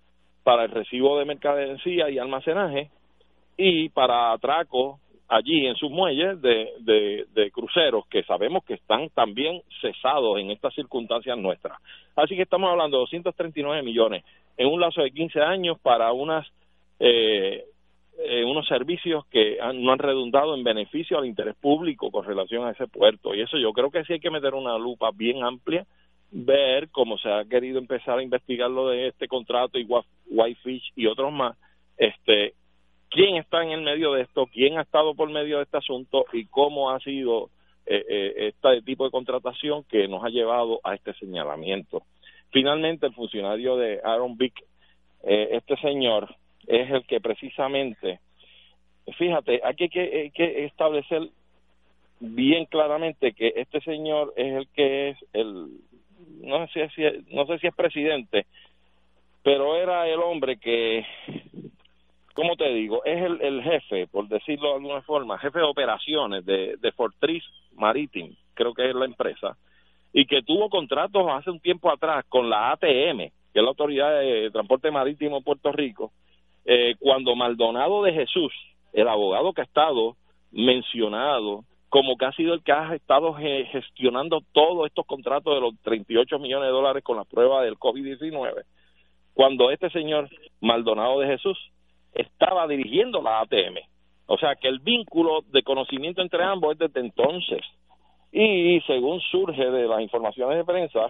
para 0.43 0.65
el 0.65 0.71
recibo 0.71 1.19
de 1.19 1.25
mercadencía 1.25 2.11
y 2.11 2.19
almacenaje 2.19 2.91
y 3.57 3.89
para 3.91 4.33
atraco 4.33 4.99
allí 5.29 5.67
en 5.67 5.77
sus 5.77 5.91
muelles 5.91 6.41
de, 6.41 7.27
de, 7.35 7.51
cruceros 7.51 8.07
que 8.07 8.23
sabemos 8.23 8.65
que 8.65 8.75
están 8.75 9.11
también 9.11 9.61
cesados 9.81 10.39
en 10.39 10.51
estas 10.51 10.75
circunstancias 10.75 11.37
nuestras. 11.37 11.79
Así 12.17 12.35
que 12.35 12.43
estamos 12.43 12.71
hablando 12.71 12.97
de 12.97 13.03
239 13.03 13.83
millones 13.83 14.25
en 14.57 14.69
un 14.69 14.81
lazo 14.81 15.03
de 15.03 15.11
15 15.11 15.41
años 15.41 15.79
para 15.81 16.13
unas 16.13 16.47
eh, 16.99 17.65
eh, 18.21 18.45
unos 18.45 18.67
servicios 18.67 19.25
que 19.27 19.59
no 19.75 19.93
han 19.93 19.99
redundado 20.01 20.57
en 20.57 20.65
beneficio 20.65 21.19
al 21.19 21.27
interés 21.27 21.55
público 21.55 22.11
con 22.11 22.25
relación 22.25 22.67
a 22.67 22.73
ese 22.73 22.89
puerto. 22.89 23.33
Y 23.33 23.43
eso 23.43 23.57
yo 23.59 23.73
creo 23.73 23.93
que 23.93 24.03
sí 24.05 24.15
hay 24.15 24.21
que 24.21 24.31
meter 24.31 24.55
una 24.55 24.77
lupa 24.77 25.11
bien 25.15 25.45
amplia, 25.45 25.87
ver 26.33 26.89
cómo 26.91 27.17
se 27.19 27.31
ha 27.31 27.45
querido 27.45 27.79
empezar 27.79 28.19
a 28.19 28.23
investigar 28.23 28.71
lo 28.71 28.89
de 28.89 29.07
este 29.07 29.29
contrato 29.29 29.79
y 29.79 29.87
Whitefish 30.27 30.93
y 30.97 31.07
otros 31.07 31.33
más, 31.33 31.57
este, 31.97 32.55
quién 33.09 33.37
está 33.37 33.63
en 33.63 33.71
el 33.71 33.83
medio 33.83 34.13
de 34.13 34.23
esto, 34.23 34.47
quién 34.53 34.79
ha 34.79 34.83
estado 34.83 35.15
por 35.15 35.31
medio 35.31 35.59
de 35.59 35.63
este 35.63 35.79
asunto 35.79 36.27
y 36.33 36.45
cómo 36.47 36.91
ha 36.91 36.99
sido 36.99 37.51
eh, 37.87 38.05
eh, 38.09 38.49
este 38.49 38.83
tipo 38.83 39.05
de 39.05 39.13
contratación 39.13 39.85
que 39.85 40.09
nos 40.09 40.25
ha 40.25 40.29
llevado 40.29 40.81
a 40.83 40.97
este 40.97 41.15
señalamiento. 41.15 42.03
Finalmente, 42.51 43.07
el 43.07 43.15
funcionario 43.15 43.77
de 43.77 44.01
Aaron 44.03 44.37
Vick, 44.37 44.55
este 45.23 45.77
señor, 45.77 46.35
es 46.69 46.91
el 46.91 47.05
que 47.07 47.21
precisamente, 47.21 48.21
fíjate, 49.17 49.61
aquí 49.65 49.85
hay 49.85 49.89
que, 49.89 50.31
que 50.35 50.65
establecer 50.67 51.29
bien 52.21 52.67
claramente 52.67 53.33
que 53.33 53.55
este 53.57 53.81
señor 53.81 54.35
es 54.37 54.55
el 54.55 54.69
que 54.69 55.11
es 55.11 55.19
el, 55.33 55.69
no 56.41 56.67
sé 56.69 56.91
si, 56.91 57.03
no 57.35 57.47
sé 57.47 57.59
si 57.59 57.69
es 57.69 57.75
presidente, 57.75 58.47
pero 59.43 59.77
era 59.77 60.07
el 60.07 60.21
hombre 60.21 60.59
que, 60.59 61.07
¿cómo 62.35 62.55
te 62.57 62.69
digo? 62.75 63.03
Es 63.05 63.23
el, 63.23 63.41
el 63.41 63.63
jefe, 63.63 64.07
por 64.07 64.29
decirlo 64.29 64.69
de 64.69 64.75
alguna 64.75 65.03
forma, 65.03 65.39
jefe 65.39 65.61
de 65.61 65.65
operaciones 65.65 66.45
de, 66.45 66.77
de 66.77 66.93
Fortriz 66.93 67.45
Maritime, 67.73 68.35
creo 68.53 68.75
que 68.75 68.91
es 68.91 68.95
la 68.95 69.07
empresa, 69.07 69.57
y 70.13 70.27
que 70.27 70.43
tuvo 70.43 70.69
contratos 70.69 71.27
hace 71.31 71.51
un 71.51 71.61
tiempo 71.61 71.91
atrás 71.91 72.27
con 72.29 72.51
la 72.51 72.73
ATM, 72.73 73.31
que 73.53 73.61
es 73.61 73.63
la 73.63 73.69
Autoridad 73.69 74.21
de 74.21 74.51
Transporte 74.51 74.91
Marítimo 74.91 75.39
de 75.39 75.45
Puerto 75.45 75.73
Rico, 75.73 76.13
eh, 76.71 76.97
cuando 77.01 77.35
Maldonado 77.35 78.03
de 78.03 78.13
Jesús, 78.13 78.53
el 78.93 79.09
abogado 79.09 79.55
que 79.55 79.63
ha 79.63 79.65
estado 79.65 80.17
mencionado 80.53 81.65
como 81.89 82.19
que 82.19 82.27
ha 82.27 82.33
sido 82.33 82.53
el 82.53 82.63
que 82.63 82.73
ha 82.73 82.95
estado 82.95 83.33
gestionando 83.33 84.43
todos 84.53 84.87
estos 84.87 85.07
contratos 85.07 85.55
de 85.55 85.63
los 85.63 85.73
38 85.81 86.39
millones 86.39 86.67
de 86.67 86.73
dólares 86.73 87.03
con 87.03 87.17
la 87.17 87.25
prueba 87.25 87.63
del 87.63 87.79
COVID-19, 87.79 88.65
cuando 89.33 89.71
este 89.71 89.89
señor 89.89 90.29
Maldonado 90.61 91.21
de 91.21 91.29
Jesús 91.29 91.57
estaba 92.13 92.69
dirigiendo 92.69 93.23
la 93.23 93.41
ATM. 93.41 93.79
O 94.27 94.37
sea 94.37 94.55
que 94.57 94.69
el 94.69 94.81
vínculo 94.81 95.41
de 95.51 95.63
conocimiento 95.63 96.21
entre 96.21 96.45
ambos 96.45 96.73
es 96.73 96.79
desde 96.81 97.01
entonces. 97.01 97.63
Y 98.31 98.79
según 98.83 99.21
surge 99.23 99.71
de 99.71 99.89
las 99.89 100.03
informaciones 100.03 100.59
de 100.59 100.65
prensa, 100.67 101.09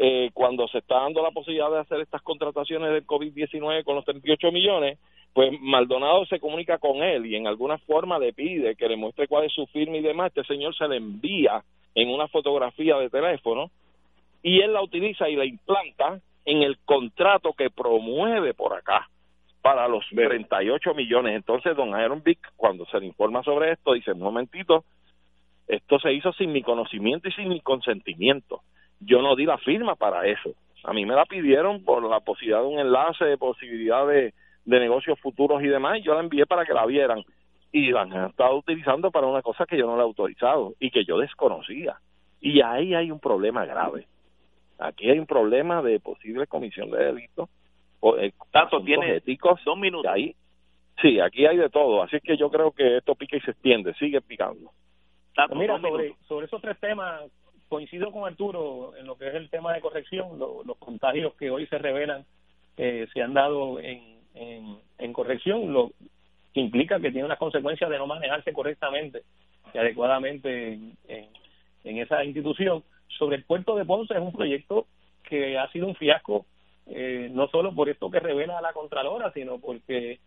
eh, 0.00 0.30
cuando 0.32 0.68
se 0.68 0.78
está 0.78 1.00
dando 1.00 1.22
la 1.22 1.32
posibilidad 1.32 1.70
de 1.70 1.80
hacer 1.80 2.00
estas 2.00 2.22
contrataciones 2.22 2.92
del 2.92 3.04
COVID-19 3.04 3.82
con 3.82 3.96
los 3.96 4.04
38 4.04 4.52
millones, 4.52 4.96
pues 5.32 5.50
Maldonado 5.60 6.24
se 6.26 6.38
comunica 6.38 6.78
con 6.78 7.02
él 7.02 7.26
y 7.26 7.34
en 7.34 7.48
alguna 7.48 7.78
forma 7.78 8.18
le 8.18 8.32
pide 8.32 8.76
que 8.76 8.88
le 8.88 8.96
muestre 8.96 9.26
cuál 9.26 9.46
es 9.46 9.52
su 9.52 9.66
firma 9.66 9.96
y 9.96 10.02
demás. 10.02 10.28
Este 10.28 10.44
señor 10.44 10.76
se 10.76 10.86
le 10.86 10.96
envía 10.96 11.64
en 11.96 12.10
una 12.10 12.28
fotografía 12.28 12.96
de 12.96 13.10
teléfono 13.10 13.72
y 14.40 14.60
él 14.60 14.72
la 14.72 14.82
utiliza 14.82 15.28
y 15.28 15.34
la 15.34 15.44
implanta 15.44 16.20
en 16.44 16.62
el 16.62 16.78
contrato 16.84 17.52
que 17.52 17.68
promueve 17.68 18.54
por 18.54 18.74
acá 18.74 19.08
para 19.62 19.88
los 19.88 20.04
38 20.08 20.94
millones. 20.94 21.34
Entonces, 21.34 21.76
don 21.76 21.92
Aaron 21.92 22.22
Vick, 22.22 22.52
cuando 22.56 22.86
se 22.86 23.00
le 23.00 23.06
informa 23.06 23.42
sobre 23.42 23.72
esto, 23.72 23.94
dice, 23.94 24.12
un 24.12 24.20
momentito, 24.20 24.84
esto 25.66 25.98
se 25.98 26.12
hizo 26.12 26.32
sin 26.34 26.52
mi 26.52 26.62
conocimiento 26.62 27.28
y 27.28 27.32
sin 27.32 27.48
mi 27.48 27.60
consentimiento. 27.60 28.62
Yo 29.00 29.22
no 29.22 29.36
di 29.36 29.44
la 29.44 29.58
firma 29.58 29.94
para 29.94 30.26
eso. 30.26 30.54
A 30.84 30.92
mí 30.92 31.04
me 31.04 31.14
la 31.14 31.24
pidieron 31.24 31.84
por 31.84 32.02
la 32.08 32.20
posibilidad 32.20 32.60
de 32.60 32.66
un 32.66 32.78
enlace, 32.78 33.24
de 33.24 33.38
posibilidad 33.38 34.06
de, 34.06 34.32
de 34.64 34.80
negocios 34.80 35.18
futuros 35.20 35.62
y 35.62 35.66
demás, 35.66 35.98
y 35.98 36.02
yo 36.02 36.14
la 36.14 36.20
envié 36.20 36.46
para 36.46 36.64
que 36.64 36.74
la 36.74 36.86
vieran. 36.86 37.24
Y 37.72 37.90
la 37.90 38.02
han 38.02 38.26
estado 38.26 38.56
utilizando 38.56 39.10
para 39.10 39.26
una 39.26 39.42
cosa 39.42 39.66
que 39.66 39.76
yo 39.76 39.86
no 39.86 39.96
le 39.96 40.02
he 40.02 40.04
autorizado 40.04 40.74
y 40.80 40.90
que 40.90 41.04
yo 41.04 41.18
desconocía. 41.18 41.96
Y 42.40 42.60
ahí 42.60 42.94
hay 42.94 43.10
un 43.10 43.20
problema 43.20 43.66
grave. 43.66 44.06
Aquí 44.78 45.10
hay 45.10 45.18
un 45.18 45.26
problema 45.26 45.82
de 45.82 46.00
posible 46.00 46.46
comisión 46.46 46.90
de 46.90 47.04
delitos 47.04 47.48
o 48.00 48.16
eh, 48.16 48.32
tiene 48.84 49.16
éticos. 49.16 49.60
Dos 49.64 49.78
minutos. 49.78 50.10
Ahí, 50.10 50.34
sí, 51.02 51.20
aquí 51.20 51.46
hay 51.46 51.56
de 51.56 51.68
todo. 51.68 52.02
Así 52.02 52.20
que 52.20 52.36
yo 52.36 52.50
creo 52.50 52.70
que 52.70 52.98
esto 52.98 53.14
pica 53.14 53.36
y 53.36 53.40
se 53.40 53.50
extiende. 53.50 53.94
Sigue 53.94 54.20
picando. 54.20 54.70
Mira, 55.54 55.80
sobre, 55.80 56.14
sobre 56.26 56.46
esos 56.46 56.60
tres 56.60 56.78
temas, 56.80 57.22
coincido 57.68 58.10
con 58.10 58.26
Arturo 58.26 58.96
en 58.96 59.06
lo 59.06 59.16
que 59.16 59.28
es 59.28 59.34
el 59.34 59.50
tema 59.50 59.72
de 59.72 59.80
corrección. 59.80 60.38
los 60.38 60.76
contagios 60.78 61.34
que 61.34 61.50
hoy 61.50 61.66
se 61.66 61.78
revelan 61.78 62.24
eh, 62.76 63.06
se 63.12 63.22
han 63.22 63.34
dado 63.34 63.80
en, 63.80 64.18
en, 64.34 65.12
corrección, 65.12 65.72
lo 65.72 65.90
que 66.54 66.60
implica 66.60 67.00
que 67.00 67.10
tiene 67.10 67.24
unas 67.24 67.38
consecuencias 67.38 67.90
de 67.90 67.98
no 67.98 68.06
manejarse 68.06 68.52
correctamente 68.52 69.22
y 69.74 69.78
adecuadamente 69.78 70.74
en, 70.74 70.96
en, 71.84 71.98
esa 71.98 72.24
institución. 72.24 72.84
Sobre 73.18 73.36
el 73.36 73.44
puerto 73.44 73.74
de 73.74 73.84
Ponce 73.84 74.14
es 74.14 74.20
un 74.20 74.32
proyecto 74.32 74.86
que 75.24 75.58
ha 75.58 75.70
sido 75.72 75.88
un 75.88 75.96
fiasco, 75.96 76.46
eh, 76.86 77.28
no 77.32 77.48
solo 77.48 77.74
por 77.74 77.88
esto 77.88 78.10
que 78.10 78.20
revela 78.20 78.60
la 78.60 78.72
Contralora, 78.72 79.32
sino 79.32 79.58
porque 79.58 80.20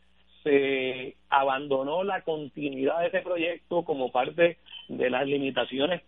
se 0.44 1.16
abandonó 1.30 2.04
la 2.04 2.22
continuidad 2.22 3.00
de 3.00 3.08
ese 3.08 3.22
proyecto 3.22 3.84
como 3.84 4.12
parte 4.12 4.58
de 4.90 5.10
las 5.10 5.26
limitaciones 5.26 6.02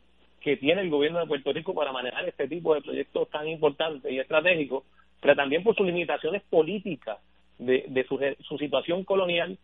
que 0.43 0.57
tiene 0.57 0.81
el 0.81 0.89
gobierno 0.89 1.19
de 1.19 1.25
Puerto 1.25 1.53
Rico 1.53 1.73
para 1.73 1.93
manejar 1.93 2.27
este 2.27 2.49
tipo 2.49 2.75
de 2.75 2.81
proyectos 2.81 3.29
tan 3.29 3.47
importantes 3.47 4.11
y 4.11 4.19
estratégicos, 4.19 4.83
pero 5.21 5.35
también 5.35 5.63
por 5.63 5.73
sus 5.73 5.87
limitaciones 5.87 6.43
políticas 6.49 7.17
de, 7.57 7.85
de 7.87 8.03
su, 8.03 8.19
su 8.41 8.57
situación 8.57 9.05
colonial 9.05 9.57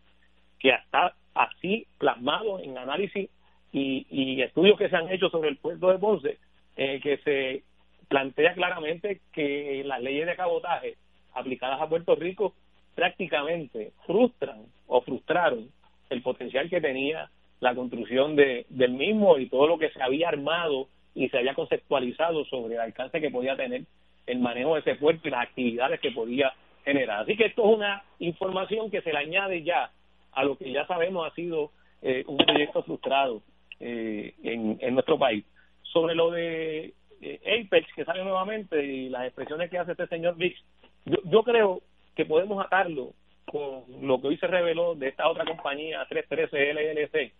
que 0.58 0.70
está 0.70 1.14
así 1.34 1.86
plasmado 1.98 2.60
en 2.60 2.78
análisis 2.78 3.28
y, 3.72 4.06
y 4.10 4.40
estudios 4.40 4.78
que 4.78 4.88
se 4.88 4.96
han 4.96 5.10
hecho 5.10 5.28
sobre 5.28 5.50
el 5.50 5.58
puerto 5.58 5.90
de 5.90 5.98
Ponce, 5.98 6.38
eh, 6.76 6.98
que 7.02 7.18
se 7.18 7.62
plantea 8.08 8.54
claramente 8.54 9.20
que 9.32 9.82
las 9.84 10.02
leyes 10.02 10.26
de 10.26 10.34
cabotaje 10.34 10.96
aplicadas 11.34 11.80
a 11.80 11.88
Puerto 11.88 12.14
Rico 12.14 12.54
prácticamente 12.94 13.92
frustran 14.06 14.64
o 14.86 15.02
frustraron 15.02 15.68
el 16.08 16.22
potencial 16.22 16.70
que 16.70 16.80
tenía 16.80 17.30
la 17.60 17.74
construcción 17.74 18.36
de, 18.36 18.66
del 18.68 18.92
mismo 18.92 19.38
y 19.38 19.48
todo 19.48 19.66
lo 19.66 19.78
que 19.78 19.90
se 19.90 20.02
había 20.02 20.28
armado 20.28 20.88
y 21.14 21.28
se 21.28 21.38
había 21.38 21.54
conceptualizado 21.54 22.44
sobre 22.46 22.74
el 22.74 22.80
alcance 22.80 23.20
que 23.20 23.30
podía 23.30 23.56
tener 23.56 23.82
el 24.26 24.38
manejo 24.38 24.74
de 24.74 24.80
ese 24.80 24.94
puerto 24.94 25.28
y 25.28 25.30
las 25.30 25.42
actividades 25.42 26.00
que 26.00 26.10
podía 26.10 26.52
generar. 26.84 27.22
Así 27.22 27.36
que 27.36 27.46
esto 27.46 27.62
es 27.62 27.76
una 27.76 28.02
información 28.18 28.90
que 28.90 29.02
se 29.02 29.12
le 29.12 29.18
añade 29.18 29.62
ya 29.62 29.90
a 30.32 30.44
lo 30.44 30.56
que 30.56 30.70
ya 30.72 30.86
sabemos 30.86 31.30
ha 31.30 31.34
sido 31.34 31.72
eh, 32.02 32.24
un 32.26 32.38
proyecto 32.38 32.82
frustrado 32.82 33.42
eh, 33.80 34.34
en, 34.42 34.78
en 34.80 34.94
nuestro 34.94 35.18
país. 35.18 35.44
Sobre 35.82 36.14
lo 36.14 36.30
de 36.30 36.94
eh, 37.20 37.64
Apex, 37.66 37.92
que 37.94 38.04
sale 38.04 38.22
nuevamente, 38.22 38.82
y 38.82 39.08
las 39.08 39.26
expresiones 39.26 39.70
que 39.70 39.78
hace 39.78 39.92
este 39.92 40.06
señor 40.06 40.36
Vix, 40.36 40.58
yo, 41.04 41.18
yo 41.24 41.42
creo 41.42 41.82
que 42.14 42.24
podemos 42.24 42.64
atarlo 42.64 43.12
con 43.44 43.84
lo 44.06 44.20
que 44.20 44.28
hoy 44.28 44.36
se 44.38 44.46
reveló 44.46 44.94
de 44.94 45.08
esta 45.08 45.28
otra 45.28 45.44
compañía, 45.44 46.06
313 46.08 46.72
LLC, 46.72 47.32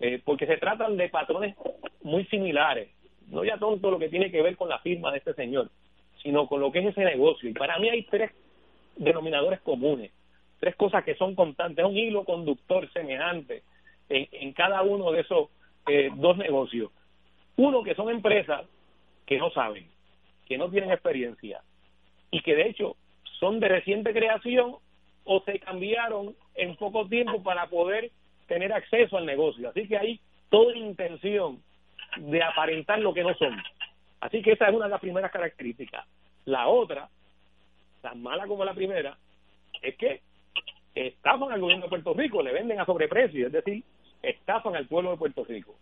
eh, 0.00 0.20
porque 0.24 0.46
se 0.46 0.56
tratan 0.56 0.96
de 0.96 1.08
patrones 1.08 1.56
muy 2.02 2.24
similares, 2.26 2.88
no 3.28 3.44
ya 3.44 3.58
tanto 3.58 3.90
lo 3.90 3.98
que 3.98 4.08
tiene 4.08 4.30
que 4.30 4.42
ver 4.42 4.56
con 4.56 4.68
la 4.68 4.78
firma 4.78 5.10
de 5.12 5.18
este 5.18 5.34
señor, 5.34 5.70
sino 6.22 6.46
con 6.46 6.60
lo 6.60 6.72
que 6.72 6.80
es 6.80 6.86
ese 6.86 7.04
negocio. 7.04 7.48
Y 7.48 7.52
para 7.52 7.78
mí 7.78 7.88
hay 7.88 8.02
tres 8.04 8.30
denominadores 8.96 9.60
comunes, 9.60 10.12
tres 10.60 10.74
cosas 10.76 11.04
que 11.04 11.14
son 11.16 11.34
constantes, 11.34 11.84
un 11.84 11.96
hilo 11.96 12.24
conductor 12.24 12.90
semejante 12.92 13.62
en, 14.08 14.28
en 14.32 14.52
cada 14.52 14.82
uno 14.82 15.12
de 15.12 15.20
esos 15.20 15.48
eh, 15.88 16.10
dos 16.14 16.36
negocios. 16.36 16.90
Uno, 17.56 17.82
que 17.82 17.94
son 17.94 18.10
empresas 18.10 18.66
que 19.26 19.38
no 19.38 19.50
saben, 19.50 19.86
que 20.46 20.58
no 20.58 20.70
tienen 20.70 20.90
experiencia 20.90 21.60
y 22.30 22.40
que 22.42 22.54
de 22.54 22.68
hecho 22.68 22.96
son 23.38 23.60
de 23.60 23.68
reciente 23.68 24.12
creación 24.12 24.76
o 25.24 25.42
se 25.44 25.58
cambiaron 25.60 26.34
en 26.54 26.76
poco 26.76 27.06
tiempo 27.06 27.42
para 27.42 27.66
poder 27.68 28.10
tener 28.48 28.72
acceso 28.72 29.16
al 29.16 29.26
negocio. 29.26 29.68
Así 29.68 29.86
que 29.86 29.96
hay 29.96 30.20
toda 30.50 30.76
intención 30.76 31.62
de 32.16 32.42
aparentar 32.42 32.98
lo 32.98 33.14
que 33.14 33.22
no 33.22 33.34
son. 33.34 33.56
Así 34.20 34.42
que 34.42 34.52
esa 34.52 34.68
es 34.68 34.74
una 34.74 34.86
de 34.86 34.90
las 34.90 35.00
primeras 35.00 35.30
características. 35.30 36.04
La 36.44 36.66
otra 36.66 37.08
tan 38.00 38.22
mala 38.22 38.46
como 38.46 38.64
la 38.64 38.74
primera, 38.74 39.16
es 39.82 39.96
que 39.96 40.20
estafan 40.94 41.52
al 41.52 41.60
gobierno 41.60 41.84
de 41.84 41.90
Puerto 41.90 42.14
Rico, 42.14 42.42
le 42.42 42.52
venden 42.52 42.80
a 42.80 42.86
sobreprecio, 42.86 43.46
es 43.46 43.52
decir, 43.52 43.84
estafan 44.22 44.76
al 44.76 44.86
pueblo 44.86 45.12
de 45.12 45.16
Puerto 45.16 45.44
Rico. 45.44 45.76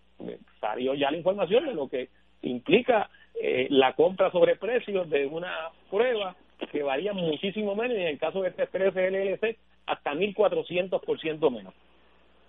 Salió 0.60 0.94
ya 0.94 1.10
la 1.10 1.16
información 1.16 1.66
de 1.66 1.74
lo 1.74 1.88
que 1.88 2.08
implica 2.42 3.10
eh, 3.40 3.66
la 3.70 3.94
compra 3.94 4.30
sobre 4.30 4.56
precios 4.56 5.08
de 5.08 5.26
una 5.26 5.70
prueba 5.90 6.36
que 6.72 6.82
varía 6.82 7.12
muchísimo 7.12 7.74
menos 7.74 7.96
y 7.96 8.00
en 8.00 8.08
el 8.08 8.18
caso 8.18 8.42
de 8.42 8.48
este 8.48 8.66
13 8.66 9.10
LLC 9.10 9.58
hasta 9.86 10.12
1.400% 10.14 11.50
menos. 11.50 11.74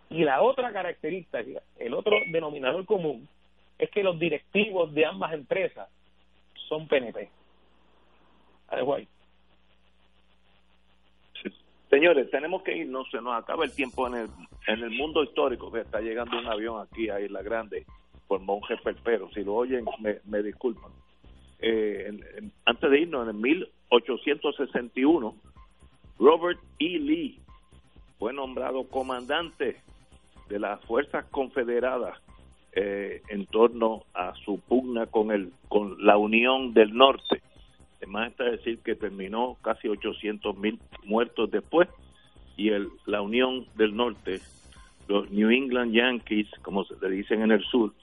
Y 0.09 0.23
la 0.23 0.41
otra 0.41 0.71
característica, 0.71 1.39
el 1.77 1.93
otro 1.93 2.17
denominador 2.31 2.85
común, 2.85 3.27
es 3.77 3.89
que 3.91 4.03
los 4.03 4.17
directivos 4.17 4.93
de 4.93 5.05
ambas 5.05 5.33
empresas 5.33 5.89
son 6.67 6.87
PNP. 6.87 7.29
Ahí. 8.69 9.07
Señores, 11.89 12.29
tenemos 12.29 12.63
que 12.63 12.75
irnos, 12.75 13.09
se 13.09 13.21
nos 13.21 13.41
acaba 13.41 13.63
el 13.63 13.73
tiempo 13.73 14.07
en 14.07 14.15
el, 14.15 14.29
en 14.67 14.83
el 14.83 14.91
mundo 14.91 15.23
histórico, 15.23 15.71
que 15.71 15.81
está 15.81 16.01
llegando 16.01 16.37
un 16.37 16.47
avión 16.47 16.81
aquí 16.81 17.09
a 17.09 17.21
Isla 17.21 17.41
Grande 17.41 17.85
por 18.27 18.41
Monje 18.41 18.75
Perpero. 18.77 19.29
Si 19.31 19.43
lo 19.43 19.55
oyen, 19.55 19.85
me, 19.99 20.19
me 20.25 20.43
disculpan. 20.43 20.91
Eh, 21.59 22.11
antes 22.65 22.91
de 22.91 22.99
irnos, 22.99 23.23
en 23.23 23.29
el 23.29 23.41
1861, 23.41 25.35
Robert 26.19 26.59
E. 26.79 26.99
Lee 26.99 27.39
fue 28.19 28.33
nombrado 28.33 28.87
comandante 28.89 29.77
de 30.49 30.59
las 30.59 30.83
fuerzas 30.85 31.25
confederadas 31.31 32.17
eh, 32.73 33.21
en 33.29 33.45
torno 33.47 34.03
a 34.13 34.33
su 34.45 34.59
pugna 34.59 35.07
con 35.07 35.31
el 35.31 35.51
con 35.67 36.03
la 36.05 36.17
Unión 36.17 36.73
del 36.73 36.93
Norte 36.93 37.41
Además 37.97 38.31
está 38.31 38.43
decir 38.45 38.79
que 38.79 38.95
terminó 38.95 39.57
casi 39.61 39.87
800 39.87 40.57
mil 40.57 40.79
muertos 41.03 41.49
después 41.49 41.89
y 42.55 42.69
el, 42.69 42.89
la 43.05 43.21
Unión 43.21 43.65
del 43.75 43.95
Norte, 43.95 44.39
los 45.07 45.29
New 45.31 45.49
England 45.49 45.93
Yankees, 45.93 46.47
como 46.61 46.83
se 46.85 46.95
le 47.01 47.09
dicen 47.09 47.41
en 47.41 47.51
el 47.51 47.63
sur, 47.63 47.93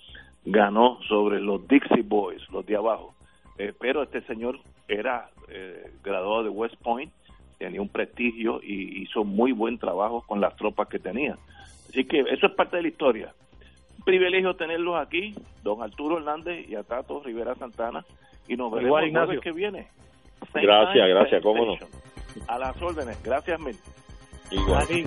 ganó 0.45 0.99
sobre 1.09 1.41
los 1.41 1.66
Dixie 1.69 2.03
Boys, 2.03 2.43
los 2.51 2.66
de 2.66 2.77
abajo. 2.77 3.15
Eh, 3.57 3.73
pero 3.79 4.03
este 4.03 4.21
señor 4.23 4.59
era 4.89 5.31
eh, 5.49 5.93
graduado 6.03 6.43
de 6.43 6.51
West 6.51 6.77
Point, 6.83 7.12
tenía 7.59 7.81
un 7.81 7.89
prestigio 7.89 8.61
y 8.62 9.03
hizo 9.03 9.25
muy 9.25 9.53
buen 9.53 9.79
trabajo 9.79 10.23
con 10.27 10.41
las 10.41 10.57
tropas 10.57 10.89
que 10.89 10.99
tenía. 10.99 11.39
Así 11.95 12.05
que 12.07 12.23
eso 12.23 12.47
es 12.49 12.53
parte 12.55 12.77
de 12.77 12.83
la 12.83 12.89
historia. 12.89 13.33
privilegio 14.05 14.57
tenerlos 14.57 15.01
aquí, 15.01 15.33
don 15.62 15.81
Arturo 15.81 16.19
Hernández 16.19 16.69
y 16.69 16.75
a 16.75 16.83
Tato 16.83 17.23
Rivera 17.23 17.55
Santana, 17.55 18.05
y 18.49 18.57
nos 18.57 18.73
veremos 18.73 19.01
el 19.01 19.12
jueves 19.12 19.41
que 19.41 19.53
viene. 19.53 19.87
gracias, 20.53 21.09
gracias, 21.09 21.41
cómo 21.41 21.65
no. 21.65 21.75
A 22.49 22.59
las 22.59 22.83
órdenes, 22.83 23.23
gracias 23.23 23.61
mil. 23.61 23.77
Igual. 24.51 25.07